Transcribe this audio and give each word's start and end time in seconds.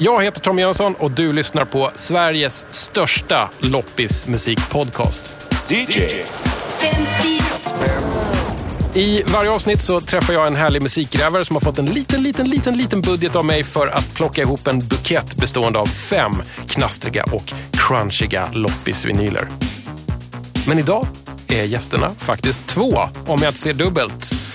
Jag 0.00 0.24
heter 0.24 0.40
Tom 0.40 0.58
Jönsson 0.58 0.94
och 0.94 1.10
du 1.10 1.32
lyssnar 1.32 1.64
på 1.64 1.90
Sveriges 1.94 2.66
största 2.70 3.50
loppismusikpodcast. 3.58 5.30
DJ. 5.68 6.00
I 8.94 9.22
varje 9.22 9.50
avsnitt 9.50 9.82
så 9.82 10.00
träffar 10.00 10.32
jag 10.32 10.46
en 10.46 10.56
härlig 10.56 10.82
musikgrävare 10.82 11.44
som 11.44 11.56
har 11.56 11.60
fått 11.60 11.78
en 11.78 11.86
liten, 11.86 12.22
liten, 12.22 12.50
liten, 12.50 12.76
liten 12.76 13.00
budget 13.00 13.36
av 13.36 13.44
mig 13.44 13.64
för 13.64 13.86
att 13.86 14.14
plocka 14.14 14.42
ihop 14.42 14.66
en 14.66 14.78
bukett 14.78 15.36
bestående 15.36 15.78
av 15.78 15.86
fem 15.86 16.42
knastriga 16.68 17.24
och 17.32 17.52
crunchiga 17.72 18.48
loppisvinyler. 18.52 19.48
Men 20.68 20.78
idag 20.78 21.06
är 21.48 21.64
gästerna 21.64 22.10
faktiskt 22.18 22.66
två, 22.66 22.98
om 23.26 23.38
jag 23.42 23.48
inte 23.48 23.60
ser 23.60 23.74
dubbelt. 23.74 24.47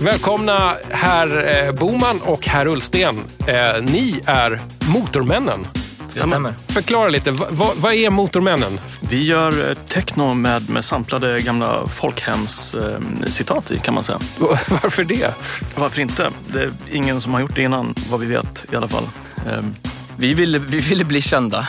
Välkomna 0.00 0.74
herr 0.90 1.64
eh, 1.66 1.72
Boman 1.72 2.20
och 2.20 2.46
herr 2.46 2.66
Ullsten. 2.66 3.18
Eh, 3.46 3.82
ni 3.82 4.20
är 4.26 4.60
Motormännen. 4.88 5.66
Det 6.14 6.20
stämmer. 6.20 6.54
Förklara 6.68 7.08
lite, 7.08 7.30
vad, 7.30 7.76
vad, 7.76 7.92
är 7.94 8.10
Motormännen? 8.10 8.80
Vi 9.00 9.24
gör 9.24 9.70
eh, 9.70 9.74
techno 9.88 10.34
med, 10.34 10.70
med 10.70 10.84
samplade 10.84 11.40
gamla 11.40 11.86
folkhemscitat 11.86 13.70
i 13.70 13.78
kan 13.78 13.94
man 13.94 14.04
säga. 14.04 14.18
Varför 14.82 15.04
det? 15.04 15.34
Varför 15.74 16.00
inte? 16.00 16.30
Det 16.52 16.62
är 16.62 16.70
ingen 16.92 17.20
som 17.20 17.34
har 17.34 17.40
gjort 17.40 17.56
det 17.56 17.62
innan, 17.62 17.94
vad 18.10 18.20
vi 18.20 18.26
vet 18.26 18.64
i 18.72 18.76
alla 18.76 18.88
fall. 18.88 19.04
Ehm, 19.50 19.74
Vi 20.16 20.34
ville, 20.34 20.58
vi 20.58 20.78
ville 20.78 21.04
bli 21.04 21.20
kända. 21.20 21.68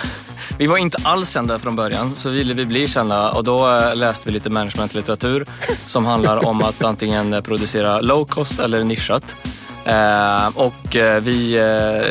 Vi 0.58 0.68
var 0.68 0.78
inte 0.78 0.98
alls 1.04 1.30
kända 1.30 1.60
från 1.60 1.76
början, 1.76 2.16
så 2.16 2.30
ville 2.30 2.54
vi 2.54 2.66
bli 2.66 2.88
kända 2.88 3.32
och 3.32 3.44
då 3.44 3.70
eh, 3.70 3.96
läste 3.96 4.30
vi 4.30 4.34
lite 4.34 4.50
managementlitteratur 4.50 5.46
som 5.88 6.06
handlar 6.06 6.46
om 6.46 6.62
att 6.62 6.84
antingen 6.84 7.44
producera 7.44 8.02
low 8.02 8.26
cost 8.26 8.60
eller 8.60 8.84
nischat. 8.84 9.36
Eh, 9.86 10.48
och 10.48 10.96
eh, 10.96 11.22
vi 11.22 11.60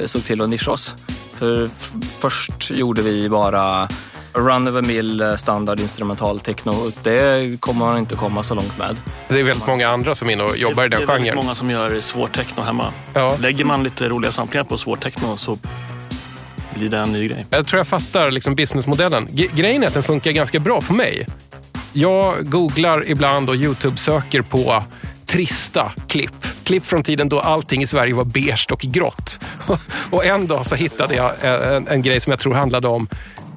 såg 0.07 0.25
till 0.25 0.41
att 0.41 0.49
nischa 0.49 0.71
oss. 0.71 0.95
För 1.35 1.71
först 2.19 2.71
gjorde 2.71 3.03
vi 3.03 3.29
bara 3.29 3.89
run 4.33 4.69
of 4.69 4.77
a 4.77 4.83
mill 4.83 5.35
standard 5.37 5.81
instrumental 5.81 6.41
techno. 6.41 6.73
Det 7.03 7.61
kommer 7.61 7.87
man 7.87 7.99
inte 7.99 8.15
komma 8.15 8.43
så 8.43 8.55
långt 8.55 8.79
med. 8.79 8.97
Det 9.29 9.41
är 9.41 9.43
väldigt 9.43 9.67
många 9.67 9.89
andra 9.89 10.15
som 10.15 10.29
är 10.29 10.33
inne 10.33 10.43
och 10.43 10.57
jobbar 10.57 10.85
i 10.85 10.89
det 10.89 10.97
den 10.97 11.03
är 11.03 11.07
väldigt 11.07 11.27
genren. 11.27 11.45
många 11.45 11.55
som 11.55 11.71
gör 11.71 12.01
svår 12.01 12.29
techno 12.29 12.63
hemma. 12.63 12.93
Ja. 13.15 13.37
Lägger 13.41 13.65
man 13.65 13.83
lite 13.83 14.09
roliga 14.09 14.33
samplingar 14.33 14.65
på 14.65 14.79
svår 14.79 14.97
techno 14.97 15.37
så 15.37 15.59
blir 16.75 16.89
det 16.89 16.99
en 16.99 17.13
ny 17.13 17.29
grej. 17.29 17.47
Jag 17.51 17.67
tror 17.67 17.79
jag 17.79 17.87
fattar 17.87 18.31
liksom 18.31 18.55
businessmodellen. 18.55 19.29
Grejen 19.33 19.83
är 19.83 19.87
att 19.87 19.95
den 19.95 20.03
funkar 20.03 20.31
ganska 20.31 20.59
bra 20.59 20.81
på 20.81 20.93
mig. 20.93 21.27
Jag 21.93 22.51
googlar 22.51 23.11
ibland 23.11 23.51
och 23.51 23.57
YouTube-söker 23.57 24.43
på 24.43 24.83
trista 25.27 25.93
klipp. 26.09 26.35
Klipp 26.65 26.87
från 26.87 27.03
tiden 27.03 27.29
då 27.29 27.41
allting 27.41 27.83
i 27.83 27.87
Sverige 27.87 28.15
var 28.15 28.25
beige 28.25 28.67
och 28.71 28.81
grått. 28.81 29.41
Och 30.11 30.25
en 30.25 30.47
dag 30.47 30.67
så 30.67 30.75
hittade 30.75 31.15
jag 31.15 31.33
en, 31.43 31.89
en 31.89 32.03
grej 32.03 32.21
som 32.21 32.31
jag 32.31 32.41
tror 32.41 32.55
handlade 32.55 32.89
om 32.89 33.09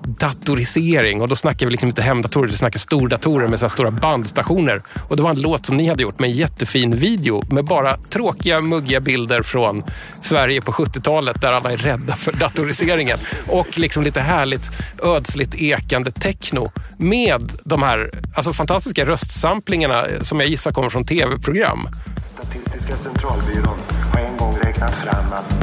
datorisering. 0.08 1.22
Och 1.22 1.28
då 1.28 1.36
snackar 1.36 1.66
vi 1.66 1.72
liksom 1.72 1.90
inte 1.90 2.02
hemdatorer, 2.02 2.48
vi 2.48 2.58
snackar 2.58 2.80
stordatorer 2.80 3.48
med 3.48 3.60
så 3.60 3.66
här 3.66 3.70
stora 3.70 3.92
bandstationer. 3.92 4.82
Och 5.10 5.16
det 5.16 5.22
var 5.22 5.30
en 5.30 5.42
låt 5.42 5.66
som 5.66 5.78
ni 5.78 5.88
hade 5.88 6.04
gjort 6.04 6.20
med 6.20 6.30
en 6.30 6.36
jättefin 6.36 6.96
video 6.96 7.44
med 7.50 7.66
bara 7.66 7.98
tråkiga, 7.98 8.62
muggiga 8.62 9.00
bilder 9.00 9.42
från 9.42 9.84
Sverige 10.22 10.62
på 10.62 10.72
70-talet 10.72 11.42
där 11.42 11.52
alla 11.52 11.72
är 11.72 11.78
rädda 11.78 12.16
för 12.16 12.32
datoriseringen. 12.32 13.20
Och 13.48 13.80
liksom 13.80 14.04
lite 14.04 14.22
härligt 14.22 14.72
ödsligt 15.04 15.56
ekande 15.56 16.12
techno 16.12 16.72
med 16.98 17.52
de 17.64 17.84
här 17.84 18.12
alltså 18.36 18.54
fantastiska 18.54 19.06
röstsamplingarna 19.06 20.06
som 20.22 20.40
jag 20.40 20.50
gissar 20.50 20.72
kommer 20.72 20.90
från 20.90 21.06
tv-program. 21.06 21.90
Statistiska 22.34 22.96
centralbyrån 22.96 23.78
har 24.14 24.20
en 24.20 24.38
gång 24.38 24.54
räknat 24.64 24.94
fram 24.94 25.34
att 25.34 25.54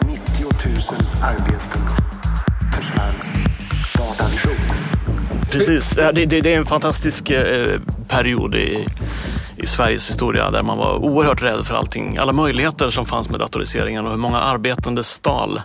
90 0.00 0.22
000 0.64 0.76
arbeten 1.22 1.97
Precis, 5.50 5.90
det, 5.90 6.12
det, 6.12 6.40
det 6.40 6.54
är 6.54 6.58
en 6.58 6.66
fantastisk 6.66 7.30
eh, 7.30 7.80
period 8.08 8.54
i, 8.54 8.86
i 9.56 9.66
Sveriges 9.66 10.10
historia 10.10 10.50
där 10.50 10.62
man 10.62 10.78
var 10.78 10.94
oerhört 10.94 11.42
rädd 11.42 11.66
för 11.66 11.74
allting. 11.74 12.18
Alla 12.18 12.32
möjligheter 12.32 12.90
som 12.90 13.06
fanns 13.06 13.30
med 13.30 13.40
datoriseringen 13.40 14.04
och 14.04 14.10
hur 14.10 14.18
många 14.18 14.38
arbeten 14.38 14.94
det 14.94 15.04
stal. 15.04 15.62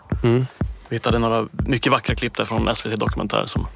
Vi 0.90 0.96
hittade 0.96 1.20
några 1.20 1.48
mycket 1.52 1.92
vackra 1.92 2.16
klipp 2.16 2.38
där 2.38 2.46
från 2.46 2.76
SVT 2.76 3.00
Dokumentär. 3.00 3.46
Som 3.46 3.68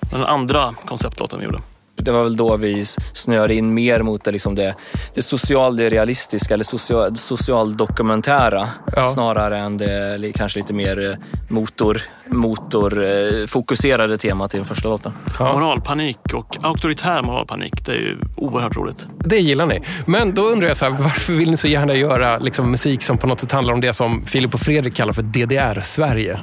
den 0.00 0.24
andra 0.24 0.74
konceptlåten 0.86 1.38
vi 1.38 1.44
gjorde. 1.44 1.60
Det 1.96 2.12
var 2.12 2.22
väl 2.22 2.36
då 2.36 2.56
vi 2.56 2.84
snöade 3.12 3.54
in 3.54 3.74
mer 3.74 4.02
mot 4.02 4.24
det, 4.24 4.32
liksom 4.32 4.54
det, 4.54 4.74
det 5.14 5.22
social, 5.22 5.76
det 5.76 5.88
realistiska 5.88 6.54
eller 6.54 6.64
social, 6.64 7.16
socialdokumentära 7.16 8.68
Ja. 8.96 9.08
snarare 9.08 9.58
än 9.58 9.76
det 9.76 10.32
kanske 10.34 10.58
lite 10.58 10.74
mer 10.74 11.10
eh, 11.10 11.16
motor, 11.48 12.00
motor 12.26 13.04
eh, 13.04 13.46
fokuserade 13.46 14.18
temat 14.18 14.54
i 14.54 14.56
den 14.56 14.66
första 14.66 14.88
låten. 14.88 15.12
Ja. 15.38 15.52
Moralpanik 15.52 16.18
och 16.34 16.56
auktoritär 16.62 17.22
moralpanik, 17.22 17.86
det 17.86 17.92
är 17.92 17.96
ju 17.96 18.18
oerhört 18.36 18.76
roligt. 18.76 19.06
Det 19.24 19.38
gillar 19.38 19.66
ni. 19.66 19.80
Men 20.06 20.34
då 20.34 20.42
undrar 20.42 20.68
jag 20.68 20.76
så 20.76 20.84
här, 20.84 20.92
varför 21.02 21.32
vill 21.32 21.50
ni 21.50 21.56
så 21.56 21.68
gärna 21.68 21.94
göra 21.94 22.38
liksom, 22.38 22.70
musik 22.70 23.02
som 23.02 23.18
på 23.18 23.26
något 23.26 23.40
sätt 23.40 23.52
handlar 23.52 23.74
om 23.74 23.80
det 23.80 23.92
som 23.92 24.26
Filip 24.26 24.54
och 24.54 24.60
Fredrik 24.60 24.94
kallar 24.94 25.12
för 25.12 25.22
DDR-Sverige? 25.22 26.40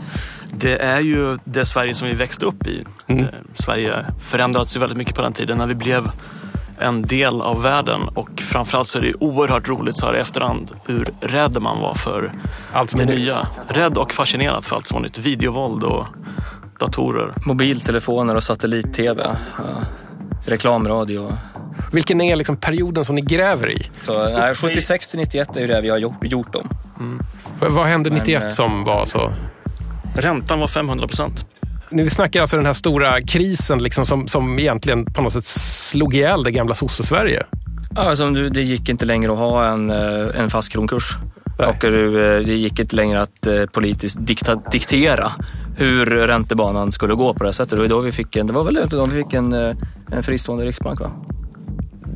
Det 0.52 0.78
är 0.78 1.00
ju 1.00 1.38
det 1.44 1.66
Sverige 1.66 1.96
som 1.96 2.08
vi 2.08 2.14
växte 2.14 2.46
upp 2.46 2.68
i. 2.68 2.86
Mm. 3.08 3.24
Eh, 3.24 3.30
Sverige 3.54 4.06
förändrades 4.20 4.76
ju 4.76 4.80
väldigt 4.80 4.98
mycket 4.98 5.16
på 5.16 5.22
den 5.22 5.34
tiden 5.34 5.58
när 5.58 5.68
vi 5.68 5.76
blev 5.76 6.12
en 6.82 7.02
del 7.02 7.42
av 7.42 7.62
världen 7.62 8.02
och 8.16 8.30
framförallt 8.42 8.88
så 8.88 8.98
är 8.98 9.02
det 9.02 9.14
oerhört 9.20 9.68
roligt 9.68 9.98
så 9.98 10.06
här 10.06 10.18
i 10.18 10.20
efterhand 10.20 10.72
hur 10.86 11.10
rädd 11.22 11.62
man 11.62 11.80
var 11.82 11.94
för 11.94 12.32
Allt 12.74 12.98
det 12.98 13.04
är 13.04 13.08
nytt. 13.08 13.16
nya. 13.18 13.36
Rädd 13.68 13.98
och 13.98 14.14
fascinerad 14.14 14.66
för 14.66 14.76
allt 14.76 14.88
som 14.88 14.96
var 14.96 15.02
nytt. 15.02 15.18
Videovåld 15.18 15.84
och 15.84 16.06
datorer. 16.80 17.34
Mobiltelefoner 17.46 18.36
och 18.36 18.44
satellit-tv. 18.44 19.24
ja, 19.58 19.64
reklamradio. 20.46 21.31
Vilken 21.92 22.22
är 22.22 22.36
liksom 22.36 22.58
perioden 22.58 23.06
som 23.06 23.16
ni 23.16 23.22
gräver 23.22 23.72
i? 23.72 23.90
Så, 24.04 24.24
nej, 24.30 24.56
76 24.56 25.10
till 25.12 25.20
91 25.20 25.56
är 25.58 25.62
ju 25.62 25.68
det 25.68 25.81
vi 25.81 25.90
har 25.90 25.98
gjort, 25.98 26.18
gjort 26.22 26.54
dem. 26.54 26.70
V- 27.62 27.68
Vad 27.70 27.86
hände 27.86 28.10
Men, 28.10 28.20
91 28.20 28.44
eh, 28.44 28.50
som 28.50 28.84
var 28.84 29.06
så? 29.06 29.34
Räntan 30.22 30.59
var 30.59 30.68
500 30.68 31.07
procent. 31.07 31.46
Vi 31.91 32.09
snackar 32.09 32.41
alltså 32.41 32.57
den 32.57 32.66
här 32.66 32.74
stora 32.74 33.22
krisen 33.22 33.84
liksom 33.84 34.06
som, 34.06 34.28
som 34.28 34.59
egentligen 34.59 35.06
på 35.06 35.22
något 35.22 35.34
sätt 35.34 35.46
slog 35.46 36.16
ihjäl 36.16 36.44
det 36.44 36.52
gamla 36.52 36.75
sosse-Sverige. 36.75 37.44
Alltså, 37.96 38.30
du, 38.30 38.50
det 38.50 38.62
gick 38.62 38.90
inte 38.90 39.06
längre 39.06 39.31
att 39.31 39.38
ha 39.38 39.66
en, 39.66 39.90
eh, 39.90 40.41
en 40.41 40.50
fast 40.50 40.72
kronkurs. 40.72 41.18
Nej. 41.59 41.68
Och 41.68 41.84
eh, 41.84 42.46
det 42.46 42.56
gick 42.56 42.80
inte 42.80 42.96
längre 42.96 43.22
att 43.22 43.47
eh, 43.47 43.66
politiskt 43.66 44.18
dikta, 44.22 44.56
diktera 44.56 45.31
hur 45.78 46.06
räntebanan 46.06 46.91
skulle 46.91 47.13
gå 47.13 47.34
på 47.34 47.44
det 47.44 47.47
här 47.47 47.51
sättet. 47.51 47.69
Det 47.69 47.78
var 47.78 47.88
då 47.88 48.00
vi 48.00 48.12
fick 48.12 48.36
en, 48.36 48.47
det 48.47 48.53
var 48.53 48.63
väl 48.63 48.80
då 48.90 49.06
vi 49.06 49.24
fick 49.24 49.34
en, 49.34 49.53
en 50.12 50.24
fristående 50.24 50.66
riksbank 50.66 51.00
va? 51.00 51.12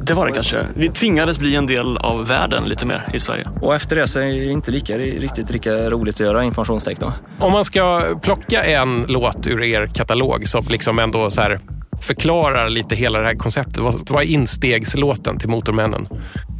Det 0.05 0.13
var 0.13 0.27
det 0.27 0.33
kanske. 0.33 0.65
Vi 0.73 0.89
tvingades 0.89 1.39
bli 1.39 1.55
en 1.55 1.65
del 1.65 1.97
av 1.97 2.27
världen 2.27 2.63
lite 2.63 2.85
mer 2.85 3.09
i 3.13 3.19
Sverige. 3.19 3.47
Och 3.61 3.75
efter 3.75 3.95
det 3.95 4.07
så 4.07 4.19
är 4.19 4.25
det 4.25 4.45
inte 4.45 4.71
lika, 4.71 4.97
riktigt 4.97 5.49
lika 5.49 5.89
roligt 5.89 6.15
att 6.15 6.19
göra 6.19 6.43
informationstekno. 6.43 7.11
Om 7.39 7.51
man 7.51 7.65
ska 7.65 8.03
plocka 8.21 8.63
en 8.63 9.05
låt 9.07 9.47
ur 9.47 9.63
er 9.63 9.87
katalog 9.87 10.47
som 10.47 10.65
liksom 10.69 10.99
ändå 10.99 11.29
så 11.29 11.41
här 11.41 11.59
förklarar 12.01 12.69
lite 12.69 12.95
hela 12.95 13.19
det 13.19 13.25
här 13.25 13.35
konceptet. 13.35 13.77
Vad, 13.77 14.09
vad 14.09 14.23
är 14.23 14.27
instegslåten 14.27 15.37
till 15.37 15.49
Motormännen? 15.49 16.07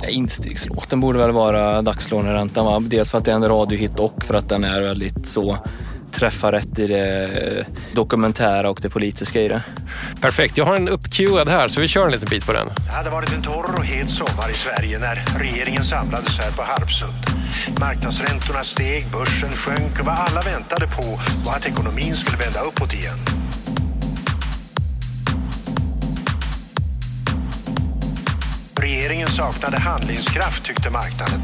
Ja, 0.04 0.10
Instegslåten 0.10 1.00
borde 1.00 1.20
väl 1.20 1.32
vara 1.32 1.82
Dagslåneräntan 1.82 2.66
va? 2.66 2.80
Dels 2.80 3.12
för 3.12 3.18
att 3.18 3.26
det 3.26 3.32
är 3.32 3.36
en 3.36 3.48
radiohit 3.48 4.00
och 4.00 4.24
för 4.24 4.34
att 4.34 4.50
den 4.50 4.64
är 4.64 4.82
väldigt 4.82 5.28
så 5.28 5.58
träffar 6.14 6.52
rätt 6.52 6.80
i 6.80 6.88
det 6.88 7.24
eh, 7.58 7.66
dokumentära 7.94 8.70
och 8.70 8.80
det 8.82 8.90
politiska 8.90 9.42
i 9.42 9.48
det. 9.48 9.64
Perfekt, 10.22 10.58
jag 10.58 10.66
har 10.66 10.76
en 10.76 10.90
uppcuad 10.90 11.50
här 11.50 11.68
så 11.68 11.82
vi 11.82 11.88
kör 11.88 12.06
en 12.06 12.12
liten 12.12 12.30
bit 12.30 12.46
på 12.46 12.54
den. 12.54 12.68
Det 12.76 12.92
hade 12.92 13.10
varit 13.10 13.34
en 13.34 13.42
torr 13.42 13.76
och 13.78 13.86
het 13.86 14.10
sommar 14.10 14.50
i 14.50 14.54
Sverige 14.54 15.00
när 15.00 15.26
regeringen 15.40 15.84
samlades 15.84 16.40
här 16.40 16.52
på 16.52 16.64
Harpsund. 16.64 17.14
Marknadsräntorna 17.80 18.64
steg, 18.64 19.12
börsen 19.12 19.52
sjönk 19.52 20.00
och 20.00 20.06
vad 20.06 20.16
alla 20.16 20.42
väntade 20.42 20.88
på 20.88 21.20
var 21.46 21.52
att 21.52 21.66
ekonomin 21.66 22.16
skulle 22.16 22.38
vända 22.38 22.60
uppåt 22.60 22.94
igen. 22.94 23.20
Regeringen 28.76 29.28
saknade 29.28 29.80
handlingskraft 29.80 30.66
tyckte 30.66 30.90
marknaden. 30.90 31.42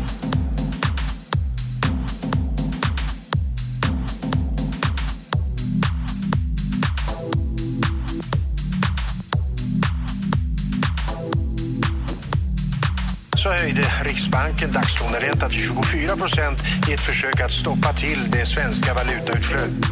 Så 13.40 13.50
höjde 13.50 13.82
Riksbanken 14.02 14.72
dagslåneräntan 14.72 15.50
till 15.50 15.60
24 15.60 16.16
procent 16.16 16.64
i 16.90 16.94
ett 16.94 17.00
försök 17.00 17.42
att 17.42 17.52
stoppa 17.52 17.94
till 17.94 18.32
det 18.32 18.46
svenska 18.46 18.94
valutautflödet. 18.94 19.86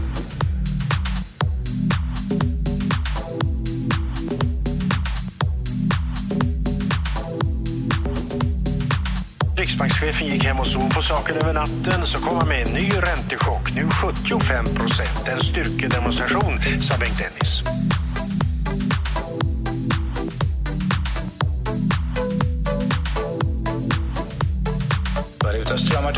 Riksbankschefen 9.58 10.28
gick 10.28 10.44
hem 10.44 10.60
och 10.60 10.68
sov 10.68 10.94
på 10.94 11.02
saken 11.02 11.36
över 11.36 11.54
natten 11.54 12.06
så 12.06 12.18
kom 12.18 12.38
han 12.38 12.48
med 12.48 12.68
en 12.68 12.74
ny 12.74 12.90
räntechock, 12.90 13.74
nu 13.76 13.90
75 13.90 14.66
procent. 14.66 15.28
En 15.28 15.40
styrkedemonstration, 15.40 16.62
sa 16.82 16.98
Bengt 16.98 17.18
Dennis. 17.18 17.64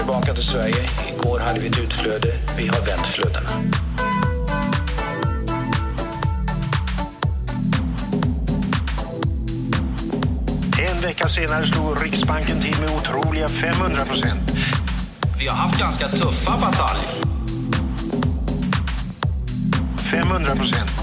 Tillbaka 0.10 0.34
till 0.34 0.44
Sverige. 0.44 0.86
Igår 1.18 1.40
hade 1.40 1.60
vi 1.60 1.68
ett 1.68 1.80
utflöde. 1.80 2.34
Vi 2.58 2.68
har 2.68 2.86
vänt 2.86 3.08
flödena. 3.08 3.50
En 10.90 11.02
vecka 11.02 11.28
senare 11.28 11.66
slog 11.66 12.04
Riksbanken 12.06 12.62
till 12.62 12.80
med 12.80 12.90
otroliga 12.90 13.48
500 13.48 14.06
procent. 14.06 14.52
Vi 15.40 15.48
har 15.48 15.56
haft 15.56 15.80
ganska 15.80 16.08
tuffa 16.08 16.58
bataljer. 16.58 17.24
500 20.12 20.56
procent. 20.56 20.99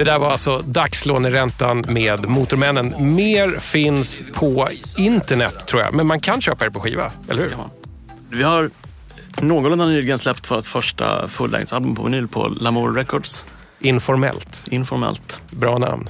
Det 0.00 0.04
där 0.04 0.18
var 0.18 0.30
alltså 0.30 0.58
dagslåneräntan 0.58 1.84
med 1.88 2.28
Motormännen. 2.28 3.14
Mer 3.14 3.58
finns 3.58 4.22
på 4.34 4.68
internet 4.96 5.66
tror 5.66 5.82
jag, 5.82 5.94
men 5.94 6.06
man 6.06 6.20
kan 6.20 6.40
köpa 6.40 6.64
det 6.64 6.70
på 6.70 6.80
skiva, 6.80 7.12
eller 7.30 7.42
hur? 7.42 7.50
Ja. 7.50 7.70
Vi 8.30 8.42
har 8.42 8.70
någorlunda 9.40 9.86
nyligen 9.86 10.18
släppt 10.18 10.50
vårt 10.50 10.66
första 10.66 11.28
fullängdsalbum 11.28 11.94
på 11.94 12.02
vinyl 12.02 12.28
på 12.28 12.48
Lamour 12.48 12.92
Records. 12.92 13.44
Informellt. 13.80 14.66
Informellt. 14.70 15.40
Bra 15.50 15.78
namn. 15.78 16.08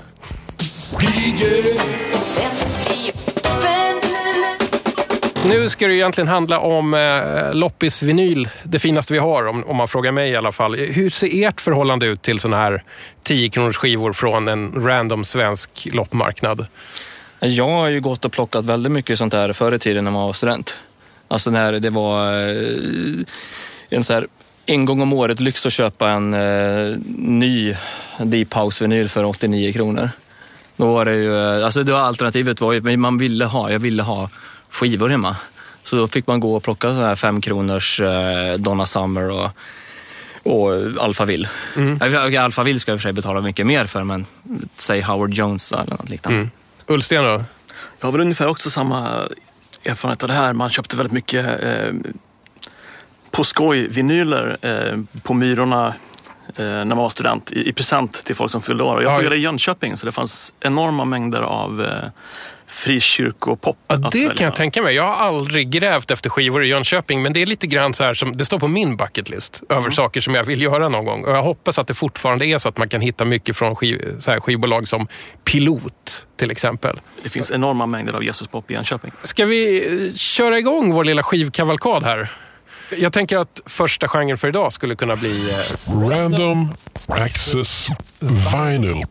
Nu 5.49 5.69
ska 5.69 5.87
det 5.87 5.95
egentligen 5.95 6.29
handla 6.29 6.59
om 6.59 6.95
eh, 6.95 7.55
loppisvinyl, 7.55 8.49
det 8.63 8.79
finaste 8.79 9.13
vi 9.13 9.19
har 9.19 9.47
om, 9.47 9.65
om 9.65 9.77
man 9.77 9.89
frågar 9.89 10.13
mig 10.13 10.31
i 10.31 10.37
alla 10.37 10.53
fall. 10.53 10.77
Hur 10.77 11.11
ser 11.11 11.45
ert 11.45 11.61
förhållande 11.61 12.07
ut 12.07 12.23
till 12.23 12.41
sådana 12.41 12.57
här 12.57 12.85
10 13.23 13.49
kronors 13.49 13.77
skivor 13.77 14.13
från 14.13 14.49
en 14.49 14.85
random 14.87 15.25
svensk 15.25 15.89
loppmarknad? 15.93 16.67
Jag 17.41 17.69
har 17.69 17.89
ju 17.89 18.01
gått 18.01 18.25
och 18.25 18.33
plockat 18.33 18.65
väldigt 18.65 18.93
mycket 18.93 19.19
sånt 19.19 19.33
där 19.33 19.53
förr 19.53 19.75
i 19.75 19.79
tiden 19.79 20.05
när 20.05 20.11
man 20.11 20.27
var 20.27 20.33
student. 20.33 20.79
Alltså 21.29 21.51
när 21.51 21.73
det 21.73 21.91
var 21.91 22.33
eh, 22.33 23.25
en 23.89 24.05
så 24.05 24.13
här 24.13 24.27
en 24.67 24.85
gång 24.85 25.03
om 25.03 25.13
året 25.13 25.41
lyx 25.41 25.67
att 25.67 25.73
köpa 25.73 26.11
en 26.11 26.35
eh, 26.35 26.97
ny 27.17 27.75
Deep 28.19 28.55
House-vinyl 28.55 29.09
för 29.09 29.25
89 29.25 29.73
kronor. 29.73 30.11
Då 30.77 30.93
var 30.93 31.05
det 31.05 31.15
ju, 31.15 31.59
eh, 31.59 31.65
alltså 31.65 31.83
det 31.83 31.93
var 31.93 32.01
alternativet 32.01 32.61
var 32.61 32.73
ju, 32.73 32.81
men 32.81 33.01
man 33.01 33.19
ville 33.19 33.45
ha, 33.45 33.71
jag 33.71 33.79
ville 33.79 34.03
ha 34.03 34.29
skivor 34.71 35.09
hemma. 35.09 35.37
Så 35.83 35.97
då 35.97 36.09
fick 36.09 36.27
man 36.27 36.41
gå 36.41 36.57
och 36.57 36.63
plocka 36.63 36.95
så 36.95 37.01
här 37.03 37.17
fem 37.17 37.41
kronors 37.41 38.01
eh, 38.01 38.55
Donna 38.59 38.87
Summer 38.87 39.31
och, 39.31 39.51
och 40.43 40.73
Alphaville. 41.05 41.49
Mm. 41.77 41.99
Alphaville 42.39 42.79
ska 42.81 42.91
jag 42.91 42.95
i 42.95 42.99
och 42.99 43.01
för 43.01 43.09
sig 43.09 43.13
betala 43.13 43.41
mycket 43.41 43.67
mer 43.67 43.85
för, 43.85 44.05
men 44.05 44.27
säg 44.77 45.01
Howard 45.01 45.31
Jones 45.35 45.73
eller 45.73 45.91
något 45.91 46.09
liknande. 46.09 46.39
Mm. 46.39 46.51
Ullsten 46.87 47.25
då? 47.25 47.45
Jag 48.01 48.07
har 48.07 48.13
väl 48.13 48.21
ungefär 48.21 48.49
också 48.49 48.71
samma 48.71 49.29
erfarenhet 49.85 50.23
av 50.23 50.29
det 50.29 50.35
här. 50.35 50.53
Man 50.53 50.71
köpte 50.71 50.97
väldigt 50.97 51.13
mycket 51.13 51.47
eh, 51.63 51.93
på 53.31 53.45
skoj 53.45 53.89
vinyler 53.89 54.57
eh, 54.63 54.99
på 55.23 55.35
Myrorna 55.35 55.87
eh, 56.57 56.65
när 56.65 56.85
man 56.85 56.99
var 56.99 57.09
student 57.11 57.53
i, 57.53 57.69
i 57.69 57.73
present 57.73 58.25
till 58.25 58.37
folk 58.37 58.51
som 58.51 58.63
fyllde 58.63 58.85
år. 58.85 59.03
Jag 59.03 59.13
Ja. 59.13 59.17
pluggade 59.17 59.37
i 59.37 59.41
Jönköping 59.41 59.97
så 59.97 60.07
det 60.07 60.13
fanns 60.13 60.53
enorma 60.61 61.05
mängder 61.05 61.41
av 61.41 61.83
eh, 61.83 62.09
frikyrkopop. 62.71 63.77
Ja, 63.89 63.97
det 63.97 64.37
kan 64.37 64.45
jag 64.45 64.57
tänka 64.57 64.83
mig. 64.83 64.95
Jag 64.95 65.05
har 65.05 65.27
aldrig 65.27 65.71
grävt 65.71 66.11
efter 66.11 66.31
skivor 66.31 66.65
i 66.65 66.69
Jönköping, 66.69 67.23
men 67.23 67.33
det 67.33 67.43
är 67.43 67.47
lite 67.47 67.67
grann 67.67 67.95
så 67.95 68.05
här 68.05 68.15
som 68.15 68.37
det 68.37 68.45
står 68.45 68.59
på 68.59 68.69
min 68.69 68.97
bucketlist 68.97 69.63
över 69.69 69.91
saker 69.91 70.21
som 70.21 70.35
jag 70.35 70.45
vill 70.45 70.63
göra 70.63 70.89
någon 70.89 71.05
gång. 71.05 71.25
Och 71.25 71.33
jag 71.33 71.43
hoppas 71.43 71.79
att 71.79 71.87
det 71.87 71.95
fortfarande 71.95 72.47
är 72.47 72.59
så 72.59 72.69
att 72.69 72.79
man 72.79 72.89
kan 72.89 73.01
hitta 73.01 73.25
mycket 73.25 73.57
från 73.57 73.77
skiv, 73.77 74.15
så 74.19 74.31
här 74.31 74.41
skivbolag 74.41 74.89
som 74.89 75.09
Pilot 75.45 76.27
till 76.37 76.51
exempel. 76.51 77.01
Det 77.23 77.29
finns 77.29 77.51
enorma 77.51 77.87
mängder 77.87 78.15
av 78.15 78.25
Jesuspop 78.25 78.71
i 78.71 78.75
Jönköping. 78.75 79.13
Ska 79.23 79.47
vi 79.47 79.87
eh, 80.07 80.13
köra 80.15 80.59
igång 80.59 80.93
vår 80.93 81.05
lilla 81.05 81.23
skivkavalkad 81.23 82.05
här? 82.05 82.33
Jag 82.99 83.13
tänker 83.13 83.37
att 83.37 83.61
första 83.67 84.09
genren 84.09 84.39
för 84.39 84.49
idag 84.49 84.73
skulle 84.73 84.95
kunna 84.95 85.17
bli 85.17 85.51
eh, 85.51 85.93
Random 86.09 86.75
Access 87.07 87.89
Vinyl. 88.19 89.05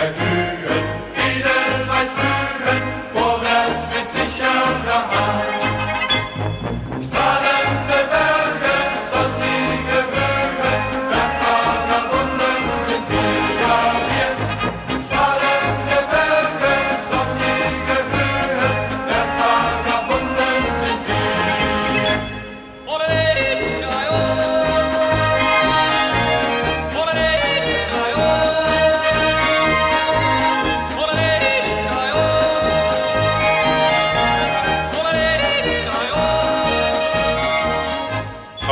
Happy 0.00 0.29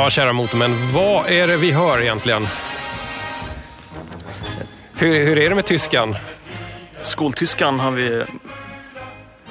Ja, 0.09 0.11
kära 0.11 0.33
motormän, 0.33 0.93
vad 0.93 1.29
är 1.29 1.47
det 1.47 1.57
vi 1.57 1.71
hör 1.71 2.01
egentligen? 2.01 2.47
Hur, 4.95 5.25
hur 5.25 5.37
är 5.37 5.49
det 5.49 5.55
med 5.55 5.65
tyskan? 5.65 6.15
Skoltyskan 7.03 7.79
har 7.79 7.91
vi 7.91 8.23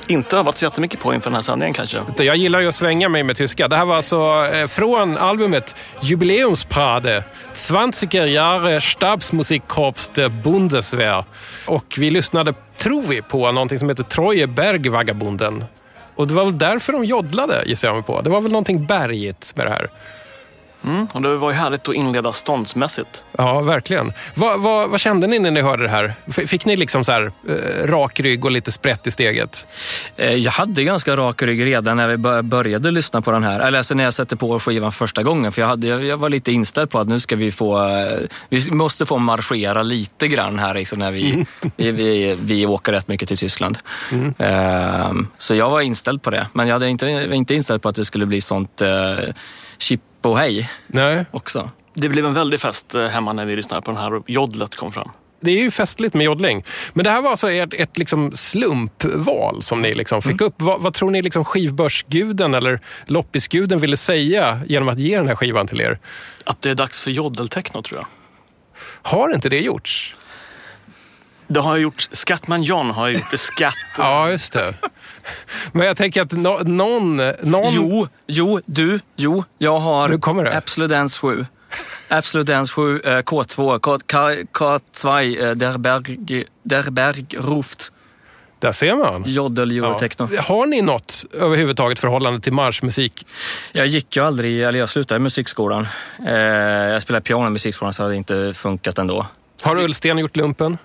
inte 0.07 0.37
övat 0.37 0.59
så 0.59 0.65
jättemycket 0.65 1.00
på 1.00 1.15
inför 1.15 1.31
den 1.31 1.35
här 1.35 1.43
sändningen 1.43 1.75
kanske. 1.75 1.99
Jag 2.19 2.37
gillar 2.37 2.61
ju 2.61 2.69
att 2.69 2.75
svänga 2.75 3.09
mig 3.09 3.23
med 3.23 3.37
tyska. 3.37 3.69
Det 3.69 3.77
här 3.77 3.85
var 3.85 3.97
alltså 3.97 4.49
eh, 4.53 4.67
från 4.67 5.19
albumet 5.19 5.75
Jubiläumsparade, 6.00 7.25
20 8.11 8.27
Jahre 8.27 8.81
Stabsmusikkorps 8.81 10.09
der 10.09 10.29
Bundeswehr. 10.29 11.25
Och 11.67 11.95
vi 11.99 12.11
lyssnade, 12.11 12.55
tror 12.77 13.03
vi, 13.03 13.23
på 13.23 13.53
någonting 13.53 13.79
som 13.79 13.88
heter 13.88 14.03
Treue 14.03 14.47
Bergvagabunden. 14.47 15.65
Och 16.15 16.27
det 16.27 16.35
var 16.35 16.45
väl 16.45 16.59
därför 16.59 16.93
de 16.93 17.05
joddlade, 17.05 17.62
gissar 17.67 17.88
jag 17.88 17.95
mig 17.95 18.05
på. 18.05 18.21
Det 18.21 18.31
var 18.31 18.41
väl 18.41 18.53
någonting 18.53 18.87
bergigt 18.87 19.53
med 19.57 19.67
det 19.67 19.71
här. 19.71 19.91
Mm, 20.88 21.07
och 21.12 21.23
det 21.23 21.37
var 21.37 21.50
ju 21.50 21.57
härligt 21.57 21.88
att 21.88 21.95
inleda 21.95 22.33
ståndsmässigt. 22.33 23.25
Ja, 23.38 23.61
verkligen. 23.61 24.12
Vad, 24.35 24.61
vad, 24.61 24.90
vad 24.90 25.00
kände 25.00 25.26
ni 25.26 25.38
när 25.38 25.50
ni 25.50 25.61
hörde 25.61 25.83
det 25.83 25.88
här? 25.88 26.14
Fick 26.47 26.64
ni 26.64 26.76
liksom 26.76 27.04
så 27.04 27.12
här, 27.12 27.33
eh, 27.49 27.87
rak 27.87 28.21
rygg 28.21 28.45
och 28.45 28.50
lite 28.50 28.73
sprätt 28.73 29.07
i 29.07 29.11
steget? 29.11 29.66
Eh, 30.16 30.35
Jag 30.35 30.52
hade 30.52 30.85
ganska 30.85 31.16
rak 31.16 31.42
rygg 31.42 31.64
redan 31.66 31.97
när 31.97 32.09
vi 32.09 32.16
bör- 32.16 32.42
började 32.42 32.90
lyssna 32.90 33.23
på 33.23 33.30
den 33.30 33.45
här. 33.45 33.61
Eller 33.61 33.78
alltså 33.78 33.95
när 33.95 34.04
jag 34.04 34.14
satte 34.14 34.37
på 34.37 34.59
skivan 34.59 34.92
första 34.92 35.23
gången. 35.23 35.52
För 35.52 35.62
jag, 35.62 35.68
hade, 35.68 35.87
jag 35.87 36.04
jag 36.04 36.16
var 36.16 36.28
lite 36.28 36.52
inställd 36.52 36.90
på 36.90 36.99
att 36.99 37.09
nu 37.09 37.21
ska 37.21 37.37
vi 37.37 37.50
få... 37.52 37.88
eh, 37.88 38.18
Vi 38.49 38.71
måste 38.71 39.07
få 39.07 39.18
marschera 39.18 39.83
lite 39.83 40.28
grann 40.28 40.59
här 40.59 40.75
liksom, 40.75 40.99
när 40.99 41.11
vi, 41.11 41.47
vi, 41.76 41.90
vi, 41.90 42.37
vi 42.40 42.66
åker 42.66 42.92
rätt 42.92 43.09
mycket 43.09 43.28
till 43.28 43.38
Tyskland. 43.38 43.78
Eh, 44.38 45.12
Så 45.38 45.54
jag 45.54 45.71
var 45.71 45.80
inställd 45.80 46.23
på 46.23 46.30
det. 46.30 46.47
Men 46.52 46.66
jag 46.66 46.75
hade 46.75 46.88
inte, 46.88 47.07
var 47.26 47.35
inte 47.35 47.54
inställd 47.54 47.83
på 47.83 47.88
att 47.88 47.95
det 47.97 48.04
skulle 48.04 48.26
bli 48.26 48.40
sånt 48.40 48.83
chip 49.78 50.00
och 50.28 50.38
hej 50.38 50.70
Nej. 50.87 51.25
också. 51.30 51.70
Det 51.94 52.08
blev 52.08 52.26
en 52.26 52.35
väldig 52.35 52.61
fest 52.61 52.94
eh, 52.94 53.06
hemma 53.06 53.32
när 53.32 53.47
vi 53.47 53.56
lyssnade 53.56 53.82
på 53.82 53.90
den 53.90 54.00
här 54.00 54.14
och 54.14 54.30
jodlet 54.30 54.76
kom 54.76 54.92
fram. 54.92 55.11
Det 55.40 55.50
är 55.50 55.62
ju 55.62 55.70
festligt 55.70 56.14
med 56.14 56.25
joddling. 56.25 56.64
Men 56.92 57.04
det 57.04 57.11
här 57.11 57.23
var 57.23 57.30
alltså 57.30 57.50
ett, 57.50 57.75
ett 57.75 57.99
liksom 57.99 58.32
slumpval 58.32 59.62
som 59.62 59.82
ni 59.82 59.94
liksom 59.94 60.23
fick 60.23 60.40
upp. 60.40 60.54
Vad, 60.56 60.80
vad 60.80 60.94
tror 60.94 61.11
ni 61.11 61.23
liksom 61.23 61.44
skivbörsguden 61.44 62.54
eller 62.54 62.80
loppisguden 63.06 63.78
ville 63.78 63.97
säga 63.97 64.61
genom 64.66 64.88
att 64.88 64.99
ge 64.99 65.16
den 65.16 65.28
här 65.28 65.35
skivan 65.35 65.66
till 65.66 65.80
er? 65.80 65.99
Att 66.44 66.61
det 66.61 66.70
är 66.70 66.75
dags 66.75 67.00
för 67.00 67.11
jodeltechno 67.11 67.82
tror 67.82 68.00
jag. 68.00 68.06
Har 69.02 69.35
inte 69.35 69.49
det 69.49 69.61
gjorts? 69.61 70.14
Det 71.49 71.61
har 71.61 71.71
jag 71.73 71.81
gjort, 71.81 72.09
Scatman 72.12 72.62
John 72.62 72.90
har 72.90 73.09
gjort 73.09 73.33
skatt. 73.38 73.75
Ja, 73.99 74.31
just 74.31 74.52
det. 74.52 74.75
Men 75.73 75.87
jag 75.87 75.97
tänker 75.97 76.23
att 76.23 76.33
no, 76.33 76.61
någon... 76.64 77.17
någon 77.43 77.73
Jo, 77.73 78.09
jo, 78.26 78.61
du, 78.67 79.00
jo. 79.17 79.45
Jag 79.59 79.78
har 79.78 80.09
Nu 80.09 80.19
kommer 80.19 80.45
det. 80.45 80.57
Absolut 80.57 80.90
Dance 80.90 81.19
7. 81.19 81.47
Absolut 82.11 82.47
Dance 82.47 82.73
7, 82.75 83.00
eh, 83.05 83.09
K2, 83.11 83.78
K, 83.78 83.99
K, 84.12 84.19
K2, 84.52 85.43
eh, 85.49 85.50
Der 85.50 85.78
Berg, 85.78 86.45
Der 86.62 86.90
Berg 86.90 87.26
Ruft, 87.38 87.93
Där 88.61 88.73
ser 88.73 88.95
man. 88.95 89.25
Jodel, 89.26 89.73
Ja. 89.73 89.85
Eurotechno. 89.85 90.28
Har 90.49 90.67
ni 90.67 90.83
något 90.83 91.25
överhuvudtaget 91.33 91.99
förhållande 91.99 92.40
till 92.40 92.52
marschmusik? 92.52 93.26
Jag 93.73 93.87
gick 93.87 94.17
ju 94.17 94.25
aldrig, 94.25 94.62
eller 94.62 94.78
jag 94.78 94.88
slutade 94.88 95.17
i 95.17 95.21
musikskolan. 95.21 95.88
Eh, 96.26 96.35
jag 96.35 97.02
spelade 97.02 97.25
piano 97.25 97.47
i 97.47 97.50
musikskolan 97.50 97.93
så 97.93 98.02
det 98.02 98.07
hade 98.07 98.17
inte 98.17 98.52
funkat 98.57 98.99
ändå. 98.99 99.26
Har 99.62 99.78
Ullsten 99.78 100.19
gjort 100.19 100.37
lumpen? 100.37 100.78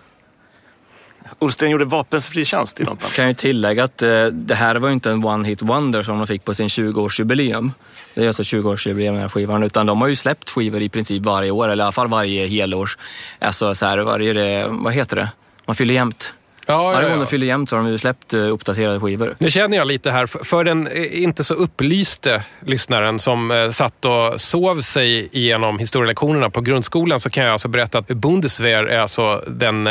Ullsten 1.43 1.69
gjorde 1.69 1.85
vapenfri 1.85 2.45
tjänst 2.45 2.79
i 2.79 2.83
Lampan. 2.83 3.09
kan 3.09 3.27
ju 3.27 3.33
tillägga 3.33 3.83
att 3.83 4.01
eh, 4.01 4.25
det 4.25 4.55
här 4.55 4.75
var 4.75 4.89
ju 4.89 4.93
inte 4.93 5.12
en 5.12 5.25
one 5.25 5.47
hit 5.47 5.62
wonder 5.62 6.03
som 6.03 6.17
de 6.17 6.27
fick 6.27 6.45
på 6.45 6.53
sin 6.53 6.67
20-årsjubileum. 6.67 7.71
Det 8.15 8.23
är 8.23 8.27
alltså 8.27 8.43
20-årsjubileum 8.43 9.12
den 9.12 9.21
här 9.21 9.29
skivan. 9.29 9.63
Utan 9.63 9.85
de 9.85 10.01
har 10.01 10.07
ju 10.07 10.15
släppt 10.15 10.50
skivor 10.50 10.81
i 10.81 10.89
princip 10.89 11.23
varje 11.23 11.51
år, 11.51 11.69
eller 11.69 11.83
i 11.83 11.85
alla 11.85 11.91
fall 11.91 12.07
varje 12.07 12.47
helårs. 12.47 12.97
Alltså 13.39 13.75
så 13.75 13.85
här, 13.85 13.97
varje, 13.97 14.62
eh, 14.62 14.67
vad 14.69 14.93
heter 14.93 15.15
det? 15.15 15.29
Man 15.65 15.75
fyller 15.75 15.93
jämt. 15.93 16.33
Ja, 16.65 16.84
Varje 16.91 17.10
gång 17.10 17.20
de 17.20 17.27
fyller 17.27 17.48
jämt 17.48 17.70
så 17.70 17.75
har 17.75 17.84
de 17.84 17.89
ju 17.91 17.98
släppt 17.98 18.34
eh, 18.34 18.39
uppdaterade 18.53 19.00
skivor. 19.00 19.36
Nu 19.38 19.50
känner 19.50 19.77
jag 19.77 19.88
lite 19.88 20.12
här, 20.12 20.25
för- 20.25 20.63
den 20.63 20.88
eh, 20.88 21.24
inte 21.24 21.43
så 21.43 21.53
upplyste 21.53 22.43
lyssnaren 22.65 23.20
som 23.20 23.51
eh, 23.51 23.70
satt 23.70 24.05
och 24.05 24.41
sov 24.41 24.82
sig 24.82 25.29
igenom 25.32 25.79
historielektionerna 25.79 26.50
på 26.50 26.62
grundskolan 26.62 27.20
så 27.20 27.29
kan 27.29 27.43
jag 27.43 27.53
alltså 27.53 27.67
berätta 27.67 27.98
att 27.98 28.08
Bundeswehr 28.08 28.84
är 28.84 29.00
alltså 29.00 29.43
den, 29.48 29.84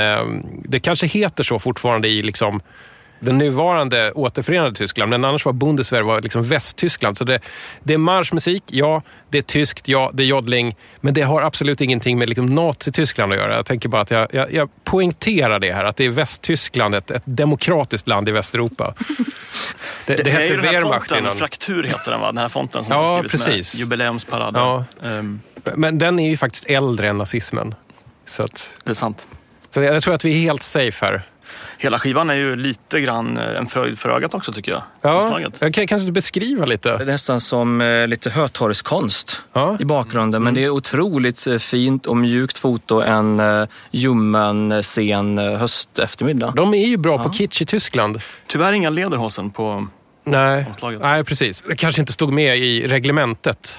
det 0.65 0.79
kanske 0.81 1.07
heter 1.07 1.45
så 1.45 1.59
fortfarande 1.59 2.09
i 2.09 2.23
liksom 2.23 2.61
den 3.23 3.39
nuvarande 3.39 4.13
återförenade 4.13 4.75
Tyskland, 4.75 5.11
men 5.11 5.25
annars 5.25 5.45
var 5.45 5.53
Bundeswehr 5.53 6.03
var 6.03 6.21
liksom 6.21 6.43
Västtyskland. 6.43 7.19
Så 7.19 7.25
det, 7.25 7.41
det 7.83 7.95
är 7.95 7.99
marschmusik, 7.99 8.63
ja, 8.67 9.03
det 9.31 9.39
är 9.39 9.43
tyskt, 9.43 9.89
ja, 9.89 10.11
det 10.15 10.23
är 10.23 10.27
joddling, 10.27 10.77
men 11.01 11.15
det 11.15 11.23
har 11.23 11.43
absolut 11.43 11.81
ingenting 11.81 12.19
med 12.19 12.29
liksom 12.29 12.47
Nazityskland 12.47 13.33
att 13.33 13.39
göra. 13.39 13.57
Jag 13.57 13.67
tänker 13.67 13.89
bara 13.89 14.03
att 14.03 14.11
jag, 14.11 14.27
jag, 14.33 14.53
jag 14.53 14.69
poängterar 14.85 15.59
det 15.59 15.73
här, 15.73 15.85
att 15.85 15.97
det 15.97 16.05
är 16.05 16.11
Västtyskland, 16.11 16.95
ett, 16.95 17.11
ett 17.11 17.23
demokratiskt 17.25 18.09
land 18.09 18.29
i 18.29 18.33
Västeuropa. 18.33 18.95
Det, 20.07 20.15
det, 20.15 20.31
är 20.31 20.49
hette 20.49 20.63
Wehrmacht 20.63 21.09
fonten, 21.09 21.25
innan. 21.25 21.37
Fraktur 21.37 21.85
heter 21.85 22.11
den 22.11 22.21
va? 22.21 22.27
Den 22.27 22.39
här 22.39 22.49
fonten 22.49 22.85
som 22.85 22.93
Ja, 22.93 23.25
precis. 23.29 23.75
med 23.75 23.81
jubileumsparaden. 23.81 24.63
Ja. 24.63 24.85
Ehm, 25.05 25.41
Men 25.75 25.99
den 25.99 26.19
är 26.19 26.31
ju 26.31 26.37
faktiskt 26.37 26.67
äldre 26.71 27.09
än 27.09 27.19
nazismen. 27.19 27.75
Så, 28.27 28.43
att, 28.43 28.71
det 28.85 28.91
är 28.91 28.95
sant. 28.95 29.27
så 29.71 29.83
jag 29.83 30.03
tror 30.03 30.15
att 30.15 30.25
vi 30.25 30.35
är 30.35 30.39
helt 30.39 30.63
safe 30.63 31.07
här. 31.07 31.23
Hela 31.79 31.99
skivan 31.99 32.31
är 32.31 32.35
ju 32.35 32.57
lite 32.57 33.01
grann 33.01 33.37
eh, 33.37 33.59
en 33.59 33.67
fröjd 33.67 33.99
för 33.99 34.09
ögat 34.09 34.35
också 34.35 34.53
tycker 34.53 34.73
jag. 34.73 34.83
Ja, 35.03 35.41
jag 35.61 35.75
kan 35.75 35.87
kanske 35.87 36.13
beskriva 36.13 36.61
Det 36.61 36.67
är 36.67 36.99
lite. 36.99 37.05
nästan 37.05 37.41
som 37.41 37.81
eh, 37.81 38.07
lite 38.07 38.31
hötorgskonst 38.31 39.43
Ja. 39.53 39.77
i 39.81 39.85
bakgrunden. 39.85 40.43
Men 40.43 40.55
det 40.55 40.65
är 40.65 40.69
otroligt 40.71 41.47
eh, 41.47 41.59
fint 41.59 42.07
och 42.07 42.17
mjukt 42.17 42.59
foto 42.59 43.01
en 43.01 43.41
eh, 43.41 43.65
ljummen 43.91 44.73
eh, 44.73 44.81
sen 44.81 45.39
eh, 45.39 45.59
hösteftermiddag. 45.59 46.53
De 46.57 46.75
är 46.75 46.87
ju 46.87 46.97
bra 46.97 47.25
på 47.25 47.33
kitsch 47.33 47.63
i 47.63 47.67
Tyskland. 47.67 48.21
Tyvärr 48.47 48.73
inga 48.73 48.91
lederhosen 48.91 49.51
på... 49.51 49.87
Nej, 50.25 50.67
Omslaget. 50.69 51.01
Nej 51.03 51.25
precis. 51.25 51.63
Det 51.69 51.77
kanske 51.77 52.03
inte 52.03 52.13
stod 52.13 52.33
med 52.33 52.59
i 52.59 52.87
reglementet. 52.89 53.77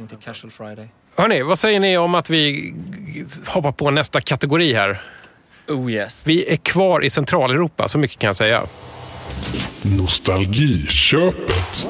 Inte 0.00 0.16
Casual 0.16 0.50
Friday. 0.50 0.88
Hörni, 1.16 1.42
vad 1.42 1.58
säger 1.58 1.80
ni 1.80 1.98
om 1.98 2.14
att 2.14 2.30
vi 2.30 2.74
hoppar 3.46 3.72
på 3.72 3.90
nästa 3.90 4.20
kategori 4.20 4.72
här? 4.72 5.00
Oh 5.68 5.92
yes. 5.92 6.26
Vi 6.26 6.52
är 6.52 6.56
kvar 6.56 7.04
i 7.04 7.10
Centraleuropa, 7.10 7.88
så 7.88 7.98
mycket 7.98 8.18
kan 8.18 8.28
jag 8.28 8.36
säga. 8.36 8.62
Nostalgiköpet. 9.82 11.86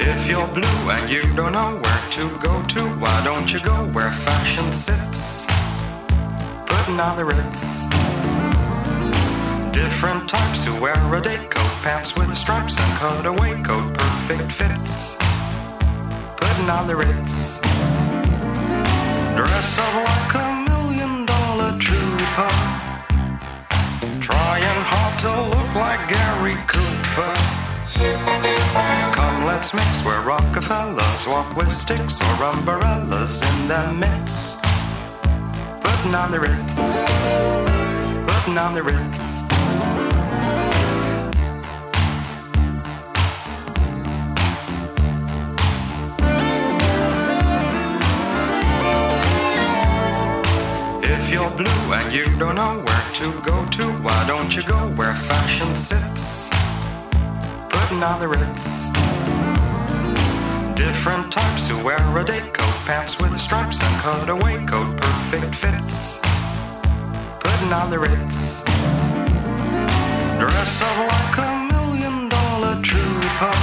If 0.00 0.30
you're 0.30 0.46
blue 0.54 0.90
and 0.90 1.10
you 1.10 1.22
don't 1.36 1.52
know 1.52 1.80
where 1.82 2.10
to 2.10 2.28
go 2.42 2.62
to, 2.68 2.80
why 2.80 3.22
don't 3.24 3.52
you 3.52 3.60
go 3.60 3.72
where 4.00 4.10
fashion 4.10 4.72
sits? 4.72 5.46
Putting 6.66 7.00
on 7.00 7.16
the 7.16 7.24
ritz. 7.24 7.86
Different 9.76 10.26
types 10.26 10.64
who 10.64 10.80
wear 10.80 10.96
a 11.14 11.20
day 11.20 11.36
coat, 11.50 11.74
pants 11.82 12.16
with 12.16 12.34
stripes 12.34 12.80
and 12.80 12.98
cutaway 12.98 13.62
coat, 13.62 13.92
perfect 13.92 14.50
fits. 14.50 15.16
Putting 16.40 16.70
on 16.70 16.86
the 16.86 16.96
ritz. 16.96 17.60
Dressed 19.36 19.78
up 19.78 19.94
like 20.08 20.34
a 20.44 20.48
million 20.70 21.26
dollar 21.26 21.76
trooper. 21.78 22.52
Trying 24.18 24.80
hard 24.88 25.14
to 25.24 25.32
look 25.52 25.72
like 25.76 26.00
Gary 26.08 26.56
Cooper. 26.66 27.34
Come, 29.12 29.44
let's 29.44 29.74
mix 29.74 30.02
where 30.06 30.22
Rockefellers 30.22 31.26
walk 31.26 31.54
with 31.54 31.70
sticks 31.70 32.18
or 32.22 32.44
umbrellas 32.44 33.42
in 33.42 33.68
their 33.68 33.92
midst. 33.92 34.64
Putting 35.82 36.14
on 36.14 36.30
the 36.30 36.40
Ritz. 36.40 36.76
Putting 38.26 38.56
on 38.56 38.72
the 38.72 38.82
Ritz. 38.82 39.45
Blue 51.56 51.92
and 51.94 52.12
you 52.12 52.24
don't 52.36 52.56
know 52.56 52.82
where 52.84 53.06
to 53.14 53.32
go 53.40 53.64
to, 53.70 53.84
why 54.04 54.24
don't 54.26 54.54
you 54.54 54.62
go 54.62 54.76
where 54.96 55.14
fashion 55.14 55.74
sits? 55.74 56.50
Putting 57.70 58.02
on 58.02 58.20
the 58.20 58.28
Ritz. 58.28 58.90
Different 60.74 61.32
types 61.32 61.68
who 61.68 61.82
wear 61.82 61.98
a 62.18 62.24
day 62.24 62.44
coat, 62.52 62.76
pants 62.84 63.18
with 63.18 63.38
stripes 63.40 63.82
and 63.82 64.02
cutaway 64.02 64.64
coat, 64.66 65.00
perfect 65.00 65.54
fits. 65.54 66.20
Putting 67.40 67.72
on 67.72 67.88
the 67.90 68.00
Ritz. 68.00 68.62
Dressed 70.38 70.82
up 70.82 70.98
like 71.12 71.38
a 71.38 71.50
million 71.72 72.28
dollar 72.28 72.82
trooper. 72.82 73.56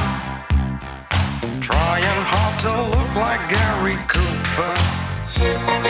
Trying 1.61 2.21
hard 2.31 2.59
to 2.65 2.73
look 2.93 3.15
like 3.15 3.41
Gary 3.53 3.97
Cooper. 4.07 5.82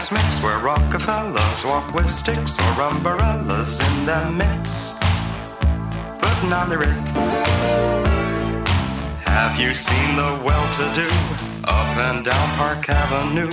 Let's 0.00 0.12
mix 0.12 0.42
where 0.42 0.58
Rockefellers 0.60 1.62
walk 1.62 1.92
with 1.92 2.08
sticks 2.08 2.58
or 2.58 2.84
umbrellas 2.84 3.78
in 3.86 4.06
their 4.06 4.30
midst. 4.30 4.98
Putting 6.18 6.54
on 6.54 6.70
the 6.70 6.78
Ritz. 6.78 7.36
Have 9.28 9.60
you 9.60 9.74
seen 9.74 10.16
the 10.16 10.40
well-to-do 10.42 11.06
up 11.64 11.98
and 12.08 12.24
down 12.24 12.48
Park 12.56 12.88
Avenue 12.88 13.50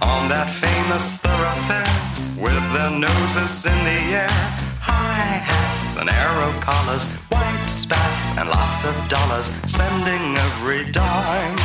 on 0.00 0.28
that 0.28 0.48
famous 0.48 1.18
thoroughfare 1.18 1.90
with 2.38 2.62
their 2.72 2.92
noses 2.92 3.66
in 3.66 3.78
the 3.82 4.00
air? 4.14 4.36
High 4.78 5.42
hats 5.42 5.96
and 5.96 6.08
arrow 6.08 6.52
collars, 6.60 7.16
white 7.34 7.66
spats 7.66 8.38
and 8.38 8.48
lots 8.48 8.86
of 8.86 8.94
dollars, 9.08 9.46
spending 9.66 10.38
every 10.38 10.92
dime 10.92 11.56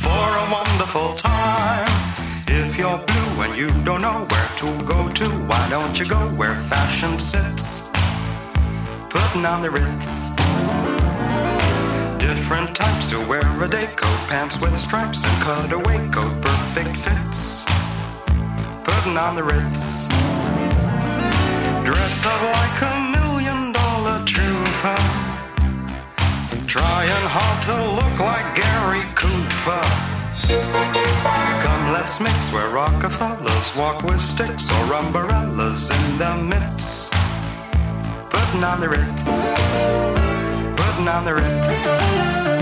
for 0.00 0.08
a 0.08 0.50
wonderful 0.50 1.12
time. 1.16 2.15
If 2.48 2.78
you're 2.78 2.98
blue 2.98 3.42
and 3.42 3.56
you 3.56 3.68
don't 3.84 4.02
know 4.02 4.26
where 4.30 4.48
to 4.58 4.84
go 4.84 5.08
to, 5.08 5.28
why 5.48 5.68
don't 5.68 5.98
you 5.98 6.06
go 6.06 6.28
where 6.36 6.54
fashion 6.54 7.18
sits? 7.18 7.90
Putting 9.10 9.44
on 9.44 9.62
the 9.62 9.70
Ritz. 9.70 10.30
Different 12.18 12.74
types 12.76 13.10
to 13.10 13.18
wear 13.26 13.42
a 13.62 13.68
day 13.68 13.86
coat, 13.96 14.28
pants 14.28 14.60
with 14.60 14.76
stripes 14.76 15.22
and 15.24 15.42
cutaway 15.42 15.98
coat, 16.10 16.40
perfect 16.40 16.96
fits. 16.96 17.64
Putting 18.84 19.16
on 19.16 19.34
the 19.34 19.42
Ritz. 19.42 20.08
Dress 21.84 22.26
up 22.26 22.42
like 22.58 22.82
a 22.82 22.94
million 23.16 23.72
dollar 23.72 24.24
trooper. 24.24 24.98
Trying 26.66 27.26
hard 27.34 27.62
to 27.64 27.76
look 27.98 28.18
like 28.20 28.46
Gary 28.54 29.04
Cooper. 29.14 30.06
Let's 31.98 32.20
mix 32.20 32.52
where 32.52 32.68
Rockefellers 32.68 33.74
walk 33.74 34.02
with 34.02 34.20
sticks 34.20 34.70
or 34.70 34.94
umbrellas 34.96 35.88
in 35.90 36.18
the 36.18 36.36
midst. 36.44 37.10
Putting 38.28 38.62
on 38.62 38.80
the 38.80 38.90
Ritz. 38.90 39.24
Putting 40.76 41.08
on 41.08 41.24
the 41.24 41.34
Ritz. 41.36 42.55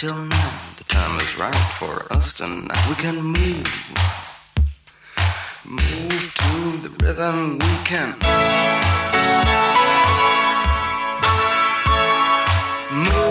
Till 0.00 0.16
now. 0.16 0.50
The 0.78 0.84
time 0.84 1.20
is 1.20 1.36
right 1.36 1.62
for 1.78 2.10
us 2.10 2.32
tonight. 2.32 2.88
We 2.88 2.94
can 2.94 3.16
move, 3.16 3.68
move 5.66 6.34
to 6.40 6.52
the 6.84 6.88
rhythm. 7.04 7.58
We 7.58 7.74
can 7.84 8.16
move, 13.04 13.29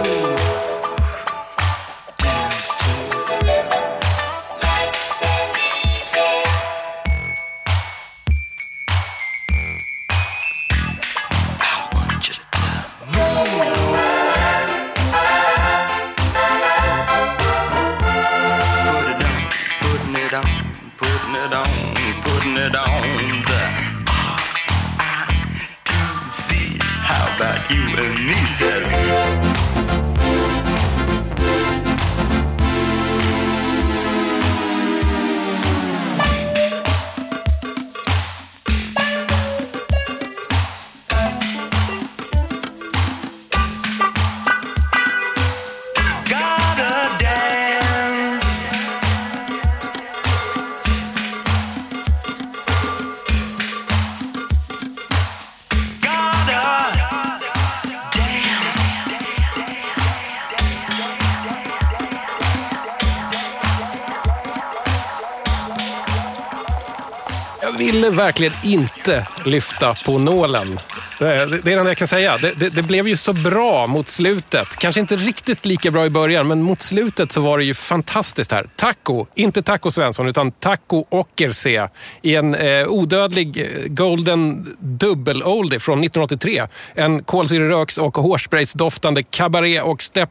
verkligen 68.20 68.54
inte 68.64 69.28
lyfta 69.46 69.96
på 70.06 70.18
nålen. 70.18 70.72
Eh, 70.72 70.78
det 71.20 71.26
är 71.26 71.48
det 71.64 71.72
enda 71.72 71.88
jag 71.88 71.98
kan 71.98 72.08
säga. 72.08 72.38
Det, 72.38 72.52
det, 72.52 72.70
det 72.70 72.84
blev 72.84 73.08
ju 73.08 73.18
så 73.18 73.34
bra 73.34 73.88
mot 73.88 74.08
slutet. 74.08 74.76
Kanske 74.76 75.02
inte 75.02 75.16
riktigt 75.16 75.66
lika 75.66 75.92
bra 75.92 76.06
i 76.06 76.10
början, 76.10 76.48
men 76.48 76.62
mot 76.62 76.82
slutet 76.82 77.32
så 77.32 77.42
var 77.42 77.58
det 77.58 77.64
ju 77.64 77.74
fantastiskt 77.74 78.52
här. 78.52 78.70
Taco, 78.76 79.26
inte 79.36 79.62
Taco 79.62 79.92
Svensson, 79.92 80.28
utan 80.28 80.52
Taco 80.52 81.06
Ockerse 81.10 81.90
i 82.22 82.36
en 82.36 82.56
eh, 82.56 82.88
odödlig 82.88 83.58
eh, 83.58 83.88
Golden 83.88 84.68
Double 84.80 85.44
Oldie 85.44 85.80
från 85.80 86.00
1983. 86.00 86.68
En 86.96 87.24
kolsyreröks 87.24 87.98
och 87.98 88.18
hårspraysdoftande 88.18 89.24
cabaret 89.24 89.84
och 89.84 90.04
step 90.04 90.30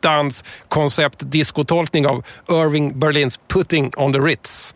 dans 0.00 0.44
koncept 0.68 1.18
diskotolkning 1.20 2.06
av 2.06 2.24
Irving 2.50 2.98
Berlins 2.98 3.40
Putting 3.48 3.92
on 3.96 4.12
the 4.12 4.18
Ritz. 4.18 4.74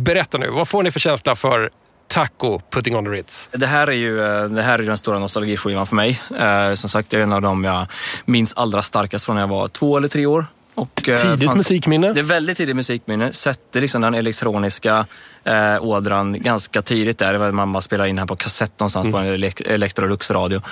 Berätta 0.00 0.38
nu, 0.38 0.50
vad 0.50 0.68
får 0.68 0.82
ni 0.82 0.90
för 0.90 1.00
känsla 1.00 1.34
för 1.34 1.70
Taco 2.08 2.60
Putting 2.70 2.96
on 2.96 3.04
the 3.04 3.10
Ritz? 3.10 3.50
Det 3.52 3.66
här 3.66 3.86
är 3.86 3.92
ju 3.92 4.24
eh, 4.24 4.44
det 4.44 4.62
här 4.62 4.78
är 4.78 4.82
den 4.82 4.96
stora 4.96 5.18
nostalgiskivan 5.18 5.86
för 5.86 5.96
mig. 5.96 6.20
Eh, 6.38 6.74
som 6.74 6.90
sagt, 6.90 7.10
det 7.10 7.16
är 7.16 7.20
en 7.20 7.32
av 7.32 7.42
dem 7.42 7.64
jag 7.64 7.86
minns 8.24 8.54
allra 8.54 8.82
starkast 8.82 9.24
från 9.24 9.34
när 9.36 9.42
jag 9.42 9.48
var 9.48 9.68
två 9.68 9.96
eller 9.96 10.08
tre 10.08 10.26
år. 10.26 10.46
Och, 10.74 11.08
eh, 11.08 11.16
Tidigt 11.16 11.44
fanns- 11.48 11.56
musikminne? 11.56 12.12
Det 12.12 12.20
är 12.20 12.24
väldigt 12.24 12.56
tidigt 12.56 12.76
musikminne. 12.76 13.32
Sätter 13.32 13.80
liksom 13.80 14.00
den 14.02 14.14
elektroniska 14.14 15.06
eh, 15.44 15.82
ådran 15.84 16.42
ganska 16.42 16.82
tidigt 16.82 17.18
där. 17.18 17.52
Mamma 17.52 17.80
spelade 17.80 18.10
in 18.10 18.18
här 18.18 18.26
på 18.26 18.36
kassett 18.36 18.80
någonstans 18.80 19.10
på 19.10 19.18
en 19.18 19.26
elek- 19.26 19.62
Electrolux-radio. 19.66 20.62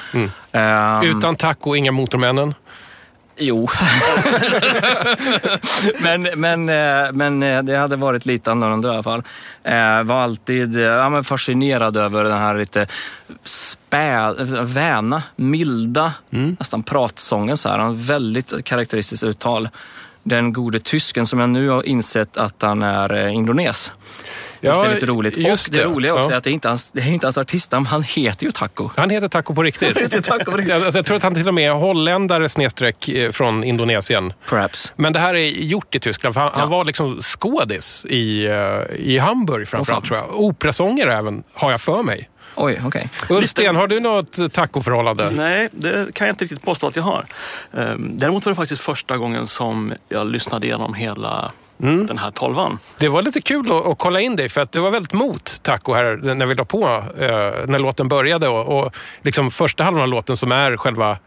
Ehm, 0.53 1.03
Utan 1.19 1.37
Taco, 1.37 1.75
inga 1.77 1.93
Motormännen. 1.93 2.55
Jo. 3.38 3.68
men, 5.98 6.22
men, 6.22 6.68
eh, 6.68 7.12
men 7.12 7.42
eh, 7.42 7.62
det 7.62 7.77
hade 7.77 7.96
varit 7.96 8.27
lite 8.27 8.51
annorlunda 8.51 8.88
i 8.88 8.92
alla 8.92 9.03
fall. 9.03 9.22
Eh, 9.64 10.03
var 10.03 10.22
alltid 10.22 10.77
ja, 10.77 11.22
fascinerad 11.22 11.96
över 11.96 12.24
den 12.24 12.38
här 12.38 12.55
lite 12.55 12.87
spä, 13.42 14.35
väna, 14.62 15.22
milda, 15.37 16.12
nästan 16.59 16.83
pratsången. 16.83 17.57
Så 17.57 17.68
här. 17.68 17.79
Han 17.79 17.96
väldigt 17.96 18.64
karaktäristiskt 18.64 19.24
uttal. 19.24 19.68
Den 20.22 20.53
gode 20.53 20.79
tysken 20.79 21.27
som 21.27 21.38
jag 21.38 21.51
nu 21.51 21.68
har 21.68 21.87
insett 21.87 22.37
att 22.37 22.62
han 22.62 22.83
är 22.83 23.29
indones. 23.29 23.92
Ja, 24.61 24.73
vilket 24.73 24.90
är 24.90 24.94
lite 24.94 25.07
roligt. 25.07 25.37
just 25.37 25.68
och 25.68 25.75
det, 25.75 25.79
det. 25.81 25.85
roliga 25.85 26.14
också 26.14 26.31
Ja. 26.31 26.33
är 26.33 26.37
att 26.38 26.44
det 26.44 26.51
är 26.51 26.53
inte 26.53 26.68
hans, 26.68 26.90
det 26.90 27.01
är 27.01 27.12
inte 27.12 27.27
hans 27.27 27.38
artistnamn, 27.38 27.87
han 27.87 28.03
heter 28.03 28.44
ju 28.47 28.51
Taco. 28.51 28.90
Han 28.97 29.11
heter 29.11 29.29
Taco 29.29 29.55
på 29.55 29.62
riktigt. 29.62 29.88
Han 29.94 30.03
heter 30.03 30.21
Taco 30.21 30.51
på 30.51 30.57
riktigt. 30.57 30.75
Alltså, 30.75 30.99
jag 30.99 31.07
tror 31.07 31.16
att 31.16 31.23
han 31.23 31.35
till 31.35 31.49
och 31.49 31.55
med 31.55 31.68
är 31.71 31.75
holländare 31.75 32.49
snedstreck 32.49 33.09
eh, 33.09 33.31
från 33.31 33.64
Indonesien. 33.64 34.33
Perhaps. 34.49 34.92
Men 34.97 35.12
det 35.12 35.18
här 35.18 35.35
är 35.35 35.47
gjort 35.47 35.94
i 35.94 36.01
Tyskland. 36.01 36.35
För 36.35 36.40
han, 36.40 36.51
han 36.55 36.68
var 36.68 36.85
liksom 36.85 37.21
skådis 37.21 38.07
i, 38.09 38.47
eh, 38.47 38.97
i 38.97 39.18
Hamburg 39.18 39.68
framförallt, 39.68 40.05
Åh, 40.05 40.09
tror 40.09 40.18
jag. 40.18 40.40
Operasångare 40.40 41.14
även, 41.16 41.42
har 41.55 41.71
jag 41.71 41.81
för 41.81 42.03
mig. 42.03 42.29
Oj, 42.55 42.81
okej. 42.87 43.09
Ulsten, 43.29 43.77
har 43.77 43.87
du 43.87 44.01
något 44.01 44.53
tacoförhållande? 44.53 45.31
Nej, 45.31 45.68
det 45.73 46.14
kan 46.14 46.27
jag 46.27 46.33
inte 46.33 46.44
riktigt 46.44 46.62
påstå 46.62 46.87
att 46.87 46.97
jag 46.97 47.03
har. 47.03 47.25
Ehm, 47.77 48.11
Däremot 48.18 48.44
var 48.47 48.53
det 48.53 48.57
faktiskt 48.57 48.83
första 48.83 49.16
gången 49.16 49.47
som 49.47 49.92
jag 50.09 50.27
lyssnade 50.27 50.66
igenom 50.66 50.94
hela 50.94 51.53
Mm. 51.83 52.07
den 52.07 52.19
här 52.19 52.31
tolvan. 52.31 52.79
Det 52.99 53.09
var 53.09 53.23
lite 53.23 53.41
kul 53.41 53.73
att, 53.73 53.87
att 53.87 53.99
kolla 53.99 54.21
in 54.21 54.37
dig, 54.37 54.49
för 54.49 54.61
att 54.61 54.73
det 54.73 54.81
var 54.81 54.91
väldigt 54.91 55.12
mot 55.12 55.62
taco 55.62 55.93
här 55.93 56.35
när 56.35 56.47
vi 56.47 56.55
la 56.55 56.64
på, 56.64 56.85
eh, 57.19 57.29
när 57.67 57.79
låten 57.79 58.09
började. 58.09 58.49
Och, 58.49 58.79
och 58.79 58.97
liksom 59.23 59.51
första 59.51 59.85
halvan 59.85 60.03
av 60.03 60.09
låten 60.09 60.37
som 60.37 60.53
är 60.53 60.77
själva 60.77 61.19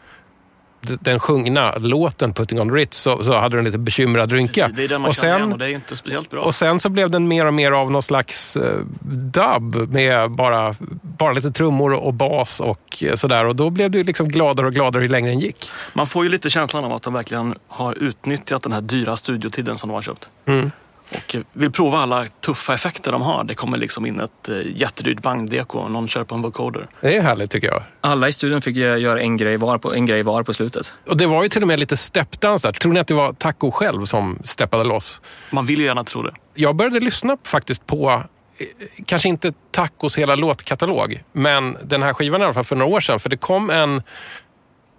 den 0.81 1.19
sjungna 1.19 1.75
låten 1.77 2.33
Putting 2.33 2.61
on 2.61 2.69
the 2.69 2.75
Ritz, 2.75 2.97
så, 2.97 3.23
så 3.23 3.37
hade 3.37 3.55
du 3.55 3.59
en 3.59 3.65
lite 3.65 3.77
bekymrad 3.77 4.31
rynka. 4.31 4.69
Det 4.75 4.83
är 4.83 4.87
den 4.87 5.01
man 5.01 5.09
och, 5.09 5.15
känner 5.15 5.37
igen 5.37 5.41
sen, 5.41 5.53
och 5.53 5.59
det 5.59 5.65
är 5.65 5.69
inte 5.69 5.97
speciellt 5.97 6.29
bra. 6.29 6.41
och 6.41 6.55
sen 6.55 6.79
så 6.79 6.89
blev 6.89 7.09
den 7.09 7.27
mer 7.27 7.45
och 7.45 7.53
mer 7.53 7.71
av 7.71 7.91
någon 7.91 8.01
slags 8.01 8.57
eh, 8.57 8.79
dubb 9.11 9.93
med 9.93 10.31
bara, 10.31 10.75
bara 11.01 11.33
lite 11.33 11.51
trummor 11.51 11.93
och 11.93 12.13
bas 12.13 12.59
och 12.59 13.03
eh, 13.03 13.15
sådär. 13.15 13.45
Och 13.45 13.55
då 13.55 13.69
blev 13.69 13.91
du 13.91 14.03
liksom 14.03 14.27
gladare 14.27 14.67
och 14.67 14.73
gladare 14.73 15.03
ju 15.03 15.09
längre 15.09 15.31
den 15.31 15.39
gick. 15.39 15.71
Man 15.93 16.07
får 16.07 16.23
ju 16.23 16.29
lite 16.29 16.49
känslan 16.49 16.85
av 16.85 16.93
att 16.93 17.03
de 17.03 17.13
verkligen 17.13 17.55
har 17.67 17.93
utnyttjat 17.93 18.63
den 18.63 18.71
här 18.71 18.81
dyra 18.81 19.17
studiotiden 19.17 19.77
som 19.77 19.89
de 19.89 19.93
har 19.93 20.01
köpt. 20.01 20.29
Mm. 20.45 20.71
Och 21.11 21.35
vill 21.53 21.71
prova 21.71 21.97
alla 21.97 22.25
tuffa 22.45 22.73
effekter 22.73 23.11
de 23.11 23.21
har. 23.21 23.43
Det 23.43 23.55
kommer 23.55 23.77
liksom 23.77 24.05
in 24.05 24.19
ett 24.19 24.49
eh, 24.49 24.55
jättedyrt 24.75 25.21
bangdeko 25.21 25.79
och 25.79 25.91
någon 25.91 26.07
kör 26.07 26.23
på 26.23 26.35
en 26.35 26.41
vocoder. 26.41 26.87
Det 27.01 27.17
är 27.17 27.21
härligt 27.21 27.51
tycker 27.51 27.67
jag. 27.67 27.83
Alla 28.01 28.27
i 28.27 28.31
studion 28.31 28.61
fick 28.61 28.77
eh, 28.77 28.97
göra 28.97 29.21
en 29.21 29.37
grej 29.37 29.57
var 29.57 29.77
på, 29.77 29.93
en 29.93 30.05
grej 30.05 30.23
var 30.23 30.43
på 30.43 30.53
slutet. 30.53 30.93
Och 31.07 31.17
det 31.17 31.27
var 31.27 31.43
ju 31.43 31.49
till 31.49 31.61
och 31.61 31.67
med 31.67 31.79
lite 31.79 31.97
steppdans 31.97 32.61
där. 32.61 32.71
Tror 32.71 32.93
ni 32.93 32.99
att 32.99 33.07
det 33.07 33.13
var 33.13 33.33
Taco 33.33 33.71
själv 33.71 34.05
som 34.05 34.39
steppade 34.43 34.83
loss? 34.83 35.21
Man 35.49 35.65
vill 35.65 35.79
ju 35.79 35.85
gärna 35.85 36.03
tro 36.03 36.23
det. 36.23 36.33
Jag 36.53 36.75
började 36.75 36.99
lyssna 36.99 37.37
faktiskt 37.43 37.85
på, 37.85 38.23
eh, 38.57 38.65
kanske 39.05 39.29
inte 39.29 39.53
Tacos 39.71 40.17
hela 40.17 40.35
låtkatalog, 40.35 41.23
men 41.31 41.77
den 41.83 42.03
här 42.03 42.13
skivan 42.13 42.41
i 42.41 42.43
alla 42.43 42.53
fall 42.53 42.63
för 42.63 42.75
några 42.75 42.95
år 42.95 42.99
sedan. 42.99 43.19
För 43.19 43.29
det 43.29 43.37
kom 43.37 43.69
en, 43.69 44.03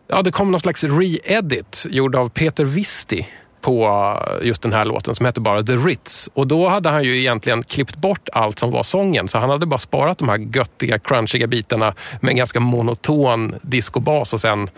ja 0.09 0.23
det 0.23 0.33
kom 0.33 0.51
någon 0.51 0.61
slags 0.61 0.85
re-edit 0.85 1.87
gjord 1.91 2.15
av 2.15 2.29
Peter 2.29 2.65
Visti 2.65 3.29
på 3.63 4.19
just 4.43 4.63
den 4.63 4.73
här 4.73 4.85
låten 4.85 5.15
som 5.15 5.27
hette 5.27 5.41
bara 5.41 5.63
The 5.63 5.77
Ritz. 5.77 6.31
Och 6.35 6.47
då 6.47 6.69
hade 6.69 6.89
han 6.89 7.05
ju 7.05 7.19
egentligen 7.19 7.63
klippt 7.63 7.97
bort 7.97 8.29
allt 8.33 8.59
som 8.59 8.71
var 8.71 8.83
sången. 8.83 9.29
Så 9.29 9.39
han 9.39 9.51
hade 9.51 9.67
bara 9.67 9.79
sparat 9.79 10.19
de 10.19 10.29
här 10.29 10.39
göttiga, 10.39 10.99
crunchiga 10.99 11.47
bitarna 11.47 11.95
med 12.21 12.31
en 12.31 12.37
ganska 12.37 12.61
monoton 12.61 13.55
discobas 13.63 14.35
och 14.35 14.41
sen, 14.41 14.71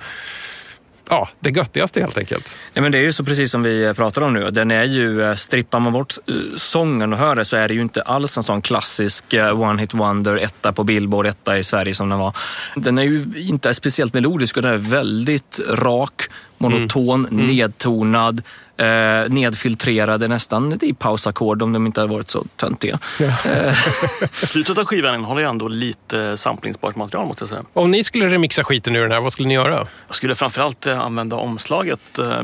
ja, 1.09 1.29
det 1.40 1.51
göttigaste 1.51 2.01
helt 2.01 2.18
enkelt. 2.18 2.57
Ja, 2.73 2.83
men 2.83 2.92
det 2.92 2.99
är 2.99 3.03
ju 3.03 3.12
så 3.12 3.25
precis 3.25 3.51
som 3.51 3.62
vi 3.62 3.85
eh, 3.85 3.92
pratar 3.92 4.23
om 4.23 4.33
nu. 4.33 4.51
Den 4.51 4.70
är 4.70 4.85
ju, 4.85 5.23
eh, 5.23 5.35
strippar 5.35 5.81
man 5.81 5.92
bort 5.92 6.14
eh, 6.27 6.35
sången 6.57 7.12
och 7.12 7.18
hör 7.18 7.35
det 7.37 7.44
så 7.44 7.57
är 7.57 7.68
det 7.68 7.75
ju 7.75 7.81
inte 7.81 8.03
alls 8.03 8.37
en 8.37 8.42
sån 8.42 8.62
klassisk 8.62 9.25
one 9.55 9.81
hit 9.81 9.94
wonder, 9.94 10.37
etta 10.37 10.73
på 10.73 10.85
Billboard, 10.85 11.27
etta 11.27 11.59
i 11.59 11.64
Sverige 11.64 11.94
som 11.94 12.09
den 12.09 12.18
var. 12.18 12.37
Den 12.77 12.99
är 12.99 13.03
ju 13.03 13.25
inte 13.37 13.75
speciellt 13.75 14.14
melodisk 14.14 14.57
och 14.57 14.62
den 14.62 14.73
är 14.73 14.79
väldigt 14.79 15.61
rak, 15.68 16.23
monoton, 16.59 17.29
nedtonad, 17.31 18.42
eh, 18.77 19.29
nedfiltrerad, 19.29 20.21
Det 20.21 20.27
är 20.27 20.29
nästan 20.29 20.79
i 20.83 20.95
pausackord 20.95 21.63
om 21.63 21.73
de 21.73 21.87
inte 21.87 22.01
hade 22.01 22.13
varit 22.13 22.31
så 22.31 22.45
töntiga. 22.57 22.99
Slutet 24.33 24.79
av 24.79 24.85
skivan 24.85 25.15
innehåller 25.15 25.41
ju 25.43 25.49
ändå 25.49 25.69
lite 25.69 26.37
samplingsbart 26.37 26.97
material 26.97 27.27
måste 27.27 27.43
jag 27.43 27.49
säga. 27.49 27.63
Om 27.73 27.91
ni 27.91 28.05
skulle 28.05 28.29
remixa 28.29 28.65
skiten 28.65 28.97
ur 28.97 29.03
den 29.03 29.13
här, 29.13 29.21
vad 29.21 29.33
skulle 29.33 29.49
ni 29.49 29.55
göra? 29.55 29.87
Jag 30.07 30.17
skulle 30.17 30.35
framförallt 30.35 30.87
eh, 30.87 31.01
använda 31.01 31.37
omslaget 31.37 32.19
eh, 32.19 32.43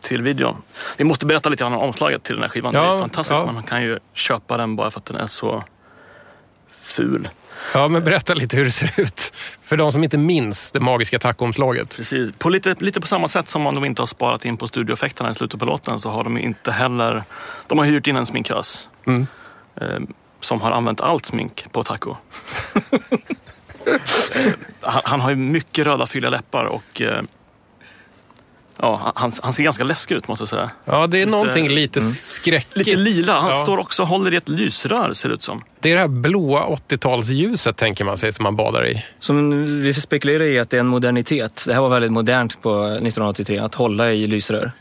till 0.00 0.22
videon. 0.22 0.56
Vi 0.96 1.04
måste 1.04 1.26
berätta 1.26 1.48
lite 1.48 1.62
grann 1.64 1.72
om 1.72 1.78
omslaget 1.80 2.22
till 2.22 2.34
den 2.34 2.42
här 2.42 2.48
skivan. 2.50 2.72
det 2.72 2.78
Ja, 2.78 2.94
är 2.96 3.00
fantastiskt. 3.00 3.40
ja. 3.46 3.52
Man 3.52 3.62
kan 3.62 3.82
ju 3.82 3.98
köpa 4.14 4.56
den 4.56 4.76
bara 4.76 4.90
för 4.90 5.00
att 5.00 5.06
den 5.06 5.16
är 5.16 5.26
så 5.26 5.64
ful. 6.82 7.28
Ja, 7.74 7.88
men 7.88 8.04
berätta 8.04 8.34
lite 8.34 8.56
hur 8.56 8.64
det 8.64 8.70
ser 8.70 9.00
ut. 9.00 9.32
För 9.62 9.76
de 9.76 9.92
som 9.92 10.04
inte 10.04 10.18
minns 10.18 10.72
det 10.72 10.80
magiska 10.80 11.18
tacoomslaget. 11.18 11.96
Precis. 11.96 12.32
På 12.38 12.48
lite, 12.48 12.74
lite 12.78 13.00
på 13.00 13.06
samma 13.06 13.28
sätt 13.28 13.48
som 13.48 13.66
om 13.66 13.74
de 13.74 13.84
inte 13.84 14.02
har 14.02 14.06
sparat 14.06 14.44
in 14.44 14.56
på 14.56 14.68
studioeffekterna 14.68 15.30
i 15.30 15.34
slutet 15.34 15.60
på 15.60 15.66
låten 15.66 15.98
så 15.98 16.10
har 16.10 16.24
de 16.24 16.38
inte 16.38 16.72
heller... 16.72 17.24
De 17.66 17.78
har 17.78 17.84
hyrt 17.84 18.06
in 18.06 18.16
en 18.16 18.26
sminkös 18.26 18.88
Mm. 19.06 19.26
eh, 19.80 20.00
som 20.40 20.60
har 20.60 20.70
använt 20.70 21.00
allt 21.00 21.26
smink 21.26 21.66
på 21.72 21.82
Taco. 21.82 22.16
eh, 23.86 24.00
han, 24.80 25.02
han 25.04 25.20
har 25.20 25.30
ju 25.30 25.36
mycket 25.36 25.86
röda 25.86 26.06
fylliga 26.06 26.30
läppar 26.30 26.64
och 26.64 27.02
eh, 27.02 27.22
ja, 28.78 29.12
han, 29.14 29.32
han 29.42 29.52
ser 29.52 29.62
ganska 29.62 29.84
läskig 29.84 30.14
ut 30.14 30.28
måste 30.28 30.42
jag 30.42 30.48
säga. 30.48 30.70
Ja, 30.84 31.06
det 31.06 31.16
är 31.16 31.18
Lite- 31.20 31.30
någonting 31.30 31.68
lite 31.68 32.00
skräckigt. 32.00 32.76
Lite 32.76 32.96
lila. 32.96 33.40
Han 33.40 33.50
Ja. 33.50 33.62
står 33.62 33.78
också 33.78 34.02
och 34.02 34.08
håller 34.08 34.32
i 34.32 34.36
ett 34.36 34.48
lysrör 34.48 35.12
ser 35.12 35.28
det 35.28 35.34
ut 35.34 35.42
som. 35.42 35.64
Det 35.80 35.90
är 35.90 35.94
det 35.94 36.00
här 36.00 36.08
blåa 36.08 36.66
80-talsljuset 36.66 37.72
tänker 37.76 38.04
man 38.04 38.16
sig 38.18 38.32
som 38.32 38.42
man 38.42 38.56
badar 38.56 38.86
i. 38.88 39.04
Som 39.20 39.64
vi 39.82 39.94
spekulerar 39.94 40.44
i 40.44 40.58
att 40.58 40.70
det 40.70 40.76
är 40.76 40.80
en 40.80 40.86
modernitet. 40.86 41.64
Det 41.68 41.74
här 41.74 41.80
var 41.80 41.88
väldigt 41.88 42.12
modernt 42.12 42.62
på 42.62 42.84
1983, 42.84 43.58
att 43.58 43.74
hålla 43.74 44.12
i 44.12 44.26
lysrör. 44.26 44.72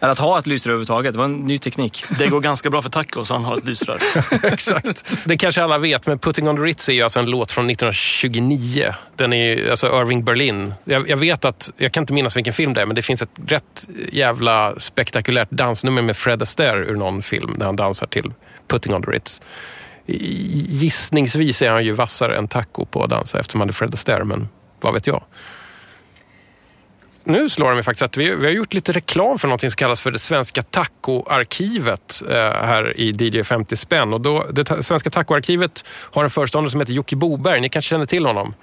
Eller 0.00 0.12
att 0.12 0.18
ha 0.18 0.38
ett 0.38 0.46
lysrör 0.46 0.72
överhuvudtaget. 0.72 1.12
Det 1.12 1.18
var 1.18 1.24
en 1.24 1.36
ny 1.36 1.58
teknik. 1.58 2.04
Det 2.18 2.28
går 2.28 2.40
ganska 2.40 2.70
bra 2.70 2.82
för 2.82 2.90
Taco 2.90 3.24
så 3.24 3.34
han 3.34 3.44
har 3.44 3.56
ett 3.56 3.64
lysrör. 3.64 3.98
Exakt. 4.42 5.04
Det 5.24 5.36
kanske 5.36 5.62
alla 5.62 5.78
vet, 5.78 6.06
men 6.06 6.18
Putting 6.18 6.48
on 6.48 6.56
the 6.56 6.62
Ritz 6.62 6.88
är 6.88 6.92
ju 6.92 7.02
alltså 7.02 7.20
en 7.20 7.30
låt 7.30 7.52
från 7.52 7.70
1929. 7.70 8.92
Den 9.16 9.32
är 9.32 9.56
ju, 9.56 9.70
alltså 9.70 9.86
Irving 9.86 10.24
Berlin. 10.24 10.74
Jag, 10.84 11.08
jag 11.08 11.16
vet 11.16 11.44
att, 11.44 11.70
jag 11.76 11.92
kan 11.92 12.02
inte 12.02 12.12
minnas 12.12 12.36
vilken 12.36 12.52
film 12.52 12.74
det 12.74 12.80
är, 12.80 12.86
men 12.86 12.94
det 12.94 13.02
finns 13.02 13.22
ett 13.22 13.30
rätt 13.46 13.88
jävla 14.12 14.74
spektakulärt 14.78 15.50
dansnummer 15.50 16.02
med 16.02 16.16
Fred 16.16 16.42
Astaire 16.42 16.84
ur 16.84 16.94
någon 16.94 17.22
film 17.22 17.54
där 17.56 17.66
han 17.66 17.76
dansar 17.76 18.06
till 18.06 18.32
Putting 18.68 18.94
on 18.94 19.02
the 19.02 19.10
Ritz. 19.10 19.42
Gissningsvis 20.06 21.62
är 21.62 21.70
han 21.70 21.84
ju 21.84 21.92
vassare 21.92 22.36
än 22.36 22.48
Taco 22.48 22.84
på 22.84 23.04
att 23.04 23.10
dansa 23.10 23.40
eftersom 23.40 23.60
han 23.60 23.68
är 23.68 23.72
Fred 23.72 23.94
Astaire, 23.94 24.24
men 24.24 24.48
vad 24.80 24.94
vet 24.94 25.06
jag. 25.06 25.22
Nu 27.28 27.48
slår 27.48 27.68
det 27.68 27.74
mig 27.74 27.84
faktiskt 27.84 28.02
att 28.02 28.16
vi, 28.16 28.34
vi 28.34 28.46
har 28.46 28.52
gjort 28.52 28.74
lite 28.74 28.92
reklam 28.92 29.38
för 29.38 29.48
något 29.48 29.60
som 29.60 29.70
kallas 29.70 30.00
för 30.00 30.10
det 30.10 30.18
svenska 30.18 30.62
tacoarkivet 30.62 32.22
eh, 32.28 32.34
här 32.36 33.00
i 33.00 33.10
DJ 33.10 33.42
50 33.42 33.76
spänn. 33.76 34.12
Och 34.12 34.20
då, 34.20 34.46
det 34.52 34.82
svenska 34.82 35.10
tacoarkivet 35.10 35.84
har 35.88 36.24
en 36.24 36.30
föreståndare 36.30 36.70
som 36.70 36.80
heter 36.80 36.92
Jocke 36.92 37.16
Boberg. 37.16 37.60
Ni 37.60 37.68
kanske 37.68 37.88
känner 37.88 38.06
till 38.06 38.26
honom? 38.26 38.54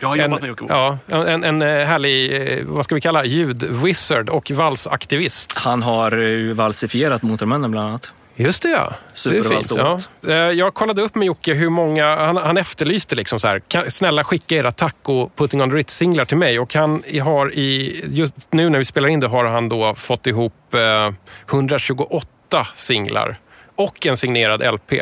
Jag 0.00 0.08
har 0.08 0.16
jobbat 0.16 0.40
en, 0.40 0.42
med 0.42 0.48
Jocke 0.48 0.64
Bo. 0.64 0.68
Ja, 0.70 0.98
en, 1.06 1.44
en 1.44 1.62
eh, 1.62 1.86
härlig, 1.86 2.42
eh, 2.58 2.64
vad 2.64 2.84
ska 2.84 2.94
vi 2.94 3.00
kalla, 3.00 3.24
ljudwizard 3.24 4.28
och 4.28 4.50
valsaktivist. 4.50 5.58
Han 5.64 5.82
har 5.82 6.12
ju 6.12 6.52
valsifierat 6.52 7.22
Motormännen 7.22 7.70
bland 7.70 7.88
annat. 7.88 8.12
Just 8.40 8.62
det 8.62 8.68
ja. 8.68 8.84
Fint. 8.84 8.92
Ja. 9.04 9.12
Supervalsåret. 9.14 10.08
Eh, 10.28 10.34
Jag 10.34 10.74
kollade 10.74 11.02
upp 11.02 11.14
med 11.14 11.26
Jocke 11.26 11.54
hur 11.54 11.68
många, 11.70 12.16
han, 12.16 12.36
han 12.36 12.56
efterlyste 12.56 13.14
liksom 13.14 13.40
så 13.40 13.48
här, 13.48 13.58
kan, 13.68 13.90
snälla 13.90 14.24
skicka 14.24 14.56
era 14.56 14.70
taco 14.70 15.28
Putting 15.36 15.62
on 15.62 15.70
the 15.70 15.76
Ritz-singlar 15.76 16.24
till 16.24 16.36
mig. 16.36 16.58
Och 16.58 16.74
han 16.74 17.02
har 17.22 17.54
i, 17.54 18.00
just 18.08 18.52
nu 18.52 18.68
när 18.70 18.78
vi 18.78 18.84
spelar 18.84 19.08
in 19.08 19.20
det 19.20 19.28
har 19.28 19.44
han 19.44 19.68
då 19.68 19.94
fått 19.94 20.26
ihop 20.26 20.74
eh, 20.74 21.12
128 21.50 22.66
singlar. 22.74 23.38
Och 23.76 24.06
en 24.06 24.16
signerad 24.16 24.74
LP. 24.74 24.92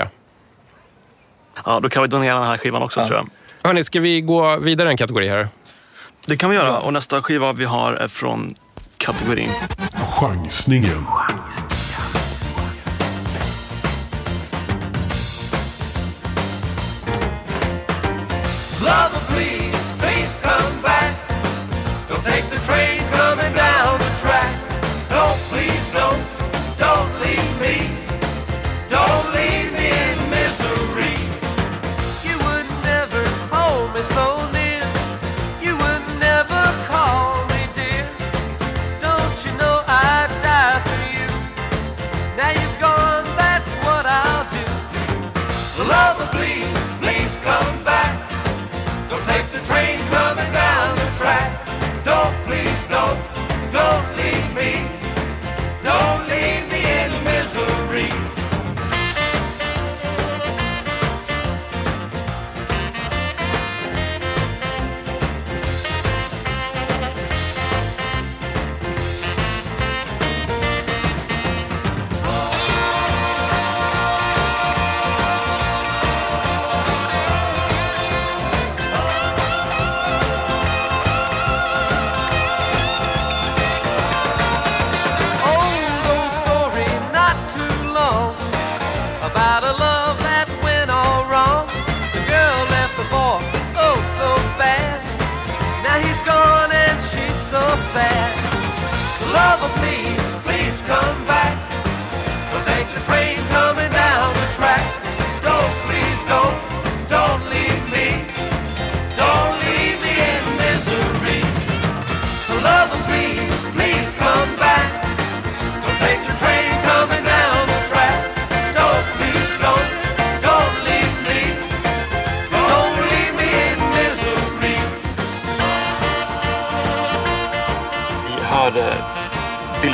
Ja, 1.65 1.81
då 1.81 1.89
kan 1.89 2.03
vi 2.03 2.09
donera 2.09 2.35
den 2.35 2.49
här 2.49 2.59
skivan 2.59 2.83
också 2.83 3.07
tror 3.07 3.17
jag. 3.17 3.29
Hörni, 3.63 3.85
ska 3.85 4.01
vi 4.01 4.21
gå 4.21 4.57
vidare 4.57 4.89
en 4.89 4.97
kategori 4.97 5.29
här? 5.29 5.49
Det 6.27 6.37
kan 6.37 6.51
vi 6.51 6.57
göra. 6.57 6.79
Och 6.79 6.93
nästa 6.93 7.23
skiva 7.23 7.53
vi 7.53 7.65
har 7.65 7.93
är 7.93 8.09
från 8.09 8.55
kategorin 8.99 9.51
Chansningen. 10.21 11.07
Lover, 18.81 19.19
please, 19.27 19.78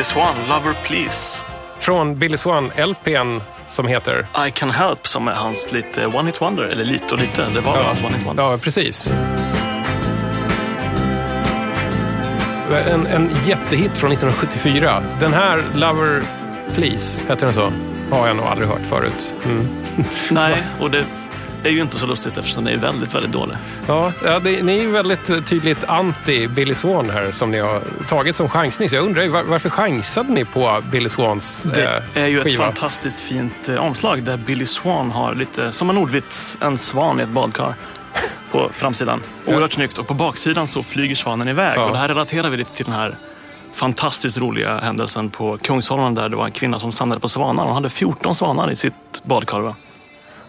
Billy 0.05 0.13
Swan, 0.13 0.37
Lover 0.49 0.75
Please. 0.75 1.41
Från 1.79 2.19
Billy 2.19 2.37
Swan, 2.37 2.73
LPn 2.77 3.41
som 3.71 3.87
heter... 3.87 4.27
I 4.47 4.51
Can 4.51 4.71
Help 4.71 5.07
som 5.07 5.29
är 5.29 5.33
hans 5.33 5.73
lite 5.73 6.07
One 6.07 6.27
Hit 6.27 6.41
Wonder. 6.41 6.65
Eller 6.65 6.85
lite 6.85 7.15
och 7.15 7.21
lite, 7.21 7.49
det 7.55 7.61
var 7.61 7.77
väl 7.77 7.85
hans 7.85 8.01
One 8.01 8.17
Hit 8.17 8.27
Wonder. 8.27 8.45
Ja, 8.45 8.59
precis. 8.59 9.13
En, 12.71 13.07
en 13.07 13.31
jättehit 13.45 13.99
från 13.99 14.13
1974. 14.13 15.03
Den 15.21 15.33
här, 15.33 15.63
Lover 15.75 16.23
Please, 16.75 17.23
heter 17.29 17.47
den 17.47 17.55
så? 17.55 17.73
Har 18.11 18.27
jag 18.27 18.37
nog 18.37 18.47
aldrig 18.47 18.69
hört 18.69 18.87
förut. 18.87 19.35
Mm. 19.45 19.69
Nej, 20.31 20.63
och 20.81 20.91
det 20.91 21.05
är 21.65 21.71
ju 21.71 21.81
inte 21.81 21.99
så 21.99 22.07
lustigt 22.07 22.37
eftersom 22.37 22.65
den 22.65 22.75
är 22.75 22.79
väldigt, 22.79 23.15
väldigt 23.15 23.33
dålig. 23.33 23.57
Ja, 23.87 24.13
ja 24.25 24.39
det, 24.39 24.63
ni 24.63 24.79
är 24.79 24.83
ju 24.83 24.91
väldigt 24.91 25.47
tydligt 25.47 25.85
anti 25.85 26.49
Billy 26.49 26.75
Swan 26.75 27.11
här 27.11 27.33
som 27.33 27.51
ni 27.51 27.59
har 27.59 27.83
tagit 28.09 28.37
som 28.37 28.49
chansning. 28.49 28.89
Så 28.89 28.97
jag 28.97 29.05
undrar 29.05 29.23
ju, 29.23 29.29
var, 29.29 29.43
varför 29.43 29.71
chansade 29.71 30.33
ni 30.33 30.45
på 30.45 30.83
Billy 30.93 31.09
Swans 31.09 31.63
Det 31.63 32.03
eh, 32.15 32.23
är 32.23 32.27
ju 32.27 32.39
ett 32.39 32.45
skiva? 32.45 32.65
fantastiskt 32.65 33.21
fint 33.21 33.69
eh, 33.69 33.77
omslag 33.77 34.23
där 34.23 34.37
Billy 34.37 34.67
Swan 34.67 35.11
har 35.11 35.35
lite, 35.35 35.73
som 35.73 35.91
en 35.91 35.99
ordvits, 35.99 36.59
en 36.61 36.79
svan 36.79 37.21
i 37.21 37.23
ett 37.23 37.29
badkar 37.29 37.75
på 38.53 38.71
framsidan. 38.73 39.23
Oerhört 39.47 39.73
snyggt. 39.73 39.99
Och 39.99 40.07
på 40.07 40.15
baksidan 40.15 40.67
så 40.67 40.83
flyger 40.83 41.15
svanen 41.15 41.49
iväg. 41.49 41.79
Ja. 41.79 41.85
Och 41.85 41.93
det 41.93 41.99
här 41.99 42.09
relaterar 42.09 42.51
vi 42.51 42.57
lite 42.57 42.77
till 42.77 42.85
den 42.85 42.95
här 42.95 43.17
fantastiskt 43.75 44.39
roliga 44.39 44.79
händelsen 44.81 45.31
på 45.31 45.59
Kungsholmen 45.63 46.15
där 46.15 46.29
det 46.29 46.37
var 46.37 46.45
en 46.45 46.53
kvinna 46.53 46.79
som 46.79 46.93
samlade 46.93 47.21
på 47.21 47.29
svanar. 47.29 47.65
Hon 47.65 47.75
hade 47.75 47.89
14 47.89 48.35
svanar 48.35 48.71
i 48.71 48.77
sitt 48.77 49.23
badkar. 49.23 49.61
Va? 49.61 49.77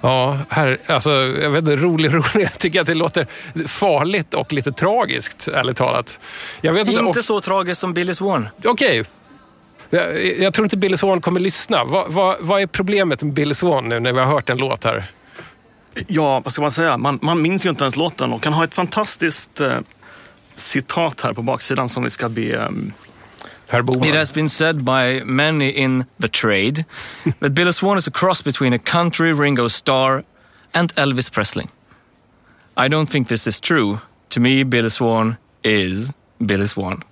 Ja, 0.05 0.39
här, 0.49 0.79
alltså, 0.87 1.11
jag 1.11 1.49
vet 1.49 1.59
inte, 1.59 1.75
rolig, 1.75 2.09
rolig. 2.13 2.25
Jag 2.45 2.53
tycker 2.59 2.81
att 2.81 2.87
det 2.87 2.93
låter 2.93 3.27
farligt 3.67 4.33
och 4.33 4.53
lite 4.53 4.71
tragiskt, 4.71 5.47
ärligt 5.47 5.77
talat. 5.77 6.19
Jag 6.61 6.73
vet 6.73 6.87
inte, 6.87 6.91
Inte 7.05 7.19
och- 7.19 7.25
så 7.25 7.41
tragiskt 7.41 7.81
som 7.81 7.93
Billy 7.93 8.13
Swan. 8.13 8.47
Okej. 8.63 9.03
Jag, 9.89 10.33
jag 10.39 10.53
tror 10.53 10.65
inte 10.65 10.77
Billy 10.77 10.97
Swan 10.97 11.21
kommer 11.21 11.39
lyssna. 11.39 11.83
Vad, 11.83 12.11
vad, 12.13 12.35
vad 12.39 12.61
är 12.61 12.67
problemet 12.67 13.23
med 13.23 13.33
Billy 13.33 13.53
Swan 13.53 13.89
nu 13.89 13.99
när 13.99 14.13
vi 14.13 14.19
har 14.19 14.25
hört 14.27 14.49
en 14.49 14.57
låt 14.57 14.83
här? 14.83 15.05
Ja, 16.07 16.39
vad 16.39 16.53
ska 16.53 16.61
man 16.61 16.71
säga? 16.71 16.97
Man, 16.97 17.19
man 17.21 17.41
minns 17.41 17.65
ju 17.65 17.69
inte 17.69 17.83
ens 17.83 17.95
låten 17.95 18.33
och 18.33 18.41
kan 18.43 18.53
ha 18.53 18.63
ett 18.63 18.73
fantastiskt 18.73 19.61
eh, 19.61 19.77
citat 20.55 21.21
här 21.21 21.33
på 21.33 21.41
baksidan 21.41 21.89
som 21.89 22.03
vi 22.03 22.09
ska 22.09 22.29
be... 22.29 22.67
Boman. 22.69 22.93
It 24.07 24.15
has 24.15 24.31
been 24.31 24.49
said 24.49 24.85
by 24.85 25.21
many 25.25 25.69
in 25.69 26.05
the 26.19 26.27
trade 26.27 26.85
that 27.39 27.53
Billy 27.53 27.71
Swan 27.71 27.97
is 27.97 28.07
a 28.07 28.11
cross 28.11 28.43
between 28.43 28.73
a 28.73 28.79
country 28.79 29.33
Ringo 29.33 29.67
Starr 29.67 30.23
and 30.73 30.93
Elvis 30.95 31.31
Presley. 31.31 31.67
I 32.77 32.87
don't 32.89 33.09
think 33.09 33.27
this 33.27 33.47
is 33.47 33.59
true. 33.61 33.99
To 34.29 34.39
me, 34.39 34.63
Billy 34.63 34.89
Swan 34.89 35.37
is 35.63 36.11
Billy 36.37 36.67
Swan. 36.67 37.03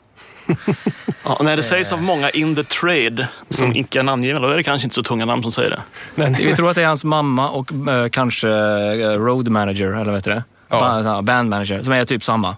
Ja, 1.26 1.38
när 1.42 1.58
det 1.58 1.64
sägs 1.64 1.94
av 1.94 2.02
många 2.02 2.30
in 2.30 2.56
the 2.56 2.64
trade 2.64 3.28
som 3.50 3.76
icke 3.76 4.00
är 4.00 4.04
namngivna, 4.04 4.40
då 4.40 4.48
är 4.48 4.58
det 4.58 4.64
kanske 4.64 4.86
inte 4.86 4.96
så 4.96 5.04
tunga 5.04 5.26
namn 5.26 5.44
som 5.44 5.52
säger 5.52 5.70
det. 5.70 5.82
Men, 6.16 6.34
Vi 6.38 6.56
tror 6.56 6.70
att 6.70 6.76
det 6.76 6.84
är 6.84 6.88
hans 6.88 7.04
mamma 7.04 7.50
och 7.50 7.72
eh, 7.90 8.10
kanske 8.10 8.50
eh, 8.50 9.10
road 9.10 9.50
manager, 9.50 9.88
eller 9.88 10.06
vad 10.06 10.16
heter 10.16 10.32
det? 10.32 10.44
Ja, 10.70 11.22
band 11.22 11.50
manager, 11.50 11.84
som 11.84 11.94
är 11.94 12.06
typ 12.06 12.24
samma. 12.24 12.56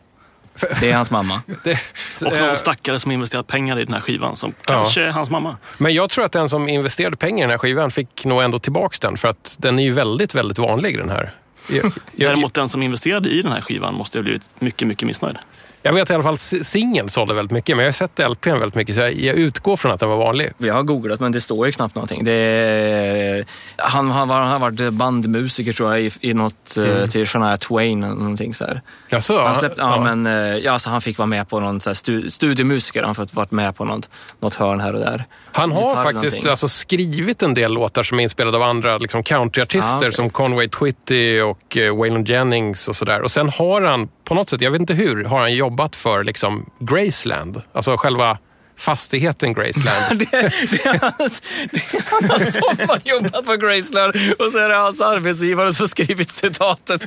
Det 0.80 0.92
är 0.92 0.96
hans 0.96 1.12
mamma. 1.12 1.42
det, 1.64 1.80
Och 2.26 2.34
eh, 2.34 2.48
någon 2.48 2.58
stackare 2.58 3.00
som 3.00 3.12
investerat 3.12 3.48
pengar 3.48 3.80
i 3.80 3.86
den 3.86 3.94
här 3.94 4.02
skivan 4.02 4.36
som 4.36 4.54
kanske 4.66 5.02
är 5.02 5.12
hans 5.12 5.30
mamma. 5.30 5.58
men 5.78 5.94
jag 5.94 6.10
tror 6.10 6.26
att 6.26 6.32
den 6.32 6.50
som 6.50 6.70
investerade 6.70 7.18
pengar 7.18 7.38
i 7.38 7.42
den 7.42 7.50
här 7.50 7.58
skivan 7.58 7.92
fick 7.92 8.26
nog 8.26 8.42
ändå 8.42 8.60
tillbaks 8.60 9.00
den. 9.00 9.18
För 9.18 9.28
att 9.28 9.56
den 9.60 9.80
är 9.80 9.84
ju 9.84 9.92
väldigt, 9.92 10.36
väldigt 10.36 10.58
vanlig 10.58 10.98
den 10.98 11.10
här. 11.10 11.34
Jag, 11.70 11.86
jag, 11.86 11.92
Däremot 12.30 12.54
den 12.54 12.70
som 12.70 12.84
investerade 12.84 13.30
i 13.30 13.42
den 13.42 13.52
här 13.52 13.62
skivan 13.62 13.96
måste 13.96 14.18
ha 14.18 14.24
blivit 14.24 14.50
mycket, 14.60 14.88
mycket 14.88 15.08
missnöjd. 15.08 15.38
Jag 15.86 15.94
vet 15.94 16.10
i 16.10 16.14
alla 16.14 16.24
fall 16.24 16.38
singeln 16.38 17.10
sålde 17.10 17.34
väldigt 17.34 17.52
mycket, 17.52 17.76
men 17.76 17.86
jag 17.86 17.88
har 17.88 17.94
sett 17.94 18.20
LPn 18.30 18.50
väldigt 18.50 18.76
mycket. 18.76 18.96
Så 18.96 19.02
jag, 19.02 19.14
jag 19.14 19.36
utgår 19.36 19.78
från 19.78 19.92
att 19.92 20.00
den 20.00 20.10
var 20.10 20.18
vanlig. 20.18 20.52
Vi 20.58 20.70
har 20.70 20.84
googlat 20.84 21.20
men 21.20 21.32
det 21.32 21.42
står 21.42 21.66
ju 21.66 21.72
knappt 21.72 21.96
någonting. 21.96 22.26
Det 22.26 22.32
är, 22.32 23.46
han, 23.78 24.12
han, 24.12 24.28
var, 24.28 24.40
han 24.40 24.52
har 24.52 24.60
varit 24.60 24.94
bandmusiker 24.94 25.74
tror 25.74 25.92
jag 25.92 26.02
i, 26.02 26.12
i 26.22 26.34
något 26.34 26.78
mm. 26.78 27.08
till 27.08 27.26
Shania 27.26 27.58
Twain 27.58 28.04
eller 28.04 28.16
någonting 28.16 28.54
så 28.54 28.66
här. 28.66 28.82
Jaså? 29.10 29.44
Han, 29.44 29.56
släppte, 29.56 29.82
ja, 29.82 30.04
Men, 30.04 30.26
eh, 30.28 30.58
ja, 30.58 30.72
alltså, 30.72 30.90
han 30.90 31.02
fick 31.02 31.18
vara 31.18 31.26
med 31.26 31.50
på 31.50 31.60
någon 31.60 31.82
så 31.82 31.90
här 31.90 31.96
stu, 31.96 32.30
studiemusiker. 32.30 33.04
Han 33.04 33.16
fått 33.16 33.34
varit 33.34 33.52
med 33.52 33.76
på 33.76 33.86
något, 33.86 34.10
något 34.40 34.56
hörn 34.56 34.80
här 34.80 34.94
och 34.94 35.00
där. 35.00 35.26
Han 35.56 35.72
har 35.72 36.04
faktiskt 36.04 36.48
alltså, 36.48 36.68
skrivit 36.68 37.44
en 37.44 37.54
del 37.54 37.74
låtar 37.74 38.04
som 38.04 38.20
är 38.20 38.24
inspelade 38.24 38.58
av 38.58 38.64
andra 38.64 38.98
liksom, 38.98 39.24
countryartister 39.24 39.94
Ah, 39.94 39.98
okej. 39.98 40.14
som 40.14 40.30
Conway 40.30 40.70
Twitty 40.70 41.42
och 41.42 41.78
uh, 41.78 41.98
Waylon 41.98 42.24
Jennings 42.24 42.88
och 42.88 42.96
sådär. 42.96 43.22
Och 43.22 43.32
sen 43.32 43.50
har 43.50 43.82
han, 43.82 44.08
på 44.24 44.36
något 44.36 44.50
sätt, 44.50 44.62
jag 44.62 44.72
vet 44.72 44.82
inte 44.82 44.94
hur, 44.94 45.24
har 45.24 45.40
han 45.40 45.54
jobbat 45.54 45.96
för 45.96 46.24
liksom, 46.24 46.70
Graceland. 46.80 47.62
Alltså 47.74 47.98
själva 47.98 48.38
fastigheten 48.78 49.54
Graceland. 49.54 50.20
det, 50.20 50.52
det 50.72 50.86
är 50.86 51.00
hans, 51.18 51.42
det 51.72 51.94
är 51.94 52.28
hans 52.28 52.54
sommarjobbat 52.54 53.46
på 53.46 53.56
Graceland 53.56 54.14
och 54.40 54.52
så 54.52 54.58
är 54.58 54.70
det 54.70 54.76
hans 54.76 55.02
arbetsgivare 55.02 55.74
som 55.74 55.84
har 55.84 55.88
skrivit 55.88 56.30
citatet. 56.30 57.06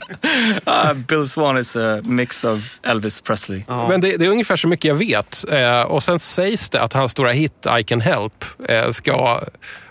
Uh, 0.69 0.93
Bill 1.09 1.29
Swan 1.29 1.59
is 1.59 1.77
a 1.77 2.01
mix 2.05 2.45
of 2.45 2.79
Elvis 2.83 3.21
Presley. 3.21 3.63
Men 3.69 4.01
det, 4.01 4.17
det 4.17 4.27
är 4.27 4.31
ungefär 4.31 4.57
så 4.57 4.69
mycket 4.69 4.85
jag 4.85 4.95
vet. 4.95 5.45
Eh, 5.51 5.83
och 5.83 6.03
sen 6.03 6.19
sägs 6.19 6.71
det 6.71 6.83
att 6.83 6.93
hans 6.93 7.13
stora 7.13 7.33
hit 7.33 7.67
I 7.81 7.85
can 7.85 8.01
help 8.01 8.45
eh, 8.69 8.91
ska 8.91 9.41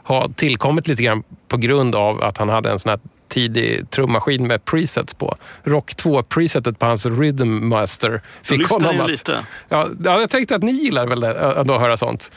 ha 0.03 0.29
tillkommit 0.35 0.87
lite 0.87 1.03
grann 1.03 1.23
på 1.47 1.57
grund 1.57 1.95
av 1.95 2.23
att 2.23 2.37
han 2.37 2.49
hade 2.49 2.69
en 2.69 2.79
sån 2.79 2.89
här 2.89 2.99
tidig 3.29 3.89
trummaskin 3.89 4.47
med 4.47 4.65
presets 4.65 5.13
på. 5.13 5.37
Rock 5.63 5.93
2-presetet 5.95 6.79
på 6.79 6.85
hans 6.85 7.05
Rhythm 7.05 7.67
Master 7.67 8.21
fick 8.41 8.59
lyfter 8.59 8.75
honom 8.75 9.01
att... 9.01 9.09
lite. 9.09 9.45
Ja, 9.69 9.87
ja, 10.03 10.19
jag 10.19 10.29
tänkte 10.29 10.55
att 10.55 10.63
ni 10.63 10.71
gillar 10.71 11.07
väl 11.07 11.19
det, 11.19 11.53
ändå 11.57 11.73
att 11.73 11.81
höra 11.81 11.97
sånt. 11.97 12.31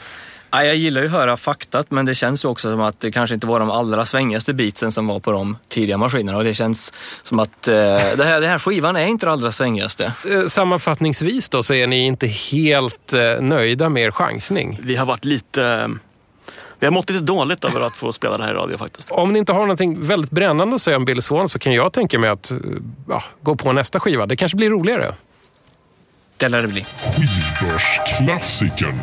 Ja, 0.51 0.63
jag 0.63 0.75
gillar 0.75 1.01
ju 1.01 1.07
att 1.07 1.13
höra 1.13 1.37
faktat, 1.37 1.91
men 1.91 2.05
det 2.05 2.15
känns 2.15 2.45
ju 2.45 2.49
också 2.49 2.71
som 2.71 2.81
att 2.81 2.99
det 2.99 3.11
kanske 3.11 3.33
inte 3.33 3.47
var 3.47 3.59
de 3.59 3.71
allra 3.71 4.05
svängigaste 4.05 4.53
beatsen 4.53 4.91
som 4.91 5.07
var 5.07 5.19
på 5.19 5.31
de 5.31 5.57
tidiga 5.67 5.97
maskinerna. 5.97 6.37
Och 6.37 6.43
det 6.43 6.53
känns 6.53 6.93
som 7.21 7.39
att 7.39 7.67
eh, 7.67 7.75
det 8.17 8.23
här, 8.23 8.41
den 8.41 8.49
här 8.49 8.57
skivan 8.57 8.95
är 8.95 9.05
inte 9.05 9.25
det 9.25 9.31
allra 9.31 9.51
svängigaste. 9.51 10.13
Eh, 10.31 10.45
Sammanfattningsvis 10.47 11.49
då 11.49 11.63
så 11.63 11.73
är 11.73 11.87
ni 11.87 12.05
inte 12.05 12.27
helt 12.27 13.13
eh, 13.13 13.41
nöjda 13.41 13.89
med 13.89 14.03
er 14.03 14.11
chansning. 14.11 14.79
Vi 14.83 14.95
har 14.95 15.05
varit 15.05 15.25
lite... 15.25 15.89
Vi 16.81 16.87
har 16.87 16.91
mått 16.91 17.09
lite 17.09 17.23
dåligt 17.23 17.65
över 17.65 17.81
att 17.81 17.95
få 17.95 18.13
spela 18.13 18.37
det 18.37 18.43
här 18.43 18.51
i 18.51 18.53
radio 18.53 18.77
faktiskt. 18.77 19.11
Om 19.11 19.33
ni 19.33 19.39
inte 19.39 19.53
har 19.53 19.61
någonting 19.61 20.01
väldigt 20.01 20.31
brännande 20.31 20.75
att 20.75 20.81
säga 20.81 20.97
om 20.97 21.05
Billy 21.05 21.21
Swan 21.21 21.49
så 21.49 21.59
kan 21.59 21.73
jag 21.73 21.93
tänka 21.93 22.19
mig 22.19 22.29
att 22.29 22.51
ja, 23.07 23.23
gå 23.41 23.55
på 23.55 23.71
nästa 23.71 23.99
skiva. 23.99 24.25
Det 24.25 24.35
kanske 24.35 24.57
blir 24.57 24.69
roligare. 24.69 25.13
Det 26.37 26.49
lär 26.49 26.61
det 26.61 26.67
bli. 26.67 26.83
Skivbörsklassikern. 26.83 28.95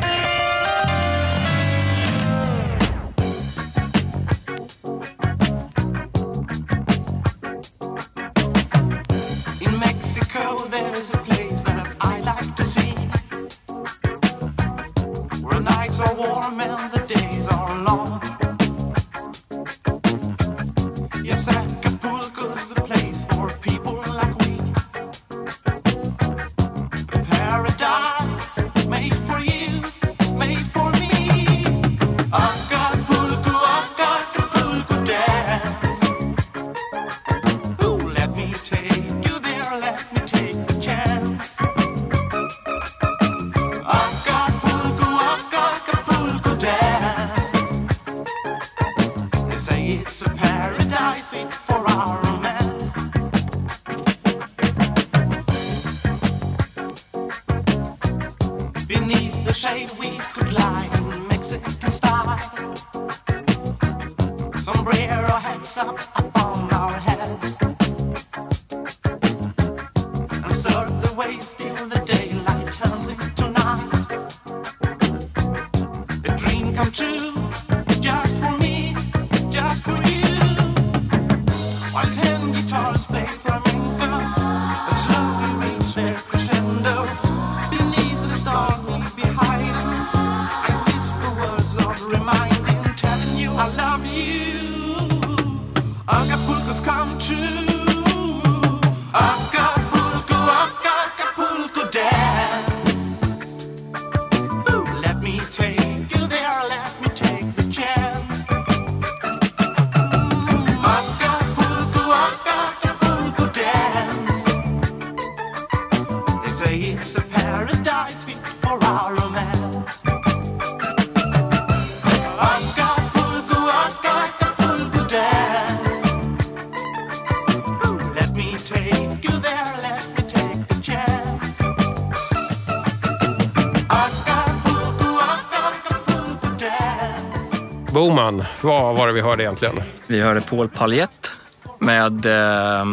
Boman, 138.29 138.45
vad 138.61 138.95
var 138.97 139.07
det 139.07 139.13
vi 139.13 139.21
hörde 139.21 139.43
egentligen? 139.43 139.81
Vi 140.07 140.21
hörde 140.21 140.41
Paul 140.41 140.69
Paljett 140.69 141.31
med 141.79 142.25
eh, 142.25 142.85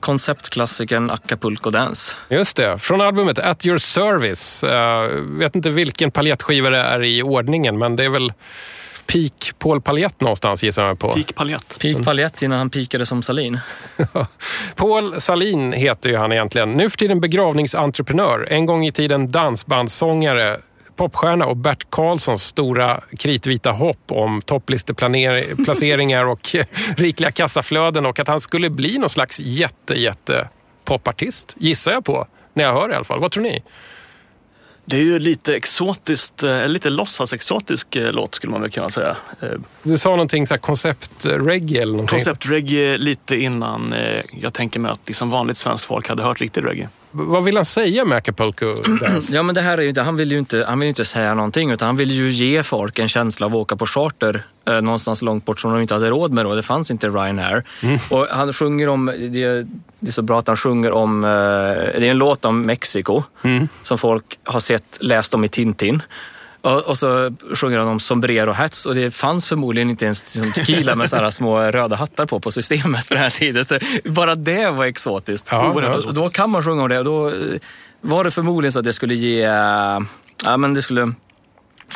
konceptklassikern 0.00 1.10
Acapulco 1.10 1.70
Dance. 1.70 2.16
Just 2.28 2.56
det, 2.56 2.78
från 2.78 3.00
albumet 3.00 3.38
At 3.38 3.66
Your 3.66 3.78
Service. 3.78 4.62
Jag 4.62 5.08
vet 5.08 5.56
inte 5.56 5.70
vilken 5.70 6.10
paljettskiva 6.10 6.70
det 6.70 6.78
är 6.78 7.02
i 7.02 7.22
ordningen, 7.22 7.78
men 7.78 7.96
det 7.96 8.04
är 8.04 8.08
väl 8.08 8.32
peak 9.06 9.52
Paul 9.58 9.80
Paljett 9.80 10.20
någonstans 10.20 10.62
gissar 10.62 10.86
jag 10.86 10.98
på. 10.98 11.14
Peak 11.14 11.34
paljett. 11.34 11.78
Peak 11.78 12.04
Paljett 12.04 12.42
innan 12.42 12.58
han 12.58 12.70
pikade 12.70 13.06
som 13.06 13.22
Salin. 13.22 13.60
Paul 14.76 15.20
Salin 15.20 15.72
heter 15.72 16.10
ju 16.10 16.16
han 16.16 16.32
egentligen. 16.32 16.72
Nu 16.72 16.90
för 16.90 16.98
tiden 16.98 17.20
begravningsentreprenör. 17.20 18.46
En 18.50 18.66
gång 18.66 18.86
i 18.86 18.92
tiden 18.92 19.30
dansbandssångare, 19.30 20.60
popstjärna 20.96 21.46
och 21.46 21.56
Bert 21.56 21.86
Karlssons 21.90 22.42
stora 22.42 23.00
kritvita 23.18 23.70
hopp 23.70 24.02
om 24.08 24.42
topplisteplaceringar 24.42 26.24
och 26.28 26.56
rikliga 26.96 27.30
kassaflöden 27.30 28.06
och 28.06 28.18
att 28.18 28.28
han 28.28 28.40
skulle 28.40 28.70
bli 28.70 28.98
någon 28.98 29.10
slags 29.10 29.40
jätte, 29.40 29.94
jätte 29.94 30.48
popartist, 30.84 31.56
gissar 31.58 31.92
jag 31.92 32.04
på. 32.04 32.26
När 32.54 32.64
jag 32.64 32.72
hör 32.72 32.88
det 32.88 32.92
i 32.92 32.96
alla 32.96 33.04
fall. 33.04 33.20
Vad 33.20 33.32
tror 33.32 33.42
ni? 33.42 33.62
Det 34.84 34.96
är 34.96 35.02
ju 35.02 35.18
lite 35.18 35.56
exotiskt, 35.56 36.42
eh, 36.42 36.68
lite 36.68 36.90
låtsas-exotisk 36.90 37.96
eh, 37.96 38.12
låt 38.12 38.34
skulle 38.34 38.50
man 38.50 38.60
väl 38.60 38.70
kunna 38.70 38.90
säga. 38.90 39.16
Eh, 39.40 39.48
Du 39.82 39.98
sa 39.98 40.10
någonting 40.10 40.46
så 40.46 40.54
här 40.54 40.58
koncept-reggae 40.60 41.82
eller 41.82 41.92
någonting. 41.92 42.18
Koncept-reggae 42.18 42.98
lite 42.98 43.36
innan 43.36 43.94
jag 44.32 44.54
tänker 44.54 44.80
mig 44.80 44.90
att 44.92 45.00
liksom 45.06 45.30
vanligt 45.30 45.58
svenskt 45.58 45.84
folk 45.84 46.08
hade 46.08 46.22
hört 46.22 46.40
riktig 46.40 46.64
reggae. 46.64 46.88
Vad 47.12 47.44
vill 47.44 47.56
han 47.56 47.64
säga 47.64 48.04
med 48.04 48.18
Acapulco 48.18 48.72
Dance? 49.00 49.34
Ja, 49.36 49.42
men 49.42 49.54
det 49.54 49.60
här 49.60 49.78
är 49.78 49.82
ju, 49.82 50.00
han 50.00 50.16
vill 50.16 50.32
ju 50.32 50.38
inte, 50.38 50.64
han 50.68 50.78
vill 50.78 50.88
inte 50.88 51.04
säga 51.04 51.34
någonting 51.34 51.70
utan 51.70 51.86
han 51.86 51.96
vill 51.96 52.10
ju 52.10 52.30
ge 52.30 52.62
folk 52.62 52.98
en 52.98 53.08
känsla 53.08 53.46
av 53.46 53.52
att 53.52 53.56
åka 53.58 53.76
på 53.76 53.86
charter 53.86 54.42
eh, 54.68 54.80
någonstans 54.80 55.22
långt 55.22 55.44
bort 55.44 55.60
som 55.60 55.72
de 55.72 55.80
inte 55.80 55.94
hade 55.94 56.10
råd 56.10 56.32
med 56.32 56.44
då. 56.44 56.54
Det 56.54 56.62
fanns 56.62 56.90
inte 56.90 57.08
Ryanair. 57.08 57.62
Och 58.10 58.26
han 58.30 58.52
sjunger 58.52 58.88
om, 58.88 59.06
det, 59.06 59.66
det 59.98 60.08
är 60.08 60.12
så 60.12 60.22
bra 60.22 60.38
att 60.38 60.46
han 60.46 60.56
sjunger 60.56 60.92
om, 60.92 61.24
eh, 61.24 61.30
det 61.30 62.06
är 62.06 62.10
en 62.10 62.18
låt 62.18 62.44
om 62.44 62.62
Mexiko 62.62 63.22
som 63.82 63.98
folk 63.98 64.38
har 64.44 64.60
sett, 64.60 64.98
läst 65.00 65.34
om 65.34 65.44
i 65.44 65.48
Tintin. 65.48 66.02
Och, 66.62 66.78
och 66.78 66.98
så 66.98 67.30
sjunger 67.54 67.78
han 67.78 67.88
om 67.88 68.00
sombrero 68.00 68.52
hats 68.52 68.86
och 68.86 68.94
det 68.94 69.10
fanns 69.10 69.46
förmodligen 69.46 69.90
inte 69.90 70.04
ens 70.04 70.32
som 70.32 70.52
tequila 70.52 70.94
med 70.94 71.08
sådana 71.08 71.30
små 71.30 71.60
röda 71.60 71.96
hattar 71.96 72.26
på 72.26 72.40
på 72.40 72.50
systemet 72.50 73.04
för 73.04 73.14
den 73.14 73.22
här 73.24 73.30
tiden. 73.30 73.64
Så 73.64 73.78
bara 74.04 74.34
det 74.34 74.70
var 74.70 74.84
exotiskt. 74.84 75.48
Ja, 75.50 75.68
Och 75.68 75.82
ja. 75.82 76.00
då, 76.04 76.10
då 76.10 76.28
kan 76.28 76.50
man 76.50 76.62
sjunga 76.62 76.82
om 76.82 76.88
det 76.88 76.98
och 76.98 77.04
då 77.04 77.28
eh, 77.28 77.34
var 78.00 78.24
det 78.24 78.30
förmodligen 78.30 78.72
så 78.72 78.78
att 78.78 78.84
det 78.84 78.92
skulle 78.92 79.14
ge, 79.14 79.42
eh, 79.42 80.00
ja 80.44 80.56
men 80.56 80.74
det 80.74 80.82
skulle 80.82 81.12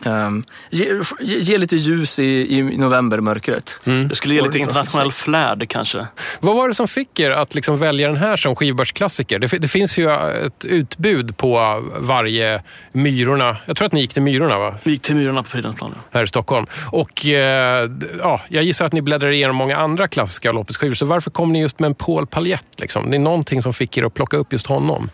ehm, 0.05 0.45
ge, 0.71 1.01
ge, 1.21 1.39
ge 1.39 1.59
lite 1.59 1.77
ljus 1.77 2.19
i, 2.19 2.59
i 2.59 2.63
novembermörkret. 2.63 3.79
Det 3.85 4.15
skulle 4.17 4.35
ge 4.35 4.43
lite 4.43 4.59
internationell 4.59 5.13
flärd 5.13 5.69
kanske. 5.69 6.07
Vad 6.41 6.57
var 6.57 6.69
det 6.69 6.75
som 6.75 6.89
fick 6.89 7.21
er 7.21 7.31
att 7.31 7.55
liksom 7.55 7.79
välja 7.79 8.09
den 8.09 8.17
här 8.17 8.37
som 8.37 8.57
skivbörsklassiker? 8.57 9.39
Det, 9.39 9.47
det 9.59 9.69
finns 9.69 9.99
ju 9.99 10.11
ett 10.47 10.65
utbud 10.65 11.37
på 11.37 11.83
varje 11.99 12.63
Myrorna. 12.93 13.57
Jag 13.67 13.77
tror 13.77 13.87
att 13.87 13.93
ni 13.93 14.01
gick 14.01 14.13
till 14.13 14.23
Myrorna 14.23 14.59
va? 14.59 14.75
Vi 14.83 14.91
gick 14.91 15.03
till 15.03 15.17
Myrorna 15.17 15.43
på 15.43 15.49
Fridhemsplan. 15.49 15.93
ja. 15.95 16.01
här 16.11 16.23
i 16.23 16.27
Stockholm. 16.27 16.67
Och 16.87 17.27
eh, 17.27 17.91
ja, 18.19 18.41
jag 18.49 18.65
gissar 18.65 18.87
att 18.87 18.93
ni 18.93 19.03
bläddrar 19.03 19.31
igenom 19.31 19.57
många 19.57 19.77
andra 19.77 20.09
klassiska 20.09 20.53
Lopez-skivor. 20.53 20.95
Så 20.95 21.07
varför 21.07 21.31
kom 21.31 21.53
ni 21.53 21.61
just 21.61 21.79
med 21.79 21.87
en 21.87 21.95
Paul 21.95 22.27
Paljett? 22.27 22.81
Liksom? 22.81 23.11
Det 23.11 23.17
är 23.17 23.19
någonting 23.19 23.63
som 23.63 23.73
fick 23.73 23.99
er 23.99 24.05
att 24.05 24.15
plocka 24.15 24.37
upp 24.37 24.53
just 24.53 24.67
honom. 24.67 25.11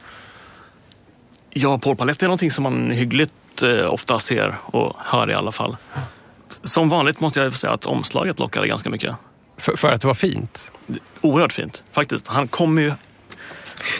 Ja, 1.50 1.78
Paul 1.78 1.96
Palette 1.96 2.24
är 2.24 2.28
någonting 2.28 2.50
som 2.50 2.62
man 2.62 2.90
hyggligt 2.90 3.32
ofta 3.62 4.18
ser 4.18 4.54
och 4.62 4.96
hör 4.98 5.30
i 5.30 5.34
alla 5.34 5.52
fall. 5.52 5.76
Som 6.62 6.88
vanligt 6.88 7.20
måste 7.20 7.40
jag 7.40 7.54
säga 7.54 7.72
att 7.72 7.86
omslaget 7.86 8.38
lockade 8.38 8.66
ganska 8.66 8.90
mycket. 8.90 9.16
För, 9.56 9.76
för 9.76 9.92
att 9.92 10.00
det 10.00 10.06
var 10.06 10.14
fint. 10.14 10.72
Oerhört 11.20 11.52
fint, 11.52 11.82
faktiskt. 11.92 12.26
Han 12.26 12.48
kommer 12.48 12.82
ju... 12.82 12.92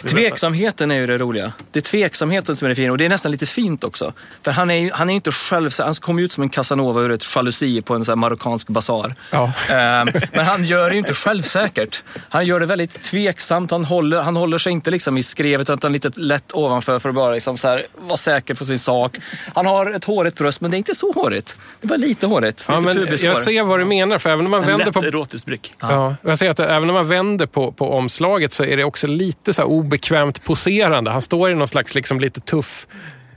Tveksamheten 0.07 0.91
är 0.91 0.95
ju 0.95 1.05
det 1.07 1.17
roliga. 1.17 1.53
Det 1.71 1.79
är 1.79 1.81
tveksamheten 1.81 2.55
som 2.55 2.65
är 2.65 2.69
det 2.69 2.75
fina 2.75 2.91
och 2.91 2.97
det 2.97 3.05
är 3.05 3.09
nästan 3.09 3.31
lite 3.31 3.45
fint 3.45 3.83
också. 3.83 4.13
För 4.41 4.51
han 4.51 4.69
är, 4.71 4.75
ju- 4.75 4.91
han 4.93 5.09
är 5.09 5.13
inte 5.13 5.31
själv, 5.31 5.71
han 5.79 5.93
kommer 5.93 6.19
ju 6.19 6.25
ut 6.25 6.31
som 6.31 6.43
en 6.43 6.49
casanova 6.49 7.01
ur 7.01 7.11
ett 7.11 7.35
jalusi 7.35 7.81
på 7.81 7.93
en 7.95 8.05
sån 8.05 8.11
här 8.11 8.15
marockansk 8.15 8.67
basar. 8.67 9.15
Ja. 9.31 9.51
Ehm, 9.69 10.07
Men 10.31 10.45
han 10.45 10.63
gör 10.63 10.89
det 10.89 10.93
ju 10.93 10.99
inte 10.99 11.13
självsäkert. 11.13 12.03
Han 12.29 12.45
gör 12.45 12.59
det 12.59 12.65
väldigt 12.65 13.01
tveksamt. 13.03 13.71
Han 13.71 13.85
håller, 13.85 14.21
han 14.21 14.35
håller 14.35 14.57
sig 14.57 14.71
inte 14.71 14.91
liksom 14.91 15.17
i 15.17 15.23
skrevet 15.23 15.69
utan 15.69 15.93
lite 15.93 16.11
lätt 16.15 16.51
ovanför 16.53 16.99
för 16.99 17.09
att 17.09 17.15
bara 17.15 17.33
liksom 17.33 17.57
så 17.57 17.67
här 17.67 17.85
vara 17.97 18.17
säker 18.17 18.53
på 18.53 18.65
sin 18.65 18.79
sak. 18.79 19.17
Han 19.55 19.65
har 19.65 19.85
ett 19.93 20.03
hårigt 20.05 20.37
bröst 20.37 20.61
men 20.61 20.71
det 20.71 20.75
är 20.75 20.77
inte 20.77 20.95
så 20.95 21.11
hårigt. 21.11 21.57
Det 21.81 21.85
är 21.85 21.89
bara 21.89 21.97
lite 21.97 22.27
hårigt. 22.27 22.65
Ja, 22.69 22.79
lite 22.79 22.99
men 22.99 23.17
jag 23.21 23.37
ser 23.41 23.63
vad 23.63 23.79
du 23.79 23.85
menar, 23.85 24.17
för 24.17 24.29
även 24.29 24.45
om 24.45 24.51
man 24.51 24.61
En 24.61 24.67
vänder 24.67 24.85
lätt 24.85 24.93
på... 24.93 25.03
erotisk 25.03 25.45
blick. 25.45 25.73
Ja, 25.79 26.15
jag 26.21 26.37
ser 26.39 26.49
att 26.49 26.59
även 26.59 26.89
om 26.89 26.95
man 26.95 27.07
vänder 27.07 27.45
på, 27.45 27.71
på 27.71 27.91
omslaget 27.93 28.53
så 28.53 28.63
är 28.63 28.77
det 28.77 28.83
också 28.83 29.07
lite 29.07 29.53
så 29.53 29.61
här 29.61 29.69
obekvämt 29.73 30.43
poserande. 30.43 31.11
Han 31.11 31.21
står 31.21 31.51
i 31.51 31.55
någon 31.55 31.67
slags 31.67 31.95
liksom 31.95 32.19
lite 32.19 32.39
tuff 32.39 32.87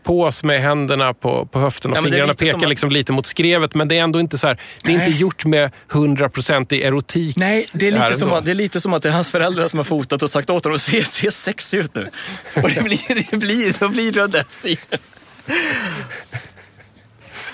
pås 0.02 0.44
med 0.44 0.60
händerna 0.60 1.14
på, 1.14 1.46
på 1.46 1.58
höften 1.58 1.90
och 1.90 1.96
Ja, 1.96 2.02
fingrarna 2.02 2.26
lite 2.26 2.44
pekar 2.44 2.58
att- 2.58 2.68
liksom 2.68 2.90
lite 2.90 3.12
mot 3.12 3.26
skrevet. 3.26 3.74
Men 3.74 3.88
det 3.88 3.98
är 3.98 4.02
ändå 4.02 4.20
inte 4.20 4.38
så 4.38 4.46
här, 4.46 4.60
det 4.82 4.92
är 4.92 4.98
Nej. 4.98 5.06
inte 5.08 5.20
gjort 5.20 5.44
med 5.44 5.70
100% 5.90 6.72
i 6.74 6.82
erotik. 6.82 7.36
Nej, 7.36 7.68
det 7.72 7.86
är, 7.88 7.92
lite 7.92 8.14
som 8.14 8.32
att, 8.32 8.44
det 8.44 8.50
är 8.50 8.54
lite 8.54 8.80
som 8.80 8.94
att 8.94 9.02
det 9.02 9.08
är 9.08 9.12
hans 9.12 9.30
föräldrar 9.30 9.68
som 9.68 9.78
har 9.78 9.84
fotat 9.84 10.22
och 10.22 10.30
sagt 10.30 10.50
åt 10.50 10.64
honom 10.64 10.74
att 10.74 10.80
se, 10.80 11.04
se 11.04 11.30
sexig 11.30 11.78
ut 11.78 11.94
nu. 11.94 12.08
Och 12.54 12.70
det 12.70 12.82
blir, 12.82 13.30
det 13.30 13.36
blir, 13.36 13.74
då 13.80 13.88
blir 13.88 14.12
det 14.12 14.26
den 14.26 14.44
stilen. 14.48 15.00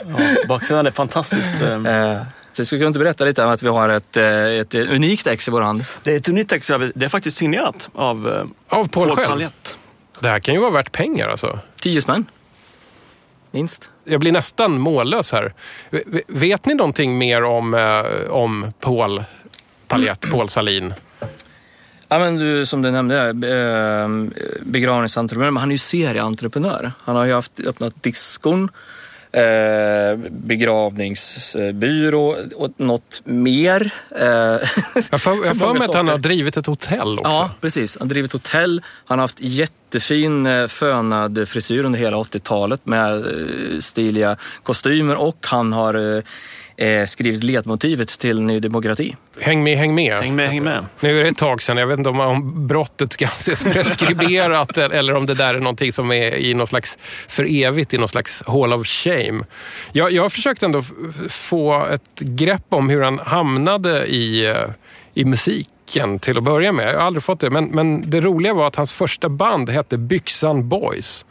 Ja, 0.06 0.18
baksidan 0.48 0.86
är 0.86 0.90
fantastiskt. 0.90 1.54
eh, 1.62 1.72
Eh, 1.86 2.20
Så 2.52 2.60
jag 2.60 2.66
skulle 2.66 2.86
inte 2.86 2.98
berätta 2.98 3.24
lite 3.24 3.44
om 3.44 3.50
att 3.50 3.62
vi 3.62 3.68
har 3.68 3.88
ett, 3.88 4.16
eh, 4.16 4.44
ett 4.44 4.74
unikt 4.74 5.26
ex 5.26 5.48
i 5.48 5.50
vår 5.50 5.60
hand. 5.60 5.84
Det 6.02 6.12
är 6.12 6.16
ett 6.16 6.28
unikt 6.28 6.52
ex. 6.52 6.66
Det 6.94 7.04
är 7.04 7.08
faktiskt 7.08 7.36
signerat 7.36 7.90
av 7.94 8.28
eh, 8.28 8.78
Av 8.78 8.88
Paul, 8.88 8.88
Paul 8.88 9.16
själv. 9.16 9.28
Palette. 9.28 9.70
Det 10.20 10.28
här 10.28 10.38
kan 10.38 10.54
ju 10.54 10.60
vara 10.60 10.70
värt 10.70 10.92
pengar 10.92 11.28
alltså. 11.28 11.58
Tio 11.80 12.00
spänn. 12.00 12.26
Minst. 13.50 13.90
Jag 14.04 14.20
blir 14.20 14.32
nästan 14.32 14.80
mållös 14.80 15.32
här. 15.32 15.54
Vet 16.26 16.66
ni 16.66 16.74
någonting 16.74 17.18
mer 17.18 17.44
om, 17.44 17.74
eh, 17.74 18.30
om 18.30 18.72
Paul 18.80 19.24
Paljett, 19.88 20.30
Paul 20.30 20.48
Salin? 20.48 20.94
Ja, 22.08 22.18
men 22.18 22.36
du, 22.36 22.66
som 22.66 22.82
du 22.82 22.90
nämnde, 22.90 23.28
eh, 23.28 24.08
begravningsentreprenör, 24.62 25.50
men 25.50 25.60
han 25.60 25.70
är 25.70 25.74
ju 25.74 25.78
serieentreprenör. 25.78 26.92
Han 26.98 27.16
har 27.16 27.24
ju 27.24 27.32
haft, 27.32 27.60
öppnat 27.66 28.02
diskon, 28.02 28.68
eh, 29.32 30.18
begravningsbyrå 30.30 32.36
och 32.56 32.70
något 32.76 33.20
mer. 33.24 33.90
Eh, 34.10 34.26
Jag 35.10 35.20
får 35.22 35.74
mig 35.74 35.84
att 35.88 35.94
han 35.94 36.08
har 36.08 36.18
drivit 36.18 36.56
ett 36.56 36.66
hotell 36.66 37.12
också. 37.18 37.24
Ja, 37.32 37.50
precis. 37.60 37.96
Han 37.98 38.08
har 38.08 38.14
drivit 38.14 38.32
hotell. 38.32 38.82
Han 39.04 39.18
har 39.18 39.24
haft 39.24 39.40
jättefin 39.40 40.46
eh, 40.46 40.66
fönad 40.66 41.48
frisyr 41.48 41.84
under 41.84 41.98
hela 41.98 42.16
80-talet 42.16 42.86
med 42.86 43.14
eh, 43.16 43.78
stiliga 43.80 44.36
kostymer 44.62 45.14
och 45.14 45.38
han 45.46 45.72
har 45.72 46.22
eh, 46.82 47.04
skrivit 47.04 47.44
ledmotivet 47.44 48.08
till 48.08 48.42
Ny 48.42 48.60
Demokrati. 48.60 49.16
Häng 49.40 49.62
med, 49.62 49.78
häng 49.78 49.94
med. 49.94 50.22
Häng 50.22 50.36
med, 50.36 50.48
häng 50.48 50.64
med. 50.64 50.86
Nu 51.00 51.18
är 51.18 51.22
det 51.22 51.28
ett 51.28 51.36
tag 51.36 51.62
sedan. 51.62 51.76
Jag 51.76 51.86
vet 51.86 51.98
inte 51.98 52.10
om, 52.10 52.20
om 52.20 52.66
brottet 52.66 53.12
ska 53.12 53.26
anses 53.26 53.64
preskriberat 53.72 54.78
eller 54.78 55.14
om 55.14 55.26
det 55.26 55.34
där 55.34 55.54
är 55.54 55.58
någonting 55.58 55.92
som 55.92 56.12
är 56.12 56.34
i 56.36 56.54
någon 56.54 56.66
slags 56.66 56.98
för 57.28 57.64
evigt 57.64 57.94
i 57.94 57.98
någon 57.98 58.08
slags 58.08 58.42
hall 58.46 58.72
of 58.72 58.86
shame. 58.86 59.44
Jag, 59.92 60.12
jag 60.12 60.22
har 60.22 60.30
försökt 60.30 60.62
ändå 60.62 60.82
få 61.28 61.86
ett 61.86 62.20
grepp 62.20 62.66
om 62.68 62.88
hur 62.88 63.02
han 63.02 63.18
hamnade 63.18 64.06
i, 64.06 64.46
eh, 64.46 64.56
i 65.14 65.24
musiken 65.24 66.18
till 66.18 66.38
att 66.38 66.44
börja 66.44 66.72
med. 66.72 66.88
Jag 66.88 66.98
har 66.98 67.06
aldrig 67.06 67.22
fått 67.22 67.40
det. 67.40 67.50
Men, 67.50 67.64
men 67.64 68.10
det 68.10 68.20
roliga 68.20 68.54
var 68.54 68.66
att 68.66 68.76
hans 68.76 68.92
första 68.92 69.28
band 69.28 69.70
hette 69.70 69.98
Byxan 69.98 70.68
Boys. 70.68 71.26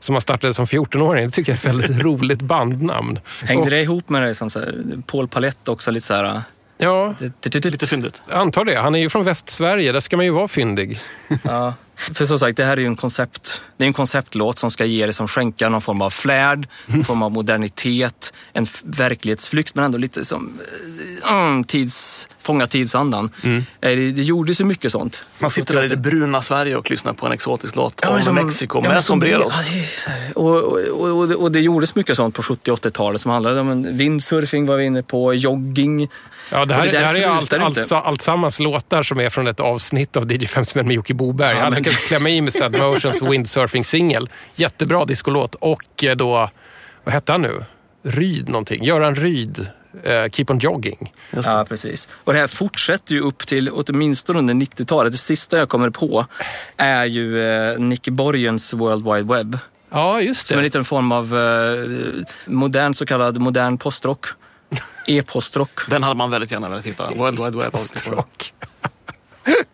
Som 0.00 0.14
han 0.14 0.22
startade 0.22 0.54
som 0.54 0.64
14-åring. 0.66 1.24
Det 1.24 1.30
tycker 1.30 1.52
jag 1.52 1.64
är 1.64 1.68
ett 1.68 1.76
väldigt 1.76 2.02
roligt 2.04 2.42
bandnamn. 2.42 3.18
Hängde 3.44 3.62
Och- 3.64 3.70
det 3.70 3.80
ihop 3.82 4.08
med 4.08 4.22
det 4.22 4.34
som 4.34 4.50
så 4.50 4.58
här, 4.58 4.74
Paul 5.06 5.28
Palette 5.28 5.70
också 5.70 5.90
lite 5.90 6.06
så 6.06 6.14
här... 6.14 6.42
Ja, 6.78 7.14
Lite 7.42 7.86
fyndigt. 7.86 8.22
antar 8.30 8.64
det. 8.64 8.74
Han 8.80 8.94
är 8.94 8.98
ju 8.98 9.08
från 9.08 9.24
Västsverige. 9.24 9.92
Där 9.92 10.00
ska 10.00 10.16
man 10.16 10.24
ju 10.26 10.30
vara 10.32 10.48
fyndig. 10.48 11.00
Ja. 11.42 11.74
För 12.14 12.24
som 12.24 12.38
sagt, 12.38 12.56
det 12.56 12.64
här 12.64 12.72
är 12.72 12.80
ju 12.80 12.86
en 12.86 12.96
koncept. 12.96 13.62
Det 13.76 13.84
är 13.84 13.86
en 13.86 13.92
konceptlåt 13.92 14.58
som 14.58 14.70
ska 14.70 14.84
ge 14.84 15.06
liksom 15.06 15.28
skänka 15.28 15.68
någon 15.68 15.80
form 15.80 16.02
av 16.02 16.10
flärd, 16.10 16.68
någon 16.86 17.04
form 17.04 17.22
av 17.22 17.30
modernitet, 17.32 18.32
en 18.52 18.66
verklighetsflykt 18.84 19.74
men 19.74 19.84
ändå 19.84 19.98
lite 19.98 20.24
som 20.24 20.58
eh, 21.24 21.32
mm, 21.32 21.64
tids, 21.64 22.28
fånga 22.40 22.66
tidsandan. 22.66 23.30
Eh, 23.42 23.50
Det, 23.80 24.10
det 24.10 24.22
gjordes 24.22 24.60
ju 24.60 24.64
mycket 24.64 24.92
sånt. 24.92 25.22
Man 25.38 25.50
sitter 25.50 25.74
där 25.74 25.84
i 25.84 25.88
det 25.88 25.96
bruna 25.96 26.42
Sverige 26.42 26.76
och 26.76 26.90
lyssnar 26.90 27.12
på 27.12 27.26
en 27.26 27.32
exotisk 27.32 27.76
låt 27.76 27.98
Ja, 28.02 28.08
om 28.16 28.20
som- 28.22 28.34
Mexiko 28.34 28.80
ja, 28.84 28.88
med 28.88 28.90
som- 29.02 29.02
sombreros. 29.02 29.54
Ja, 30.06 30.12
och, 30.34 30.56
och, 30.56 31.08
och, 31.08 31.30
och 31.42 31.52
det 31.52 31.60
gjordes 31.60 31.94
mycket 31.94 32.16
sånt 32.16 32.34
på 32.34 32.42
70 32.42 32.70
80-talet 32.72 33.20
som 33.20 33.30
handlade 33.30 33.60
om 33.60 33.70
en 33.70 33.96
windsurfing 33.96 34.66
var 34.66 34.76
vi 34.76 34.84
inne 34.84 35.02
på, 35.02 35.34
jogging. 35.34 36.08
Ja, 36.52 36.64
det 36.64 36.74
här, 36.74 36.84
det 36.86 36.90
där 36.92 37.04
här 37.04 37.18
är 37.18 37.26
allt, 37.26 37.50
det 37.50 37.60
allt, 37.60 37.76
inte. 37.78 37.96
allt, 37.96 38.20
sammans 38.22 38.60
låtar 38.60 39.02
som 39.02 39.20
är 39.20 39.28
från 39.30 39.46
ett 39.46 39.60
avsnitt 39.60 40.16
av 40.16 40.32
DJ 40.32 40.46
5 40.46 40.64
med 40.74 40.92
Jocke 40.92 41.14
Boberg. 41.14 41.54
Ja, 41.56 41.60
Han 41.62 41.70
men- 41.72 41.78
lyckades 41.82 42.08
klämma 42.08 42.28
i 42.30 42.40
med 42.40 42.52
Sad 42.52 42.72
Motions 42.78 43.22
windsurfing-singel. 43.22 44.28
Jättebra 44.54 45.04
discolåt. 45.04 45.54
Och 45.54 46.04
eh, 46.04 46.16
då, 46.16 46.50
vad 47.04 47.14
hette 47.14 47.32
han 47.32 47.42
nu? 47.42 47.64
Ryd 48.04 48.48
någonting. 48.48 48.84
Göran 48.84 49.14
Ryd. 49.14 49.66
Eh, 50.04 50.30
Keep 50.32 50.44
on 50.48 50.58
jogging. 50.58 51.12
Ja, 51.44 51.64
precis. 51.68 52.08
Och 52.24 52.32
det 52.32 52.38
här 52.38 52.46
fortsätter 52.46 53.14
ju 53.14 53.20
upp 53.20 53.46
till 53.46 53.70
åtminstone 53.70 54.38
under 54.38 54.54
90-talet. 54.54 55.12
Det 55.12 55.18
sista 55.18 55.58
jag 55.58 55.68
kommer 55.68 55.90
på 55.90 56.26
är 56.76 57.04
ju 57.04 57.42
eh, 57.72 57.78
Nicky 57.78 58.10
Borgens 58.10 58.74
World 58.74 59.04
Wide 59.04 59.34
Web. 59.34 59.58
Ja, 59.92 60.20
just 60.20 60.48
Som 60.48 60.54
en 60.58 60.62
det. 60.62 60.64
liten 60.66 60.84
form 60.84 61.12
av 61.12 61.36
eh, 61.38 62.22
modern 62.46 62.94
så 62.94 63.06
kallad 63.06 63.38
modern 63.38 63.78
postrock. 63.78 64.26
E-postrock. 65.10 65.80
Den 65.88 66.02
hade 66.02 66.14
man 66.14 66.30
väldigt 66.30 66.50
gärna 66.50 66.68
velat 66.68 66.86
hitta. 66.86 67.10
World 67.10 67.38
Wide 67.44 67.58
Web. 67.58 67.76
Rock. 68.04 68.52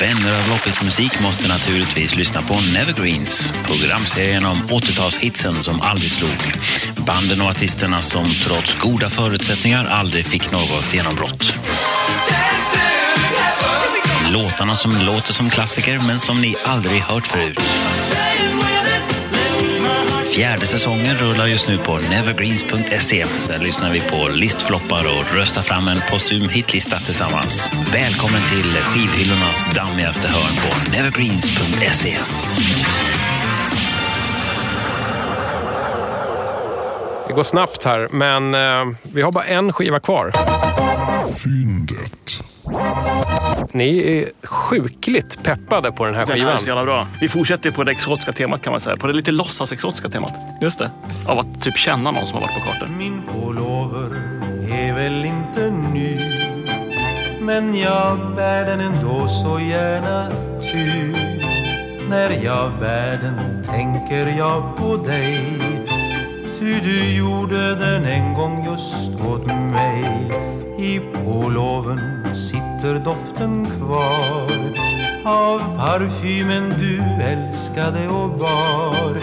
Vänner 0.00 0.42
av 0.42 0.48
Loppets 0.48 0.82
musik 0.82 1.20
måste 1.22 1.48
naturligtvis 1.48 2.16
lyssna 2.16 2.42
på 2.42 2.54
Nevergreens, 2.54 3.52
programserien 3.66 4.46
om 4.46 4.56
80-talshitsen 4.56 5.62
som 5.62 5.80
aldrig 5.80 6.10
slog. 6.10 6.52
Banden 7.06 7.40
och 7.40 7.48
artisterna 7.48 8.02
som 8.02 8.24
trots 8.44 8.78
goda 8.78 9.08
förutsättningar 9.08 9.84
aldrig 9.84 10.26
fick 10.26 10.52
något 10.52 10.94
genombrott. 10.94 11.54
Låtarna 14.30 14.76
som 14.76 14.96
låter 14.96 15.32
som 15.32 15.50
klassiker 15.50 15.98
men 16.06 16.18
som 16.18 16.40
ni 16.40 16.56
aldrig 16.64 17.00
hört 17.00 17.26
förut. 17.26 17.60
Fjärde 20.34 20.66
säsongen 20.66 21.16
rullar 21.16 21.46
just 21.46 21.68
nu 21.68 21.78
på 21.78 21.98
nevergreens.se. 21.98 23.26
Där 23.46 23.58
lyssnar 23.58 23.92
vi 23.92 24.00
på 24.00 24.28
listfloppar 24.28 25.04
och 25.04 25.36
röstar 25.36 25.62
fram 25.62 25.88
en 25.88 26.00
postum 26.10 26.48
hitlista 26.48 26.98
tillsammans. 26.98 27.68
Välkommen 27.92 28.40
till 28.42 28.72
skivhyllornas 28.72 29.74
dammigaste 29.74 30.28
hörn 30.28 30.56
på 30.56 30.90
nevergreens.se. 30.90 32.16
Det 37.26 37.32
går 37.32 37.42
snabbt 37.42 37.84
här, 37.84 38.08
men 38.10 38.54
eh, 38.54 38.96
vi 39.02 39.22
har 39.22 39.32
bara 39.32 39.44
en 39.44 39.72
skiva 39.72 40.00
kvar. 40.00 40.32
Fyndet. 41.44 42.40
Ni 43.74 43.98
är 44.18 44.46
sjukligt 44.46 45.42
peppade 45.42 45.92
på 45.92 46.04
den 46.04 46.14
här 46.14 46.26
Den 46.26 46.30
här 46.30 46.36
skivan. 46.38 46.54
är 46.54 46.58
så 46.58 46.66
jävla 46.66 46.84
bra. 46.84 47.06
Vi 47.20 47.28
fortsätter 47.28 47.70
på 47.70 47.84
det 47.84 47.90
exotiska 47.92 48.32
temat 48.32 48.62
kan 48.62 48.70
man 48.70 48.80
säga. 48.80 48.96
På 48.96 49.06
det 49.06 49.12
lite 49.12 49.30
låtsas-exotiska 49.32 50.08
temat. 50.08 50.32
Just 50.60 50.78
det. 50.78 50.90
Av 51.26 51.38
att 51.38 51.62
typ 51.62 51.76
känna 51.76 52.10
någon 52.10 52.26
som 52.26 52.34
har 52.34 52.40
varit 52.48 52.54
på 52.54 52.60
kartor. 52.70 52.86
Min 52.98 53.22
pullover 53.28 54.16
är 54.70 54.94
väl 54.94 55.24
inte 55.24 55.70
ny 55.92 56.18
Men 57.40 57.76
jag 57.78 58.18
bär 58.36 58.64
den 58.64 58.80
ändå 58.80 59.28
så 59.28 59.60
gärna 59.60 60.30
ty 60.72 61.12
När 62.08 62.44
jag 62.44 62.70
bär 62.80 63.18
den 63.22 63.62
tänker 63.64 64.26
jag 64.38 64.76
på 64.76 64.96
dig 64.96 65.40
Ty 66.58 66.80
du 66.80 67.14
gjorde 67.14 67.74
den 67.74 68.04
en 68.04 68.34
gång 68.34 68.64
just 68.64 69.24
åt 69.26 69.46
mig 69.46 70.30
I 70.78 71.00
pullovern 71.14 72.36
sitter 72.36 72.63
doften 72.92 73.66
kvar 73.66 74.50
Av 75.24 75.58
parfymen 75.58 76.74
du 76.78 76.98
älskade 77.22 78.08
och 78.08 78.38
bar. 78.38 79.18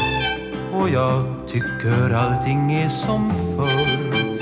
Och 0.74 0.90
jag 0.90 1.24
tycker 1.48 2.14
allting 2.14 2.74
är 2.74 2.90
som 2.90 3.30
förr. 3.30 4.40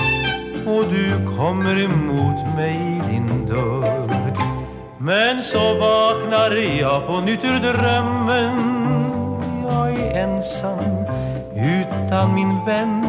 Och 0.68 0.84
du 0.94 1.36
kommer 1.38 1.84
emot 1.84 2.56
mig 2.56 2.76
i 2.76 3.12
din 3.12 3.48
dörr. 3.48 4.34
Men 4.98 5.44
så 5.44 5.74
vaknar 5.80 6.80
jag 6.80 7.08
på 7.08 7.20
nytt 7.20 7.44
ur 7.44 7.60
drömmen. 7.60 8.88
Jag 9.70 9.94
är 9.94 10.24
ensam 10.24 11.06
utan 11.56 12.36
min 12.36 12.66
vän. 12.66 13.04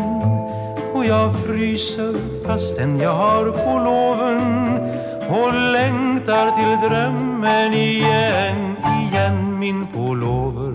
Och 0.94 1.04
jag 1.04 1.34
fryser 1.34 2.14
fastän 2.46 3.00
jag 3.00 3.14
har 3.14 3.44
på 3.44 3.84
loven 3.84 4.89
och 5.30 5.54
längtar 5.54 6.50
till 6.50 6.88
drömmen 6.88 7.72
igen, 7.72 8.76
igen. 9.10 9.58
Min 9.58 9.86
pullover 9.86 10.72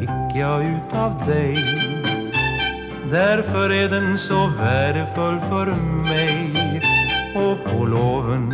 fick 0.00 0.40
jag 0.40 0.60
ut 0.60 0.94
av 0.94 1.26
dig. 1.26 1.58
Därför 3.10 3.72
är 3.72 3.88
den 3.88 4.18
så 4.18 4.46
värdefull 4.46 5.40
för 5.40 5.66
mig. 6.10 6.82
Och 7.34 7.72
på 7.72 7.84
loven 7.84 8.52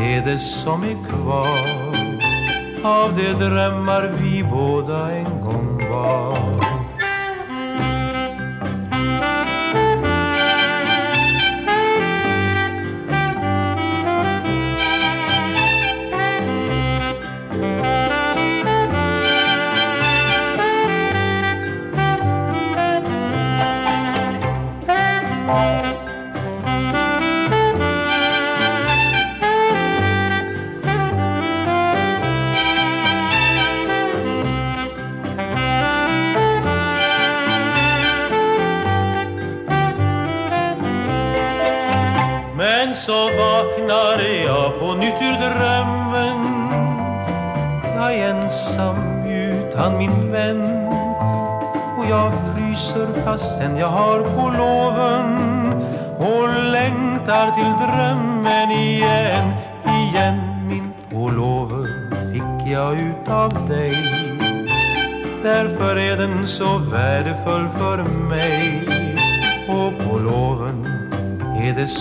är 0.00 0.24
det 0.24 0.38
som 0.38 0.82
är 0.82 1.08
kvar 1.08 1.94
av 2.84 3.16
de 3.16 3.32
drömmar 3.32 4.12
vi 4.20 4.44
båda 4.52 5.12
en 5.12 5.40
gång 5.40 5.90
var. 5.90 6.54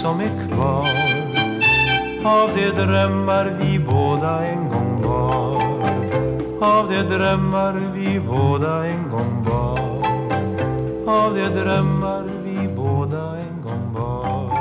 som 0.03 0.19
är 0.19 0.47
kvar 0.49 0.87
av 2.23 2.49
de 2.55 2.69
drömmar 2.69 3.57
vi 3.61 3.79
båda 3.79 4.45
en 4.45 4.69
gång 4.69 5.01
var 5.01 5.55
av 6.61 6.89
de 6.89 7.01
drömmar 7.01 7.73
vi 7.95 8.19
båda 8.19 8.85
en 8.85 9.09
gång 9.09 9.43
var 9.43 9.79
av 11.07 11.35
de 11.35 11.47
drömmar 11.47 12.23
vi 12.43 12.67
båda 12.67 13.37
en 13.37 13.61
gång 13.63 13.93
var 13.93 14.51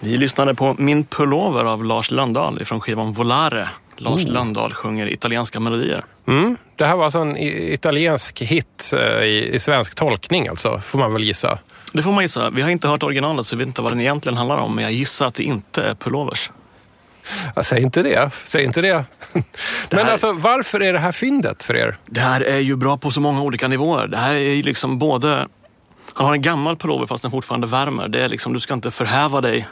Vi 0.00 0.16
lyssnade 0.16 0.54
på 0.54 0.74
Min 0.78 1.04
pullover 1.04 1.64
av 1.64 1.84
Lars 1.84 2.10
Landahl 2.10 2.64
från 2.64 2.80
skivan 2.80 3.12
Volare. 3.12 3.68
Lars 3.96 4.22
mm. 4.22 4.34
Landahl 4.34 4.74
sjunger 4.74 5.06
italienska 5.12 5.60
melodier. 5.60 6.04
Mm. 6.26 6.56
Det 6.76 6.84
här 6.86 6.96
var 6.96 7.04
alltså 7.04 7.18
en 7.18 7.36
italiensk 7.36 8.40
hit 8.42 8.92
eh, 8.96 9.24
i, 9.24 9.50
i 9.54 9.58
svensk 9.58 9.94
tolkning 9.94 10.48
alltså, 10.48 10.80
får 10.80 10.98
man 10.98 11.12
väl 11.12 11.22
gissa. 11.24 11.58
Det 11.92 12.02
får 12.02 12.12
man 12.12 12.24
gissa. 12.24 12.50
Vi 12.50 12.62
har 12.62 12.70
inte 12.70 12.88
hört 12.88 13.02
originalet 13.02 13.46
så 13.46 13.56
vi 13.56 13.58
vet 13.58 13.66
inte 13.66 13.82
vad 13.82 13.92
den 13.92 14.00
egentligen 14.00 14.36
handlar 14.36 14.56
om. 14.56 14.74
Men 14.74 14.84
jag 14.84 14.92
gissar 14.92 15.26
att 15.26 15.34
det 15.34 15.42
inte 15.42 15.82
är 15.84 15.94
pullovers. 15.94 16.50
Ja, 17.56 17.62
säg 17.62 17.82
inte 17.82 18.02
det. 18.02 18.30
Säg 18.44 18.64
inte 18.64 18.80
det. 18.80 19.04
Men 19.32 19.98
här- 20.04 20.12
alltså, 20.12 20.32
varför 20.32 20.82
är 20.82 20.92
det 20.92 20.98
här 20.98 21.12
fyndet 21.12 21.62
för 21.62 21.76
er? 21.76 21.96
Det 22.06 22.20
här 22.20 22.40
är 22.40 22.58
ju 22.58 22.76
bra 22.76 22.96
på 22.96 23.10
så 23.10 23.20
många 23.20 23.42
olika 23.42 23.68
nivåer. 23.68 24.06
Det 24.06 24.16
här 24.16 24.34
är 24.34 24.38
ju 24.38 24.62
liksom 24.62 24.98
både... 24.98 25.48
Han 26.14 26.26
har 26.26 26.32
en 26.34 26.42
gammal 26.42 26.76
pullover 26.76 27.06
fast 27.06 27.22
den 27.22 27.30
fortfarande 27.30 27.66
värmer. 27.66 28.08
Det 28.08 28.20
är 28.20 28.28
liksom, 28.28 28.52
du 28.52 28.60
ska 28.60 28.74
inte 28.74 28.90
förhäva 28.90 29.40
dig 29.40 29.66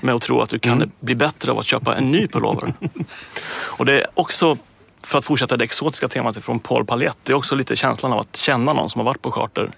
med 0.00 0.14
att 0.14 0.22
tro 0.22 0.40
att 0.40 0.48
du 0.48 0.58
kan 0.58 0.92
bli 1.00 1.14
bättre 1.14 1.52
av 1.52 1.58
att 1.58 1.66
köpa 1.66 1.94
en 1.96 2.10
ny 2.10 2.26
pullover. 2.26 2.72
Och 3.66 3.86
det 3.86 4.00
är 4.00 4.06
också, 4.14 4.56
för 5.02 5.18
att 5.18 5.24
fortsätta 5.24 5.56
det 5.56 5.64
exotiska 5.64 6.08
temat 6.08 6.44
från 6.44 6.58
Paul 6.60 6.84
Palette, 6.86 7.18
det 7.22 7.32
är 7.32 7.36
också 7.36 7.54
lite 7.54 7.76
känslan 7.76 8.12
av 8.12 8.18
att 8.18 8.36
känna 8.36 8.72
någon 8.72 8.90
som 8.90 8.98
har 8.98 9.04
varit 9.04 9.22
på 9.22 9.32
charter 9.32 9.70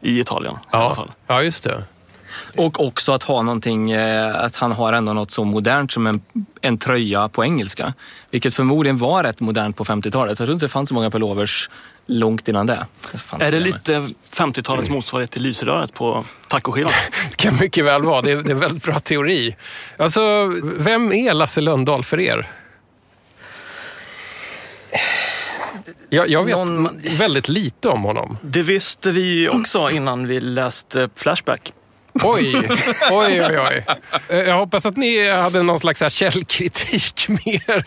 i 0.00 0.20
Italien. 0.20 0.54
I 0.54 0.76
alla 0.76 0.94
fall. 0.94 1.10
ja, 1.26 1.42
just 1.42 1.64
det. 1.64 1.84
Och 2.56 2.86
också 2.86 3.12
att 3.12 3.22
ha 3.22 3.42
någonting, 3.42 3.90
eh, 3.90 4.44
att 4.44 4.56
han 4.56 4.72
har 4.72 4.92
ändå 4.92 5.12
något 5.12 5.30
så 5.30 5.44
modernt 5.44 5.92
som 5.92 6.06
en, 6.06 6.20
en 6.60 6.78
tröja 6.78 7.28
på 7.28 7.44
engelska. 7.44 7.94
Vilket 8.30 8.54
förmodligen 8.54 8.98
var 8.98 9.22
rätt 9.22 9.40
modernt 9.40 9.76
på 9.76 9.84
50-talet. 9.84 10.38
Jag 10.38 10.46
tror 10.46 10.52
inte 10.52 10.64
det 10.64 10.70
fanns 10.70 10.88
så 10.88 10.94
många 10.94 11.10
pullovers 11.10 11.70
långt 12.06 12.48
innan 12.48 12.66
det. 12.66 12.86
det 13.12 13.18
fanns 13.18 13.42
Är 13.42 13.52
det 13.52 13.60
med. 13.60 13.66
lite 13.66 14.04
50-talets 14.32 14.90
motsvarighet 14.90 15.30
till 15.30 15.42
lysröret 15.42 15.94
på 15.94 16.24
tacoskivan? 16.48 16.92
Det 17.30 17.36
kan 17.36 17.56
mycket 17.60 17.84
väl 17.84 18.02
vara. 18.02 18.22
Det 18.22 18.30
är, 18.32 18.36
det 18.36 18.50
är 18.50 18.54
en 18.54 18.60
väldigt 18.60 18.84
bra 18.84 19.00
teori. 19.00 19.56
Alltså, 19.96 20.20
vem 20.78 21.12
är 21.12 21.34
Lasse 21.34 21.60
Lönndahl 21.60 22.04
för 22.04 22.20
er? 22.20 22.48
Jag, 26.10 26.28
jag 26.28 26.44
vet 26.44 26.56
Någon- 26.56 27.00
väldigt 27.18 27.48
lite 27.48 27.88
om 27.88 28.02
honom. 28.02 28.38
Det 28.42 28.62
visste 28.62 29.10
vi 29.10 29.48
också 29.48 29.90
innan 29.90 30.26
vi 30.26 30.40
läste 30.40 31.08
Flashback. 31.16 31.72
Oj, 32.24 32.56
oj, 33.12 33.42
oj, 33.46 33.58
oj. 33.60 33.84
Eh, 34.28 34.36
Jag 34.38 34.56
hoppas 34.58 34.86
att 34.86 34.96
ni 34.96 35.30
hade 35.30 35.62
någon 35.62 35.78
slags 35.78 36.00
här 36.00 36.08
källkritik 36.08 37.24
med 37.28 37.46
er. 37.46 37.84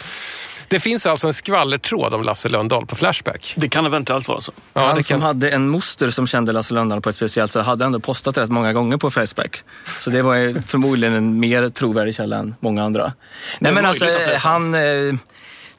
Det 0.68 0.80
finns 0.80 1.06
alltså 1.06 1.28
en 1.28 1.34
skvallertråd 1.34 2.14
om 2.14 2.24
Lasse 2.24 2.50
Lönndahl 2.50 2.86
på 2.86 2.96
Flashback. 2.96 3.54
Det 3.58 3.70
kan 3.70 3.86
eventuellt 3.86 4.28
vara 4.28 4.42
så. 4.42 4.52
Ja, 4.74 4.82
han 4.82 4.96
det 4.96 5.04
som 5.04 5.20
kan... 5.20 5.28
hade 5.28 5.50
en 5.52 5.68
moster 5.70 6.10
som 6.10 6.28
kände 6.28 6.52
Lasse 6.52 6.74
Lönndahl 6.74 7.02
på 7.02 7.10
ett 7.10 7.16
speciellt 7.16 7.52
sätt 7.52 7.66
hade 7.66 7.86
ändå 7.86 8.00
postat 8.00 8.38
rätt 8.38 8.50
många 8.50 8.74
gånger 8.74 8.98
på 8.98 9.12
Facebook. 9.12 9.64
Så 10.00 10.10
det 10.10 10.22
var 10.22 10.36
ju 10.36 10.62
förmodligen 10.62 11.14
en 11.16 11.40
mer 11.40 11.70
trovärdig 11.70 12.16
källa 12.16 12.38
än 12.38 12.56
många 12.60 12.84
andra. 12.84 13.14
Nej 13.60 13.72
men 13.74 13.86
alltså, 13.86 14.06
sant. 14.08 14.38
han... 14.38 14.74
eh, 14.74 15.14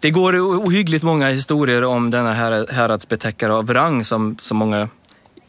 Det 0.03 0.11
går 0.11 0.41
ohyggligt 0.67 1.03
många 1.05 1.29
historier 1.29 1.85
om 1.85 2.11
denna 2.11 2.33
här, 2.33 2.67
häradsbetäckare 2.73 3.53
av 3.53 3.73
rang 3.75 4.05
som, 4.05 4.37
som 4.41 4.57
många 4.57 4.89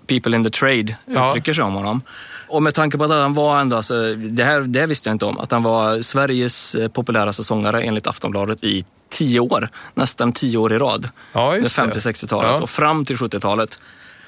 people 0.07 0.35
in 0.35 0.43
the 0.43 0.49
trade 0.49 0.97
Ja. 1.05 1.27
uttrycker 1.29 1.53
sig 1.53 1.63
om 1.63 1.73
honom. 1.73 2.01
Och 2.49 2.63
med 2.63 2.73
tanke 2.73 2.97
på 2.97 3.03
att 3.03 3.11
han 3.11 3.33
var 3.33 3.59
ändå, 3.59 3.75
alltså, 3.75 4.15
det 4.15 4.43
här 4.43 4.61
det 4.61 4.85
visste 4.85 5.09
jag 5.09 5.15
inte 5.15 5.25
om, 5.25 5.37
att 5.39 5.51
han 5.51 5.63
var 5.63 6.01
Sveriges 6.01 6.75
eh, 6.75 6.87
populäraste 6.87 7.43
sångare 7.43 7.81
enligt 7.83 8.07
Aftonbladet 8.07 8.63
i 8.63 8.85
tio 9.09 9.39
år. 9.39 9.69
Nästan 9.93 10.31
tio 10.33 10.57
år 10.57 10.73
i 10.73 10.77
rad. 10.77 11.09
Ja, 11.33 11.51
Med 11.51 11.59
just 11.63 11.75
det. 11.75 11.81
50-60-talet 11.81 12.51
Ja. 12.51 12.61
och 12.61 12.69
fram 12.69 13.05
till 13.05 13.15
70-talet. 13.17 13.79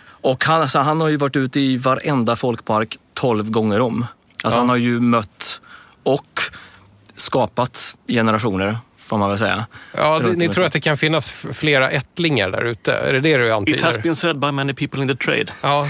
Och 0.08 0.46
han, 0.46 0.62
alltså, 0.62 0.80
han 0.80 1.02
har 1.02 1.08
ju 1.08 1.18
varit 1.18 1.36
ute 1.36 1.60
i 1.60 1.78
varenda 1.78 2.36
folkpark 2.36 2.98
12 3.14 3.52
gånger 3.52 3.82
om. 3.82 4.06
Alltså 4.44 4.58
Ja. 4.58 4.62
han 4.62 4.70
har 4.70 4.76
ju 4.76 5.00
mött 5.00 5.62
och 6.04 6.40
skapat 7.16 7.96
generationer, 8.08 8.78
får 9.06 9.18
man 9.18 9.30
väl 9.30 9.38
säga. 9.38 9.66
Ja, 9.98 10.20
det, 10.20 10.32
ni 10.32 10.50
tror 10.50 10.66
att 10.66 10.72
det 10.74 10.82
kan 10.82 10.98
finnas 10.98 11.46
flera 11.54 11.90
ättlingar 11.90 12.50
där 12.50 12.66
ute? 12.66 12.94
Är 12.94 13.14
det 13.14 13.20
det 13.20 13.38
du 13.38 13.46
It 13.46 13.52
has 13.52 13.58
antyder? 13.58 14.02
been 14.02 14.16
said 14.16 14.40
by 14.40 14.52
many 14.52 14.74
people 14.74 15.02
in 15.02 15.08
the 15.08 15.16
trade. 15.16 15.46
Ja, 15.62 15.88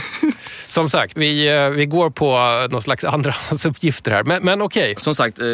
som 0.68 0.89
sagt, 0.89 1.18
vi, 1.18 1.47
eh, 1.55 1.70
vi 1.70 1.86
går 1.86 2.09
på 2.09 2.32
eh, 2.36 2.72
någon 2.72 2.82
slags 2.82 3.03
andrahandsuppgifter 3.03 4.11
här. 4.16 4.24
Men, 4.24 4.43
men 4.43 4.61
okej, 4.61 4.95
Som 4.97 5.16
sagt, 5.16 5.39
eh, 5.39 5.45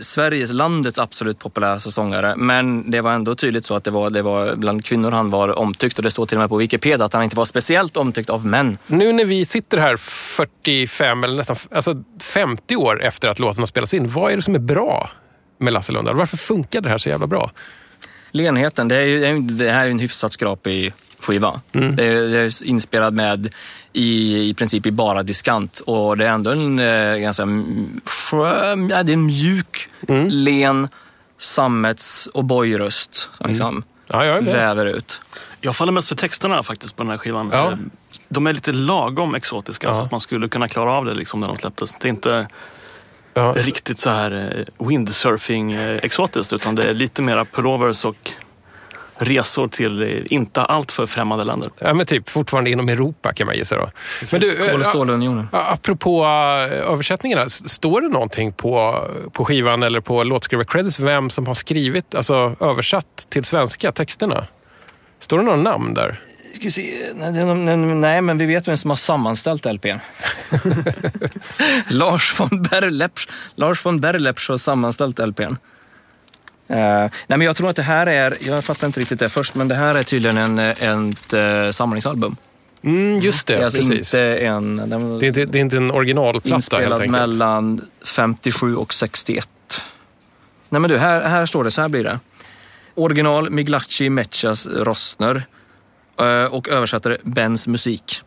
Sveriges, 0.00 0.52
landets 0.52 0.98
absolut 0.98 1.38
populäraste 1.38 1.90
sångare. 1.90 2.36
Men 2.36 2.90
det 2.90 3.00
var 3.00 3.12
ändå 3.12 3.34
tydligt 3.34 3.64
så 3.64 3.76
att 3.76 3.84
det 3.84 3.90
var, 3.90 4.10
det 4.10 4.22
var 4.22 4.56
bland 4.56 4.84
kvinnor 4.84 5.10
han 5.10 5.30
var 5.30 5.58
omtyckt. 5.58 5.98
Och 5.98 6.02
det 6.04 6.10
står 6.10 6.26
till 6.26 6.36
och 6.38 6.40
med 6.40 6.48
på 6.48 6.56
Wikipedia 6.56 7.04
att 7.06 7.12
han 7.12 7.22
inte 7.22 7.36
var 7.36 7.44
speciellt 7.44 7.96
omtyckt 7.96 8.30
av 8.30 8.46
män. 8.46 8.78
nu 8.86 9.12
när 9.12 9.24
vi 9.24 9.44
sitter 9.44 9.78
här 9.78 9.96
45 9.96 11.24
eller 11.24 11.36
nästan 11.36 11.56
alltså 11.70 12.02
50 12.22 12.76
år 12.76 13.02
efter 13.02 13.28
att 13.28 13.38
låten 13.38 13.58
har 13.58 13.66
spelats 13.66 13.94
in, 13.94 14.08
vad 14.08 14.32
är 14.32 14.36
det 14.36 14.42
som 14.42 14.54
är 14.54 14.58
bra 14.58 15.10
med 15.60 15.72
Lasse 15.72 15.92
Lundahl? 15.92 16.16
Varför 16.16 16.36
funkar 16.36 16.80
det 16.80 16.88
här 16.88 16.98
så 16.98 17.08
jävla 17.08 17.26
bra? 17.26 17.50
Lenheten, 18.30 18.88
det, 18.88 18.96
är 18.96 19.04
ju, 19.04 19.40
det 19.40 19.70
här 19.70 19.86
är 19.86 19.90
en 19.90 19.98
hyfsat 19.98 20.32
skrapig 20.32 20.92
skiva. 21.18 21.60
Det, 21.72 21.78
är, 22.06 22.28
det 22.28 22.38
är 22.38 22.64
inspelad 22.64 23.14
med 23.14 23.48
i, 23.92 24.36
i 24.48 24.54
princip 24.54 24.86
i 24.86 24.90
bara 24.90 25.22
diskant 25.22 25.80
och 25.86 26.16
det 26.16 26.26
är 26.26 26.30
ändå 26.30 26.50
en 26.50 26.78
eh, 26.78 27.16
ganska 27.16 27.46
skön, 28.04 28.88
ja, 28.88 29.02
det 29.02 29.12
är 29.12 29.14
en 29.14 29.26
mjuk, 29.26 29.88
len 30.28 30.88
sammets 31.38 32.26
och 32.26 32.44
bojröst 32.44 33.14
som 33.14 33.48
liksom 33.48 33.82
Ja, 34.12 34.24
jag 34.24 34.42
väver 34.42 34.86
ut. 34.86 35.20
Jag 35.60 35.76
faller 35.76 35.92
mest 35.92 36.08
för 36.08 36.14
texterna 36.16 36.62
faktiskt 36.62 36.96
på 36.96 37.02
den 37.02 37.10
här 37.10 37.18
skivan. 37.18 37.50
Ja. 37.52 37.72
De 38.28 38.46
är 38.46 38.52
lite 38.52 38.72
lagom 38.72 39.34
exotiska 39.34 39.86
Ja. 39.86 39.94
så 39.94 40.00
att 40.00 40.10
man 40.10 40.20
skulle 40.20 40.48
kunna 40.48 40.68
klara 40.68 40.92
av 40.92 41.04
det 41.04 41.14
liksom 41.14 41.40
när 41.40 41.48
de 41.48 41.56
släpptes. 41.56 41.96
Det 42.00 42.08
är 42.08 42.10
inte 42.10 42.48
Ja, 43.40 43.54
riktigt 43.56 43.98
så 43.98 44.10
här 44.10 44.56
eh, 44.78 44.86
windsurfing 44.86 45.72
eh, 45.72 45.98
exotiskt 46.02 46.52
utan 46.52 46.74
det 46.74 46.82
är 46.82 46.94
lite 46.94 47.22
mera 47.22 47.44
pullovers 47.44 48.04
och 48.04 48.30
resor 49.18 49.68
till 49.68 50.02
eh, 50.02 50.08
inte 50.26 50.62
allt 50.62 50.92
för 50.92 51.06
främmande 51.06 51.44
länder. 51.44 51.70
ja, 51.78 51.94
men 51.94 52.06
typ 52.06 52.30
fortfarande 52.30 52.70
inom 52.70 52.88
Europa 52.88 53.32
kan 53.32 53.46
man 53.46 53.56
gissa 53.56 53.76
då. 53.76 53.90
Men 54.32 54.40
du, 54.40 54.56
Kol 54.70 54.80
och 54.80 54.86
stålunionen. 54.86 55.48
Apropå 55.52 56.26
översättningarna, 56.26 57.48
står 57.48 58.00
det 58.00 58.08
någonting 58.08 58.52
på, 58.52 59.04
på 59.32 59.44
skivan 59.44 59.82
eller 59.82 60.00
på 60.00 60.24
låtskrivar-credits 60.24 61.00
vem 61.00 61.30
som 61.30 61.46
har 61.46 61.54
skrivit, 61.54 62.14
alltså 62.14 62.56
översatt 62.60 63.26
till 63.28 63.44
svenska 63.44 63.92
texterna? 63.92 64.46
Står 65.20 65.38
det 65.38 65.44
några 65.44 65.62
namn 65.62 65.94
där? 65.94 66.18
Ska 66.60 66.66
vi 66.66 66.70
se. 66.70 67.12
Nej, 67.94 68.22
men 68.22 68.38
vi 68.38 68.46
vet 68.46 68.68
vem 68.68 68.76
som 68.76 68.90
har 68.90 68.96
sammanställt 68.96 69.64
LPn. 69.64 69.98
Lars 71.88 72.40
von 72.40 72.62
Berlepsch. 72.62 73.28
Lars 73.54 73.86
von 73.86 74.00
Berlepsch 74.00 74.50
har 74.50 74.56
sammanställt 74.56 75.18
LPn. 75.18 75.42
Eh, 75.42 75.56
nej, 76.68 77.10
men 77.26 77.40
jag 77.40 77.56
tror 77.56 77.70
att 77.70 77.76
det 77.76 77.82
här 77.82 78.06
är, 78.06 78.36
jag 78.40 78.64
fattar 78.64 78.86
inte 78.86 79.00
riktigt 79.00 79.18
det 79.18 79.28
först, 79.28 79.54
men 79.54 79.68
det 79.68 79.74
här 79.74 79.94
är 79.94 80.02
tydligen 80.02 80.38
en, 80.38 80.58
en, 80.58 81.10
ett 81.10 81.32
eh, 81.32 81.70
samlingsalbum. 81.70 82.36
Mm, 82.82 83.20
just 83.20 83.46
det, 83.46 83.54
Det 83.54 83.60
är 83.60 83.64
alltså 83.64 83.78
precis. 83.78 84.14
inte 84.14 84.36
en... 84.36 84.76
Den 84.76 85.18
Det, 85.18 85.26
är 85.26 85.28
inte, 85.28 85.44
det 85.44 85.58
är 85.58 85.60
inte 85.60 85.76
en 85.76 85.90
originalplatta 85.90 86.48
helt 86.48 86.58
inspelad 86.58 87.08
mellan 87.08 87.80
57 88.04 88.76
och 88.76 88.94
61. 88.94 89.48
Nej 90.68 90.80
men 90.80 90.90
du, 90.90 90.98
här, 90.98 91.28
här 91.28 91.46
står 91.46 91.64
det, 91.64 91.70
så 91.70 91.80
här 91.80 91.88
blir 91.88 92.04
det. 92.04 92.20
Original 92.94 93.50
Miglacci 93.50 94.10
Mechas 94.10 94.66
Rosner 94.66 95.42
och 96.50 96.68
översättare 96.68 97.16
Bens 97.22 97.66
musik. 97.68 98.22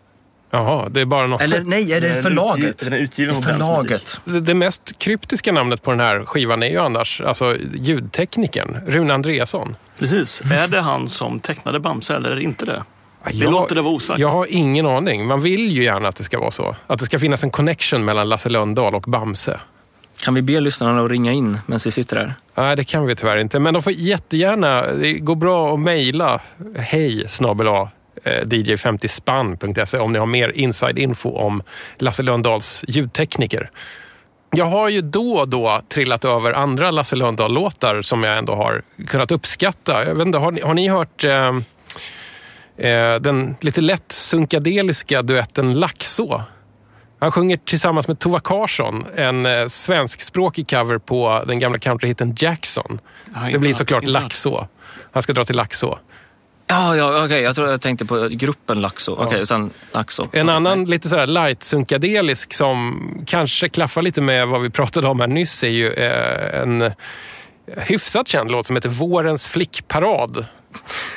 Jaha, 0.52 0.90
det 0.90 1.02
är 1.02 1.06
bara 1.06 1.28
något. 1.28 1.42
Eller 1.42 1.60
nej, 1.64 1.94
är 1.94 2.02
det 2.02 2.08
är 2.08 2.22
förlaget? 2.22 2.80
den 2.80 2.94
är 2.94 2.98
utgiven 2.98 3.36
Det 3.36 3.42
är 3.42 3.54
förlaget. 3.54 4.22
Det, 4.26 4.40
det 4.40 4.54
mest 4.54 4.98
kryptiska 4.98 5.52
namnet 5.52 5.82
på 5.84 5.92
den 5.92 6.00
här 6.00 6.26
skivan 6.26 6.64
är 6.64 6.68
ju 6.68 6.80
annars 6.80 7.22
alltså, 7.22 7.58
ljudteknikern, 7.74 8.82
Rune 8.88 9.14
Andreasson. 9.14 9.76
Precis. 10.00 10.42
Är 10.42 10.68
det 10.68 10.82
han 10.82 11.08
som 11.08 11.40
tecknade 11.40 11.80
Bamse 11.80 12.16
eller 12.16 12.32
är 12.32 12.36
det 12.36 12.44
inte 12.44 12.66
det? 12.66 12.84
Vi 13.32 13.38
Jag- 13.40 13.52
låter 13.52 13.76
det 13.76 13.82
vara 13.82 13.94
osagt. 13.94 14.20
Jag 14.20 14.30
har 14.30 14.48
ingen 14.50 14.86
aning. 14.86 15.26
Man 15.28 15.42
vill 15.42 15.72
ju 15.72 15.84
gärna 15.84 16.08
att 16.08 16.16
det 16.16 16.24
ska 16.24 16.40
vara 16.40 16.52
så. 16.52 16.76
Att 16.88 17.00
det 17.00 17.06
ska 17.06 17.20
finnas 17.20 17.44
en 17.44 17.52
connection 17.52 18.06
mellan 18.06 18.30
Lasse 18.30 18.50
Lönndahl 18.50 18.96
och 18.96 19.02
Bamse. 19.04 19.60
Kan 20.24 20.34
vi 20.34 20.42
be 20.42 20.60
lyssnarna 20.60 21.02
att 21.04 21.12
ringa 21.12 21.32
in 21.32 21.58
medan 21.66 21.80
vi 21.86 21.92
sitter 21.92 22.16
här? 22.18 22.34
Nej, 22.56 22.76
det 22.76 22.84
kan 22.84 23.06
vi 23.06 23.16
tyvärr 23.16 23.38
inte. 23.38 23.60
Men 23.60 23.74
de 23.74 23.84
får 23.84 23.94
jättegärna, 23.94 24.88
det 24.88 25.14
går 25.14 25.36
bra 25.36 25.74
att 25.74 25.80
mejla 25.80 26.42
hej 26.76 27.28
snabel 27.28 27.68
eh, 27.68 27.82
dj50spann.se 28.24 29.98
om 29.98 30.14
ni 30.14 30.20
har 30.20 30.26
mer 30.26 30.50
inside 30.50 30.98
info 30.98 31.30
om 31.30 31.64
Lasse 31.98 32.24
Lönndahls 32.24 32.86
ljudtekniker. 32.88 33.72
Jag 34.56 34.66
har 34.66 34.90
ju 34.90 35.02
då 35.02 35.34
och 35.34 35.50
då 35.50 35.82
trillat 35.90 36.26
över 36.26 36.54
andra 36.54 36.92
Lasse 36.92 37.16
Lönndahl-låtar 37.16 38.02
som 38.02 38.24
jag 38.24 38.38
ändå 38.38 38.56
har 38.56 38.84
kunnat 39.08 39.32
uppskatta. 39.32 40.06
Jag 40.06 40.16
vet 40.16 40.28
inte, 40.28 40.38
har, 40.38 40.52
ni, 40.52 40.62
har 40.62 40.74
ni 40.74 40.90
hört 40.90 41.24
eh, 41.24 41.48
eh 42.78 43.16
den 43.16 43.56
lite 43.62 43.82
lätt 43.82 44.12
sunkadeliska 44.12 45.22
duetten 45.22 45.80
Laxå? 45.80 46.44
Han 47.24 47.32
sjunger 47.32 47.58
tillsammans 47.58 48.08
med 48.08 48.20
Tova 48.20 48.40
Karsson 48.40 49.06
en 49.16 49.46
eh, 49.46 49.68
svenskspråkig 49.68 50.70
cover 50.70 50.98
på 50.98 51.44
den 51.48 51.60
gamla 51.60 51.80
countryhitten 51.80 52.36
Jackson. 52.38 53.00
Har 53.34 53.52
Det 53.52 53.60
blir 53.60 53.74
såklart. 53.74 54.08
Laxå. 54.08 54.68
Han 55.12 55.24
ska 55.24 55.34
dra 55.34 55.46
till 55.46 55.56
Laxå. 55.56 56.00
Ja, 56.68 56.96
ja 56.96 57.26
okej. 57.26 57.42
Jag 57.42 57.56
tror 57.56 57.70
jag 57.70 57.82
tänkte 57.82 58.06
på 58.06 58.28
gruppen 58.32 58.82
Laxo. 58.82 59.18
Okej, 59.20 59.42
utan 59.42 59.72
Laxo. 59.92 60.28
En 60.32 60.50
annan 60.50 60.86
lite 60.86 61.10
sådär 61.10 61.28
light 61.28 61.64
sunkadelisk 61.64 62.54
som 62.54 63.02
kanske 63.28 63.70
klaffar 63.70 64.02
lite 64.02 64.22
med 64.22 64.48
vad 64.48 64.62
vi 64.62 64.70
pratade 64.70 65.08
om 65.08 65.20
här 65.20 65.28
nyss 65.28 65.64
är 65.64 65.68
ju 65.68 65.94
eh, 65.94 66.62
en 66.62 66.92
hyfsat 67.78 68.28
känd 68.28 68.52
låt 68.52 68.66
som 68.66 68.76
heter 68.76 68.90
Vårens 68.90 69.48
flickparad. 69.48 70.46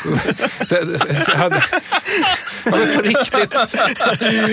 men 2.64 2.96
på 2.96 3.02
riktigt. 3.02 3.50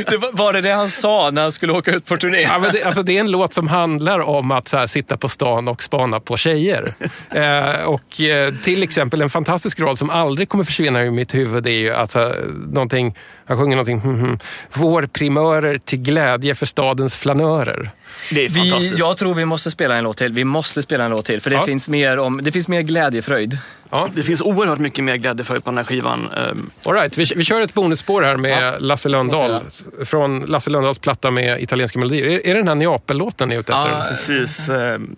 Det 0.08 0.18
var, 0.18 0.32
var 0.32 0.54
det 0.54 0.62
det 0.62 0.72
han 0.72 0.90
sa 0.90 1.30
när 1.32 1.42
han 1.42 1.52
skulle 1.52 1.74
åka 1.74 1.92
ut 1.92 2.06
på 2.06 2.18
turné? 2.18 2.42
Ja, 2.42 2.60
men 2.60 2.72
det, 2.72 2.84
alltså 2.84 3.04
det 3.04 3.18
är 3.18 3.20
en 3.20 3.32
låt 3.32 3.54
som 3.54 3.68
handlar 3.68 4.20
om 4.20 4.52
att 4.52 4.68
så 4.68 4.78
här, 4.78 4.88
sitta 4.88 5.18
på 5.18 5.30
stan 5.30 5.68
och 5.68 5.84
spana 5.84 6.20
på 6.20 6.38
tjejer. 6.38 6.94
Eh, 7.30 7.84
och 7.86 8.22
eh, 8.22 8.54
till 8.54 8.84
exempel 8.84 9.22
en 9.22 9.30
fantastisk 9.30 9.80
roll 9.80 9.98
som 9.98 10.10
aldrig 10.10 10.50
kommer 10.50 10.64
försvinna 10.64 11.02
ur 11.02 11.12
mitt 11.12 11.34
huvud 11.34 11.68
är 11.68 11.72
ju 11.72 11.94
alltså, 11.94 12.36
någonting, 12.72 13.16
han 13.46 13.58
sjunger 13.58 13.76
någonting, 13.76 14.00
hm, 14.00 14.20
hm, 14.20 14.38
vår 14.74 15.06
primörer 15.06 15.78
till 15.78 16.00
glädje 16.00 16.56
för 16.56 16.66
stadens 16.66 17.16
flanörer. 17.16 17.92
Det 18.30 18.46
är 18.46 18.50
Vi, 18.50 18.70
fantastiskt. 18.70 19.00
jag 19.00 19.18
tror 19.18 19.34
vi 19.36 19.46
måste 19.46 19.72
spela 19.72 19.96
en 19.96 20.04
låt 20.04 20.18
till. 20.18 20.32
Vi 20.34 20.44
måste 20.44 20.82
spela 20.82 21.04
en 21.04 21.12
låt 21.12 21.26
till, 21.26 21.42
för 21.42 21.50
det, 21.50 21.56
Ja. 21.56 21.66
finns, 21.66 21.90
mer 21.90 22.20
om, 22.20 22.40
det 22.44 22.52
finns 22.52 22.68
mer 22.68 22.82
glädjefröjd. 22.82 23.58
Ja. 23.90 24.10
Det 24.16 24.24
finns 24.24 24.42
oerhört 24.42 24.80
mycket 24.80 25.04
mer 25.04 25.16
glädje 25.16 25.44
för 25.44 25.60
på 25.60 25.70
den 25.70 25.78
här 25.78 25.84
skivan. 25.86 26.32
Ehm, 26.32 26.70
All 26.86 26.94
right, 26.94 27.18
vi, 27.18 27.26
vi 27.36 27.44
kör 27.44 27.62
ett 27.62 27.74
bonusspår 27.74 28.22
här 28.22 28.38
med 28.38 28.76
Lasse 28.82 29.10
Lönndahl. 29.10 29.60
Från 30.06 30.40
Lasse 30.40 30.70
Lönndahls 30.70 31.00
platta 31.00 31.32
med 31.32 31.62
italienska 31.64 32.00
melodier. 32.00 32.26
Är, 32.26 32.48
är 32.50 32.54
det 32.54 32.60
den 32.60 32.68
här 32.68 32.76
Neapel-låten 32.76 33.50
ni 33.50 33.56
är 33.56 33.60
ute 33.60 33.74
efter? 33.74 33.90
Ja. 33.90 34.06
Precis. 34.10 34.70
ehm, 34.70 35.16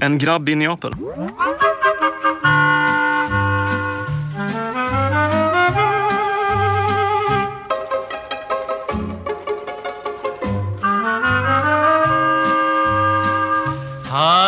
En 0.00 0.18
grabb 0.18 0.48
i 0.48 0.54
Neapel. 0.54 0.92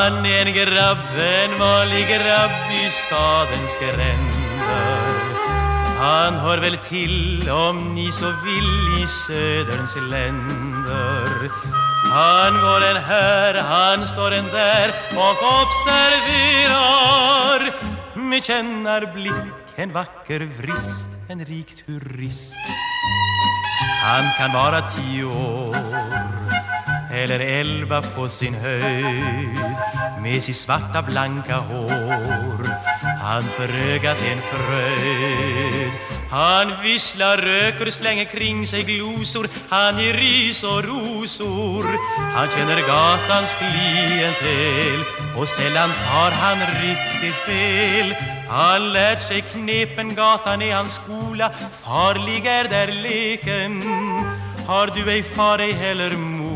Han 0.05 0.26
är 0.26 0.46
en 0.46 0.52
grabb, 0.55 0.98
en 1.18 1.59
vanlig 1.59 2.09
grabb 2.09 2.50
i 2.72 2.90
stadens 2.90 3.76
gränder? 3.80 4.64
Han 5.98 6.34
hör 6.34 6.59
väl 6.59 6.76
till, 6.76 7.50
om 7.50 7.94
ni 7.94 8.12
så 8.12 8.26
vill, 8.26 9.02
i 9.05 9.07
söderns 9.07 9.96
länder. 9.96 11.50
Han 12.11 12.61
går 12.61 12.84
en 12.84 12.96
här, 12.96 13.55
han 13.55 14.09
står 14.09 14.30
en 14.34 14.46
där 14.46 14.94
och 15.16 15.42
observerar. 15.62 16.80
Med 18.14 18.44
kännarblick, 18.44 19.32
en 19.76 19.92
vacker 19.92 20.40
vrist, 20.40 21.09
en 21.28 21.44
rik 21.44 21.86
turist. 21.86 22.57
Han 24.02 24.24
kan 24.38 24.52
vara 24.52 24.82
tio 24.90 25.24
år 25.24 25.76
eller 27.14 27.40
elva 27.40 28.02
på 28.02 28.28
sin 28.28 28.55
höjd 28.55 29.84
med 30.22 30.42
sitt 30.42 30.57
svarta 30.57 31.02
blanka 31.02 31.57
hår. 31.57 32.68
Han 33.22 33.42
för 33.42 33.68
ögat 33.92 34.18
en 34.22 34.40
fröjd. 34.40 35.90
Han 36.30 36.82
visslar, 36.82 37.36
röker, 37.36 37.90
slänger 37.90 38.24
kring 38.24 38.66
sig 38.66 38.82
glosor. 38.82 39.48
Han 39.68 39.98
ger 39.98 40.14
ris 40.14 40.64
och 40.64 40.84
rosor. 40.84 41.84
Han 42.34 42.48
känner 42.48 42.80
gatans 42.86 43.55
klientel. 43.55 45.00
Och 45.36 45.48
sällan 45.48 45.90
tar 45.90 46.30
han 46.30 46.59
riktigt 46.59 47.34
fel. 47.34 48.14
Han 48.48 48.92
lärt 48.92 49.22
sig 49.22 49.40
knepen, 49.40 50.14
gatan 50.14 50.62
är 50.62 50.74
hans 50.74 50.94
skola. 50.94 51.50
Farlig 51.82 52.46
är 52.46 52.68
där 52.68 52.92
leken. 52.92 53.82
Har 54.66 54.86
du 54.86 55.11
ej 55.11 55.22
far 55.22 55.59
ej 55.59 55.72
heller 55.72 56.11
mor 56.16 56.55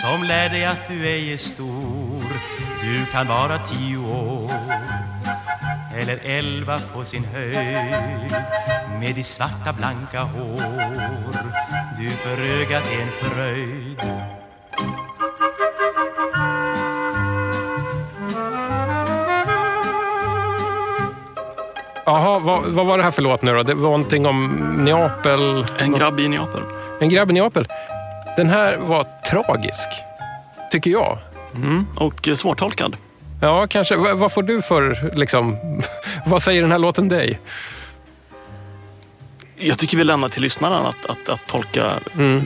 som 0.00 0.22
lär 0.22 0.48
dig 0.48 0.64
att 0.64 0.88
du 0.88 1.06
ej 1.06 1.32
är 1.32 1.36
stor. 1.36 1.75
Du 2.86 3.06
kan 3.12 3.26
vara 3.26 3.58
tio 3.58 3.98
år 3.98 4.52
eller 5.96 6.18
elva 6.24 6.80
på 6.94 7.04
sin 7.04 7.24
höjd 7.24 7.56
med 9.00 9.14
ditt 9.14 9.26
svarta 9.26 9.72
blanka 9.72 10.22
hår 10.22 10.62
Du 11.98 12.08
för 12.08 12.60
ögat 12.60 12.82
en 13.00 13.08
fröjd 13.10 14.02
Jaha, 22.04 22.38
vad, 22.38 22.64
vad 22.64 22.86
var 22.86 22.98
det 22.98 23.04
här 23.04 23.10
för 23.10 23.22
låt 23.22 23.42
nu 23.42 23.54
då? 23.54 23.62
Det 23.62 23.74
var 23.74 23.82
någonting 23.82 24.26
om 24.26 24.54
Neapel. 24.84 25.66
En 25.78 25.92
grabb 25.92 26.20
i 26.20 26.28
Neapel. 26.28 26.62
En 27.00 27.08
grabb 27.08 27.30
i 27.30 27.34
Neapel. 27.34 27.68
Den 28.36 28.48
här 28.48 28.76
var 28.76 29.06
tragisk, 29.30 29.88
tycker 30.70 30.90
jag. 30.90 31.18
Mm. 31.56 31.86
Och 31.96 32.28
eh, 32.28 32.34
svårtolkad. 32.34 32.96
Ja, 33.40 33.66
kanske. 33.66 33.96
V- 33.96 34.12
vad 34.14 34.32
får 34.32 34.42
du 34.42 34.62
för, 34.62 35.10
liksom, 35.16 35.56
vad 36.26 36.42
säger 36.42 36.62
den 36.62 36.72
här 36.72 36.78
låten 36.78 37.08
dig? 37.08 37.38
Jag 39.58 39.78
tycker 39.78 39.96
vi 39.96 40.04
lämnar 40.04 40.28
till 40.28 40.42
lyssnaren 40.42 40.86
att, 40.86 41.06
att, 41.06 41.28
att 41.28 41.46
tolka 41.46 41.92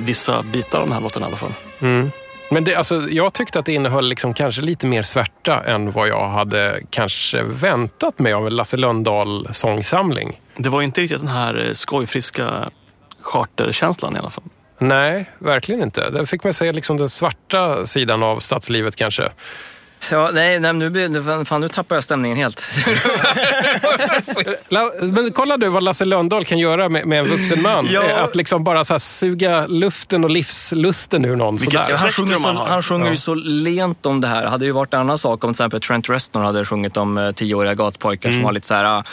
vissa 0.04 0.42
bitar 0.42 0.78
av 0.80 0.84
den 0.86 0.92
här 0.94 1.00
låten 1.00 1.22
i 1.22 1.26
alla 1.26 1.36
fall. 1.36 1.54
Mm. 1.80 2.10
Men 2.50 2.64
det, 2.64 2.74
alltså, 2.74 3.08
jag 3.10 3.32
tyckte 3.32 3.58
att 3.58 3.66
det 3.66 3.72
innehöll 3.72 4.08
liksom 4.08 4.34
kanske 4.34 4.62
lite 4.62 4.86
mer 4.86 5.02
svärta 5.02 5.64
än 5.64 5.90
vad 5.90 6.08
jag 6.08 6.28
hade 6.28 6.80
kanske 6.90 7.42
väntat 7.42 8.18
mig 8.18 8.32
av 8.32 8.46
en 8.46 8.56
Lasse 8.56 8.76
Lönndahl 8.76 9.48
sångsamling. 9.52 10.40
Det 10.56 10.68
var 10.68 10.82
inte 10.82 11.00
riktigt 11.00 11.20
den 11.20 11.28
här 11.28 11.66
eh, 11.66 11.72
skojfriska 11.72 12.70
charterkänslan 13.20 14.16
i 14.16 14.18
alla 14.18 14.30
fall. 14.30 14.44
Nej, 14.80 15.30
verkligen 15.38 15.82
inte. 15.82 16.10
Där 16.10 16.24
fick 16.24 16.44
man 16.44 16.54
se 16.54 16.72
liksom 16.72 16.96
den 16.96 17.08
svarta 17.08 17.86
sidan 17.86 18.22
av 18.22 18.40
stadslivet 18.40 18.96
kanske. 18.96 19.28
Ja, 20.10 20.30
nej, 20.32 20.60
nej 20.60 20.72
nu, 20.72 20.90
blir, 20.90 21.44
fan, 21.44 21.60
nu 21.60 21.68
tappar 21.68 21.96
jag 21.96 22.04
stämningen 22.04 22.36
helt. 22.38 22.70
Men 25.12 25.30
kolla 25.32 25.56
du 25.56 25.68
vad 25.68 25.82
Lasse 25.82 26.04
Lönndahl 26.04 26.44
kan 26.44 26.58
göra 26.58 26.88
med, 26.88 27.06
med 27.06 27.18
en 27.18 27.24
vuxen 27.26 27.62
man. 27.62 27.88
Ja. 27.90 28.02
Att 28.20 28.36
liksom 28.36 28.64
bara 28.64 28.84
så 28.84 28.94
här 28.94 28.98
suga 28.98 29.66
luften 29.66 30.24
och 30.24 30.30
livslusten 30.30 31.24
ur 31.24 31.36
någon. 31.36 31.56
Vilket 31.56 31.84
Sådär. 31.86 31.94
Ja, 31.94 31.96
han 31.96 32.10
sjunger, 32.10 32.36
så, 32.36 32.64
han 32.68 32.82
sjunger 32.82 33.04
Ja. 33.06 33.10
ju 33.10 33.16
så 33.16 33.34
lent 33.34 34.06
om 34.06 34.20
det 34.20 34.28
här. 34.28 34.42
Det 34.42 34.48
hade 34.48 34.64
ju 34.64 34.72
varit 34.72 34.94
en 34.94 35.00
annan 35.00 35.18
sak 35.18 35.44
om 35.44 35.50
till 35.50 35.54
exempel 35.62 35.80
Trent 35.80 36.10
Reznor 36.10 36.42
hade 36.42 36.64
sjungit 36.64 36.96
om 36.96 37.18
eh, 37.18 37.32
tioåriga 37.32 37.74
gatpojkar 37.74 38.28
Mm. 38.28 38.38
som 38.38 38.44
har 38.44 38.52
lite 38.52 38.66
så 38.66 38.74
här, 38.74 38.84
ah, 38.84 39.04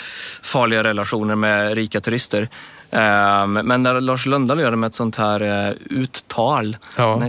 farliga 0.41 0.83
relationer 0.83 1.35
med 1.35 1.73
rika 1.75 2.01
turister. 2.01 2.49
Ehm, 2.91 3.53
men 3.53 3.83
när 3.83 4.01
Lars 4.01 4.25
Lundahl 4.25 4.59
gör 4.59 4.71
det 4.71 4.77
med 4.77 4.87
ett 4.87 4.93
sånt 4.95 5.15
här 5.15 5.67
eh, 5.67 5.73
uttal, 5.89 6.77
Ja. 6.97 7.21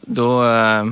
då... 0.00 0.44
eh, 0.44 0.84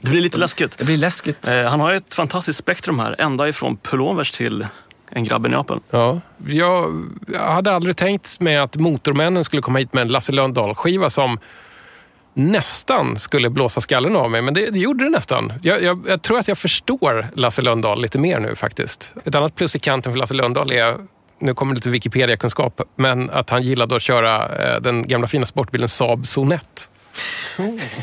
Det 0.00 0.10
blir 0.10 0.20
lite 0.20 0.38
läskigt. 0.38 0.78
det 0.78 0.84
blir 0.84 0.96
läskigt. 0.96 1.48
Eh, 1.48 1.62
han 1.64 1.80
har 1.80 1.90
ju 1.90 1.96
ett 1.96 2.14
fantastiskt 2.14 2.58
spektrum 2.58 2.98
här. 2.98 3.16
Ända 3.18 3.48
ifrån 3.48 3.76
pullovers 3.76 4.30
till 4.32 4.66
en 5.10 5.24
grabb 5.24 5.46
i 5.46 5.48
Neapel. 5.48 5.78
Ja, 5.90 6.20
jag, 6.46 7.04
jag 7.32 7.52
hade 7.52 7.74
aldrig 7.74 7.96
tänkt 7.96 8.40
mig 8.40 8.56
att 8.56 8.76
Motormännen 8.76 9.44
skulle 9.44 9.62
komma 9.62 9.78
hit 9.78 9.92
med 9.92 10.02
en 10.02 10.08
Lasse 10.08 10.32
Lönndahl-skiva 10.32 11.10
som 11.10 11.38
nästan 12.34 13.18
skulle 13.18 13.50
blåsa 13.50 13.80
skallen 13.80 14.16
av 14.16 14.30
mig, 14.30 14.42
men 14.42 14.54
det, 14.54 14.70
det 14.70 14.78
gjorde 14.78 15.04
det 15.04 15.10
nästan. 15.10 15.52
Jag, 15.62 15.82
jag, 15.82 16.04
jag 16.08 16.22
tror 16.22 16.38
att 16.38 16.48
jag 16.48 16.58
förstår 16.58 17.26
Lasse 17.34 17.62
Lönndahl 17.62 18.02
lite 18.02 18.18
mer 18.18 18.40
nu 18.40 18.54
faktiskt. 18.54 19.14
Ett 19.24 19.34
annat 19.34 19.54
plus 19.54 19.76
i 19.76 19.78
kanten 19.78 20.12
för 20.12 20.18
Lasse 20.18 20.34
Lönndahl 20.34 20.72
är, 20.72 20.96
nu 21.40 21.54
kommer 21.54 21.74
lite 21.74 21.88
Wikipedia-kunskap, 21.90 22.80
men 22.96 23.30
att 23.30 23.50
han 23.50 23.62
gillade 23.62 23.96
att 23.96 24.02
köra 24.02 24.58
eh, 24.74 24.80
den 24.80 25.08
gamla 25.08 25.26
fina 25.26 25.46
sportbilen 25.46 25.88
Saab 25.88 26.26
Sonett. 26.26 26.90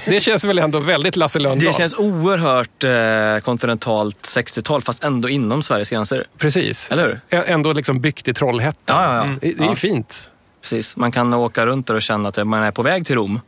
Det 0.05 0.19
känns 0.19 0.43
väl 0.45 0.59
ändå 0.59 0.79
väldigt 0.79 1.15
Lasse 1.15 1.39
Lönndahl? 1.39 1.67
Det 1.67 1.73
känns 1.77 1.93
oerhört 1.97 2.83
eh, 2.83 3.43
kontinentalt 3.45 4.17
60-tal 4.21 4.81
fast 4.81 5.03
ändå 5.03 5.29
inom 5.29 5.61
Sveriges 5.61 5.89
gränser. 5.89 6.25
Precis. 6.37 6.91
Eller 6.91 7.03
hur? 7.07 7.19
Ä- 7.39 7.43
Ändå 7.47 7.73
liksom 7.73 8.01
byggt 8.01 8.27
i 8.27 8.33
Trollhättan. 8.33 9.01
Ja, 9.03 9.15
ja, 9.15 9.25
ja. 9.27 9.35
Det, 9.41 9.53
det 9.57 9.63
är 9.63 9.67
Ja. 9.67 9.75
fint. 9.75 10.31
Precis. 10.61 10.97
Man 10.97 11.11
kan 11.11 11.33
åka 11.33 11.65
runt 11.65 11.87
där 11.87 11.93
och 11.95 12.01
känna 12.01 12.29
att 12.29 12.47
man 12.47 12.63
är 12.63 12.71
på 12.71 12.81
väg 12.83 13.05
till 13.05 13.15
Rom. 13.15 13.39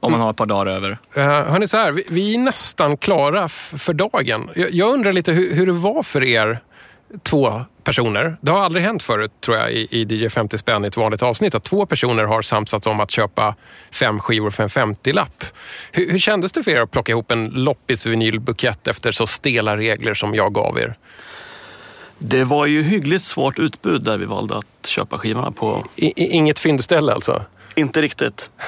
Om 0.00 0.12
man 0.12 0.20
har 0.20 0.30
ett 0.30 0.36
par 0.36 0.46
dagar 0.46 0.66
över. 0.72 0.90
Uh, 1.16 1.24
hörni, 1.24 1.68
så 1.68 1.76
här, 1.76 1.92
vi, 1.92 2.04
vi 2.10 2.34
är 2.34 2.38
nästan 2.38 2.96
klara 2.96 3.48
för 3.48 3.92
dagen. 3.92 4.50
Jag, 4.54 4.70
jag 4.74 4.94
undrar 4.94 5.12
lite 5.12 5.32
hur, 5.32 5.54
hur 5.54 5.66
det 5.66 5.72
var 5.72 6.02
för 6.02 6.24
er 6.24 6.60
två 7.22 7.64
personer. 7.84 8.36
Det 8.40 8.50
har 8.50 8.62
aldrig 8.64 8.84
hänt 8.84 9.02
förut, 9.02 9.30
tror 9.40 9.56
jag, 9.56 9.72
i, 9.72 9.88
i 9.90 10.02
DJ 10.04 10.28
50 10.28 10.58
spänn 10.58 10.84
i 10.84 10.88
ett 10.88 10.96
vanligt 10.96 11.22
avsnitt, 11.22 11.54
att 11.54 11.64
två 11.64 11.86
personer 11.86 12.24
har 12.24 12.42
samsats 12.42 12.86
om 12.86 13.00
att 13.00 13.10
köpa 13.10 13.54
fem 13.92 14.18
skivor 14.20 14.50
för 14.50 14.62
en 14.62 14.68
50-lapp. 14.68 15.44
Hur, 15.92 16.10
hur 16.12 16.18
kändes 16.18 16.52
det 16.52 16.62
för 16.62 16.70
er 16.70 16.80
att 16.80 16.90
plocka 16.90 17.12
ihop 17.12 17.30
en 17.30 17.50
loppis-vinylbukett 17.50 18.88
efter 18.88 19.12
så 19.12 19.26
stela 19.26 19.76
regler 19.76 20.14
som 20.14 20.34
jag 20.34 20.54
gav 20.54 20.78
er? 20.78 20.94
Det 22.18 22.44
var 22.44 22.66
ju 22.66 22.82
hyggligt 22.82 23.24
svårt 23.24 23.58
utbud 23.58 24.02
där 24.04 24.18
vi 24.18 24.24
valde 24.24 24.56
att 24.56 24.86
köpa 24.86 25.18
skivorna 25.18 25.50
på. 25.50 25.86
I, 25.96 26.06
i, 26.06 26.26
inget 26.26 26.58
fyndställe 26.58 27.12
alltså? 27.12 27.42
Inte 27.74 28.02
riktigt. 28.02 28.50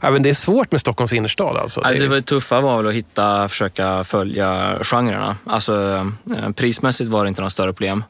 Ja, 0.00 0.10
men 0.10 0.22
det 0.22 0.28
är 0.28 0.34
svårt 0.34 0.72
med 0.72 0.80
Stockholms 0.80 1.12
innerstad 1.12 1.56
alltså. 1.56 1.80
Alltså, 1.80 2.02
det 2.02 2.08
Det- 2.08 2.14
var 2.14 2.20
tuffa 2.20 2.60
var 2.60 2.76
väl 2.76 2.86
att 2.86 2.94
hitta, 2.94 3.48
försöka 3.48 4.04
följa 4.04 4.78
genrerna. 4.82 5.36
Alltså, 5.46 6.06
eh, 6.36 6.50
prismässigt 6.50 7.10
var 7.10 7.24
det 7.24 7.28
inte 7.28 7.40
några 7.40 7.50
större 7.50 7.72
problem. 7.72 8.04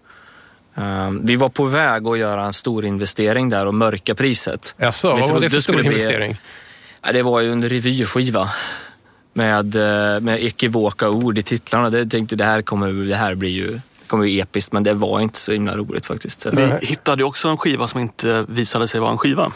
Ehm, 0.76 1.20
Vi 1.24 1.36
var 1.36 1.48
på 1.48 1.64
väg 1.64 2.06
att 2.06 2.18
göra 2.18 2.44
en 2.44 2.52
stor 2.52 2.84
investering 2.84 3.48
där 3.48 3.66
och 3.66 3.74
mörka 3.74 4.14
priset. 4.14 4.74
Jaså, 4.78 5.16
vad 5.16 5.30
var 5.30 5.40
det 5.40 5.50
för 5.50 5.60
stor 5.60 5.74
bli- 5.74 5.86
investering? 5.86 6.36
Ja, 7.02 7.12
Det 7.12 7.22
var 7.22 7.40
ju 7.40 7.52
en 7.52 7.68
revyskiva 7.68 8.48
med, 9.32 9.76
eh, 9.76 10.20
med 10.20 10.42
ekivoka 10.44 11.08
ord 11.10 11.38
i 11.38 11.42
titlarna. 11.42 11.90
Det 11.90 12.06
tänkte 12.06 12.36
det 12.36 12.44
här 12.44 12.62
kommer, 12.62 12.92
det 13.08 13.16
här 13.16 13.34
blir 13.34 13.50
ju, 13.50 13.66
det 13.70 13.80
kommer 14.08 14.24
ju 14.24 14.40
episkt, 14.40 14.72
men 14.72 14.82
det 14.82 14.94
var 14.94 15.20
inte 15.20 15.38
så 15.38 15.52
himla 15.52 15.76
roligt 15.76 16.06
faktiskt. 16.06 16.40
Så- 16.40 16.50
Vi 16.50 16.72
hittade 16.86 17.24
också 17.24 17.48
en 17.48 17.56
skiva 17.56 17.86
som 17.88 18.00
inte 18.00 18.44
visade 18.48 18.88
sig 18.88 19.00
vara 19.00 19.10
en 19.12 19.18
skiva. 19.18 19.52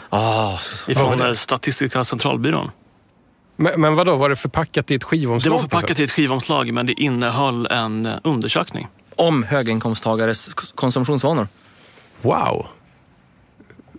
Så- 0.59 0.91
Ifrån 0.91 1.21
eh, 1.21 1.33
Statistiska 1.33 2.03
centralbyrån. 2.03 2.71
Men, 3.55 3.81
men 3.81 3.95
vad 3.95 4.05
då 4.05 4.15
var 4.15 4.29
det 4.29 4.35
förpackat 4.35 4.91
i 4.91 4.95
ett 4.95 5.03
skivomslag? 5.03 5.49
Det 5.51 5.53
var 5.53 5.59
förpackat 5.59 5.99
i 5.99 6.03
ett 6.03 6.11
skivomslag 6.11 6.73
men 6.73 6.85
det 6.85 6.93
innehöll 7.01 7.65
en 7.67 8.09
undersökning. 8.23 8.87
Om 9.21 9.43
höginkomsttagares 9.43 10.49
konsumtionsvanor. 10.75 11.47
Wow. 12.21 12.67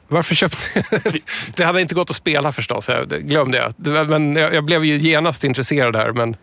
Varför 0.09 0.35
köpte... 0.35 0.85
det 1.57 1.65
hade 1.65 1.81
inte 1.81 1.95
gått 1.95 2.11
att 2.11 2.17
spela 2.17 2.53
förstås, 2.53 2.89
jag- 2.89 3.09
det 3.09 3.21
glömde 3.21 3.59
jag. 3.59 4.09
Men 4.09 4.37
jag, 4.37 4.65
blev 4.65 4.85
ju 4.85 4.97
genast 4.99 5.45
intresserad 5.45 5.97
här. 5.97 6.13
Men 6.13 6.37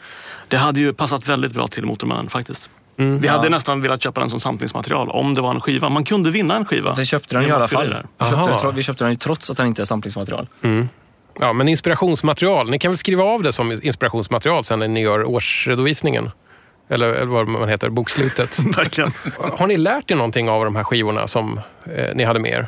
Det 0.48 0.58
hade 0.58 0.80
ju 0.80 0.94
passat 0.94 1.28
väldigt 1.28 1.54
bra 1.54 1.68
till 1.68 1.86
Motorman 1.86 2.30
faktiskt. 2.30 2.70
Mm. 2.98 3.20
Vi 3.20 3.28
hade 3.28 3.50
nästan 3.50 3.82
velat 3.82 4.04
köpa 4.04 4.20
den 4.20 4.30
som 4.30 4.40
samplingsmaterial 4.40 5.10
om 5.10 5.34
det 5.34 5.42
var 5.42 5.52
en 5.52 5.62
skiva. 5.62 5.90
Man 5.90 6.04
kunde 6.04 6.32
vinna 6.32 6.56
en 6.56 6.66
skiva. 6.66 6.96
Vi 6.96 7.06
köpte 7.06 7.36
den 7.36 7.48
i 7.48 7.52
alla 7.52 7.68
fall. 7.68 7.96
Vi 8.20 8.26
köpte, 8.26 8.72
vi 8.76 8.84
köpte 8.84 9.04
den 9.04 9.12
ju 9.12 9.18
trots 9.18 9.50
att 9.50 9.58
den 9.58 9.68
inte 9.68 9.82
är 9.82 9.86
samplingsmaterial. 9.86 10.48
Ja, 11.40 11.54
men 11.54 11.68
inspirationsmaterial. 11.68 12.70
Ni 12.70 12.80
kan 12.80 12.92
väl 12.92 12.98
skriva 12.98 13.24
av 13.24 13.44
det 13.44 13.54
som 13.54 13.80
inspirationsmaterial 13.84 14.64
sen 14.64 14.80
när 14.80 14.88
ni 14.88 15.02
gör 15.02 15.24
årsredovisningen? 15.24 16.32
Eller, 16.90 17.08
eller 17.08 17.26
vad 17.26 17.48
man 17.48 17.70
heter, 17.70 17.90
bokslutet. 17.90 18.60
Verkligen. 18.78 19.12
Har 19.38 19.68
ni 19.68 19.78
lärt 19.78 20.12
er 20.12 20.16
någonting 20.16 20.50
av 20.50 20.66
de 20.66 20.76
här 20.76 20.84
skivorna 20.84 21.28
som 21.28 21.60
eh, 21.96 22.16
ni 22.16 22.24
hade 22.24 22.40
med 22.40 22.52
er? 22.52 22.68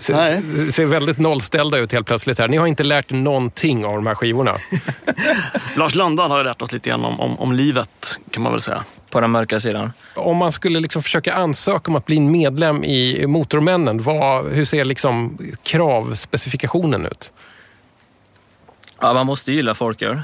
Ser, 0.00 0.70
ser 0.70 0.86
väldigt 0.86 1.18
nollställda 1.18 1.78
ut 1.78 1.92
helt 1.92 2.06
plötsligt 2.06 2.38
här. 2.38 2.48
Ni 2.48 2.56
har 2.56 2.66
inte 2.66 2.82
lärt 2.82 3.10
någonting 3.10 3.84
av 3.84 3.94
de 3.94 4.06
här 4.06 4.14
skivorna. 4.14 4.56
Lars 5.76 5.94
Landahl 5.94 6.30
har 6.30 6.38
ju 6.38 6.44
lärt 6.44 6.62
oss 6.62 6.72
lite 6.72 6.88
grann 6.88 7.04
om, 7.04 7.20
om, 7.20 7.40
om 7.40 7.52
livet 7.52 8.18
kan 8.30 8.42
man 8.42 8.52
väl 8.52 8.60
säga. 8.60 8.84
På 9.10 9.20
den 9.20 9.30
mörka 9.30 9.60
sidan. 9.60 9.92
Om 10.14 10.36
man 10.36 10.52
skulle 10.52 10.80
liksom 10.80 11.02
försöka 11.02 11.34
ansöka 11.34 11.90
om 11.90 11.96
att 11.96 12.06
bli 12.06 12.20
medlem 12.20 12.84
i 12.84 13.26
Motormännen, 13.26 14.02
vad, 14.02 14.46
hur 14.46 14.64
ser 14.64 14.84
liksom 14.84 15.38
kravspecifikationen 15.62 17.06
ut? 17.06 17.32
Ja, 19.00 19.12
man 19.12 19.26
måste 19.26 19.52
gilla 19.52 19.74
folköl. 19.74 20.22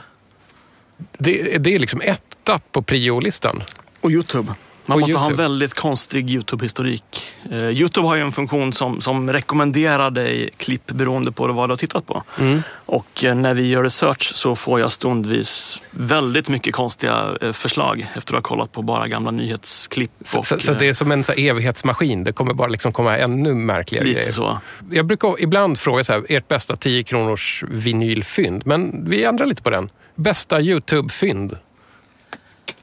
Det, 1.19 1.59
det 1.59 1.75
är 1.75 1.79
liksom 1.79 2.01
etta 2.01 2.61
på 2.73 2.83
prio-listan. 2.83 3.63
Och 4.01 4.11
Youtube. 4.11 4.55
Man 4.87 5.01
måste 5.01 5.17
ha 5.17 5.25
en 5.25 5.31
YouTube. 5.31 5.43
väldigt 5.43 5.75
konstig 5.75 6.31
Youtube-historik. 6.31 7.23
Eh, 7.51 7.69
Youtube 7.69 8.09
har 8.09 8.15
ju 8.17 8.23
en 8.23 8.33
funktion 8.33 8.73
som, 8.73 9.01
som 9.01 9.33
rekommenderar 9.33 10.11
dig 10.11 10.51
klipp 10.57 10.87
beroende 10.87 11.33
på 11.33 11.47
vad 11.47 11.69
du 11.69 11.73
har 11.73 11.77
tittat 11.77 12.07
på. 12.07 12.23
Mm. 12.39 12.63
Och 12.87 13.25
eh, 13.25 13.35
när 13.35 13.55
vi 13.55 13.69
gör 13.69 13.83
research 13.83 14.33
så 14.35 14.57
får 14.57 14.81
jag 14.81 14.93
stundvis 14.93 15.83
väldigt 15.91 16.49
mycket 16.49 16.75
konstiga 16.75 17.37
eh, 17.41 17.53
förslag 17.53 18.07
efter 18.15 18.35
att 18.35 18.45
ha 18.45 18.49
kollat 18.49 18.73
på 18.73 18.83
bara 18.83 19.07
gamla 19.07 19.31
nyhetsklipp. 19.31 20.11
Så, 20.25 20.39
och, 20.39 20.47
så, 20.47 20.59
så 20.59 20.73
eh, 20.73 20.79
det 20.79 20.89
är 20.89 20.95
som 20.95 21.13
en 21.13 21.25
så 21.25 21.33
evighetsmaskin. 21.33 22.25
Det 22.25 22.33
kommer 22.33 22.55
bara 22.55 22.69
liksom 22.69 22.93
komma 22.93 23.17
ännu 23.17 23.55
märkligare 23.55 24.05
Lite 24.05 24.21
grejer. 24.21 24.33
så. 24.33 24.61
Jag 24.91 25.07
brukar 25.07 25.43
ibland 25.43 25.79
fråga 25.79 26.05
så 26.05 26.13
här, 26.13 26.27
ert 26.29 26.49
bästa 26.49 26.77
10 26.77 27.03
kronors 27.03 27.65
vinylfynd. 27.69 28.63
Men 28.67 29.11
vi 29.11 29.25
ändrar 29.25 29.47
lite 29.47 29.63
på 29.63 29.71
den. 29.71 29.89
Bästa 30.15 30.61
YouTube-fynd. 30.61 31.57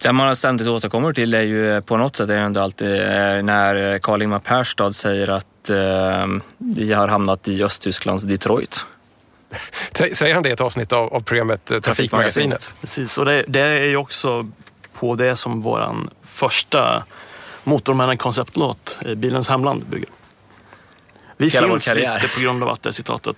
Det 0.04 0.14
man 0.14 0.36
ständigt 0.36 0.68
återkommer 0.68 1.14
till 1.14 1.34
är 1.34 1.41
ju 1.41 1.82
på 1.82 1.97
något 1.97 2.16
sätt 2.16 2.30
är 2.30 2.34
ju 2.34 2.39
ändå 2.39 2.62
alltid 2.62 3.01
eh, 3.01 3.43
när 3.43 3.99
Karl-Ingmar 3.99 4.39
Perstad 4.39 4.91
säger 4.93 5.28
att 5.28 5.70
eh, 5.70 6.28
vi 6.58 6.93
har 6.93 7.08
hamnat 7.08 7.47
i 7.47 7.64
Östtysklands 7.64 8.24
Detroit. 8.24 8.86
Sä- 9.93 10.14
Säger 10.14 10.34
han 10.34 10.43
det 10.43 10.49
i 10.49 10.51
ett 10.51 10.62
avsnitt 10.62 10.93
av, 10.93 11.14
av 11.14 11.20
programmet 11.20 11.72
eh, 11.72 11.80
Trafikmagasinet? 11.80 12.76
Precis, 12.82 13.18
och 13.18 13.26
det, 13.26 13.43
det 13.47 13.60
är 13.60 13.84
ju 13.86 13.97
också 13.97 14.49
på 14.93 15.16
det 15.16 15.36
som 15.36 15.62
våran 15.62 16.10
första 16.24 17.04
Motormännen-konceptlåt, 17.64 18.97
Bilens 19.16 19.47
hemland, 19.47 19.86
bygger. 19.86 20.10
Vi 21.38 21.49
Hela 21.49 21.68
vår 21.68 21.80
finns 21.80 21.95
lite 21.95 22.36
på 22.36 22.41
grund 22.41 22.64
av 22.64 22.70
att 22.70 22.84
det 22.84 22.93
citatet 22.93 23.38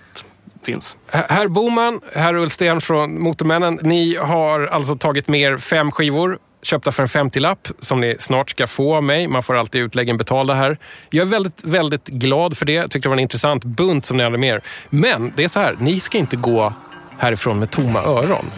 finns. 0.62 0.96
Herr 1.10 1.48
Boman, 1.48 2.00
herr 2.14 2.34
Ullsten 2.34 2.80
från 2.80 3.20
Motormännen. 3.20 3.78
Ni 3.82 4.16
har 4.16 4.66
alltså 4.66 4.96
tagit 4.96 5.28
med 5.28 5.40
er 5.40 5.58
fem 5.58 5.90
skivor 5.90 6.38
köpta 6.66 6.92
för 6.92 7.02
en 7.02 7.08
50-lapp 7.08 7.68
som 7.78 8.00
ni 8.00 8.16
snart 8.18 8.50
ska 8.50 8.66
få 8.66 8.96
av 8.96 9.02
mig. 9.02 9.28
Man 9.28 9.42
får 9.42 9.56
alltid 9.56 9.82
utläggen 9.82 10.16
betalda 10.16 10.54
här. 10.54 10.78
Jag 11.10 11.26
är 11.26 11.30
väldigt, 11.30 11.64
väldigt 11.64 12.08
glad 12.08 12.58
för 12.58 12.66
det. 12.66 12.72
Jag 12.72 12.90
tyckte 12.90 13.08
det 13.08 13.10
var 13.10 13.16
en 13.16 13.22
intressant 13.22 13.64
bunt 13.64 14.06
som 14.06 14.16
ni 14.16 14.22
hade 14.22 14.38
med 14.38 14.54
er. 14.54 14.60
Men 14.90 15.32
det 15.36 15.44
är 15.44 15.48
så 15.48 15.60
här, 15.60 15.76
ni 15.80 16.00
ska 16.00 16.18
inte 16.18 16.36
gå 16.36 16.72
härifrån 17.18 17.58
med 17.58 17.70
tomma 17.70 18.02
öron. 18.02 18.50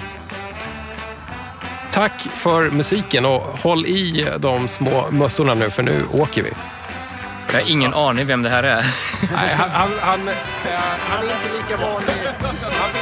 Tack 1.91 2.29
för 2.35 2.71
musiken 2.71 3.25
och 3.25 3.41
håll 3.41 3.87
i 3.87 4.27
de 4.39 4.69
små 4.69 5.11
mössorna 5.11 5.55
nu 5.55 5.71
för 5.71 5.83
nu 5.83 6.05
åker 6.13 6.43
vi. 6.43 6.51
Jag 7.53 7.61
har 7.61 7.71
ingen 7.71 7.95
aning 7.95 8.27
vem 8.27 8.43
det 8.43 8.49
här 8.49 8.63
är. 8.63 8.85
Nej, 9.33 9.55
han, 9.57 9.71
han, 9.71 9.91
han, 10.01 10.21
han 11.09 11.19
är 11.19 11.33
inte 11.33 11.57
lika 11.57 11.77
vanlig. 11.83 12.15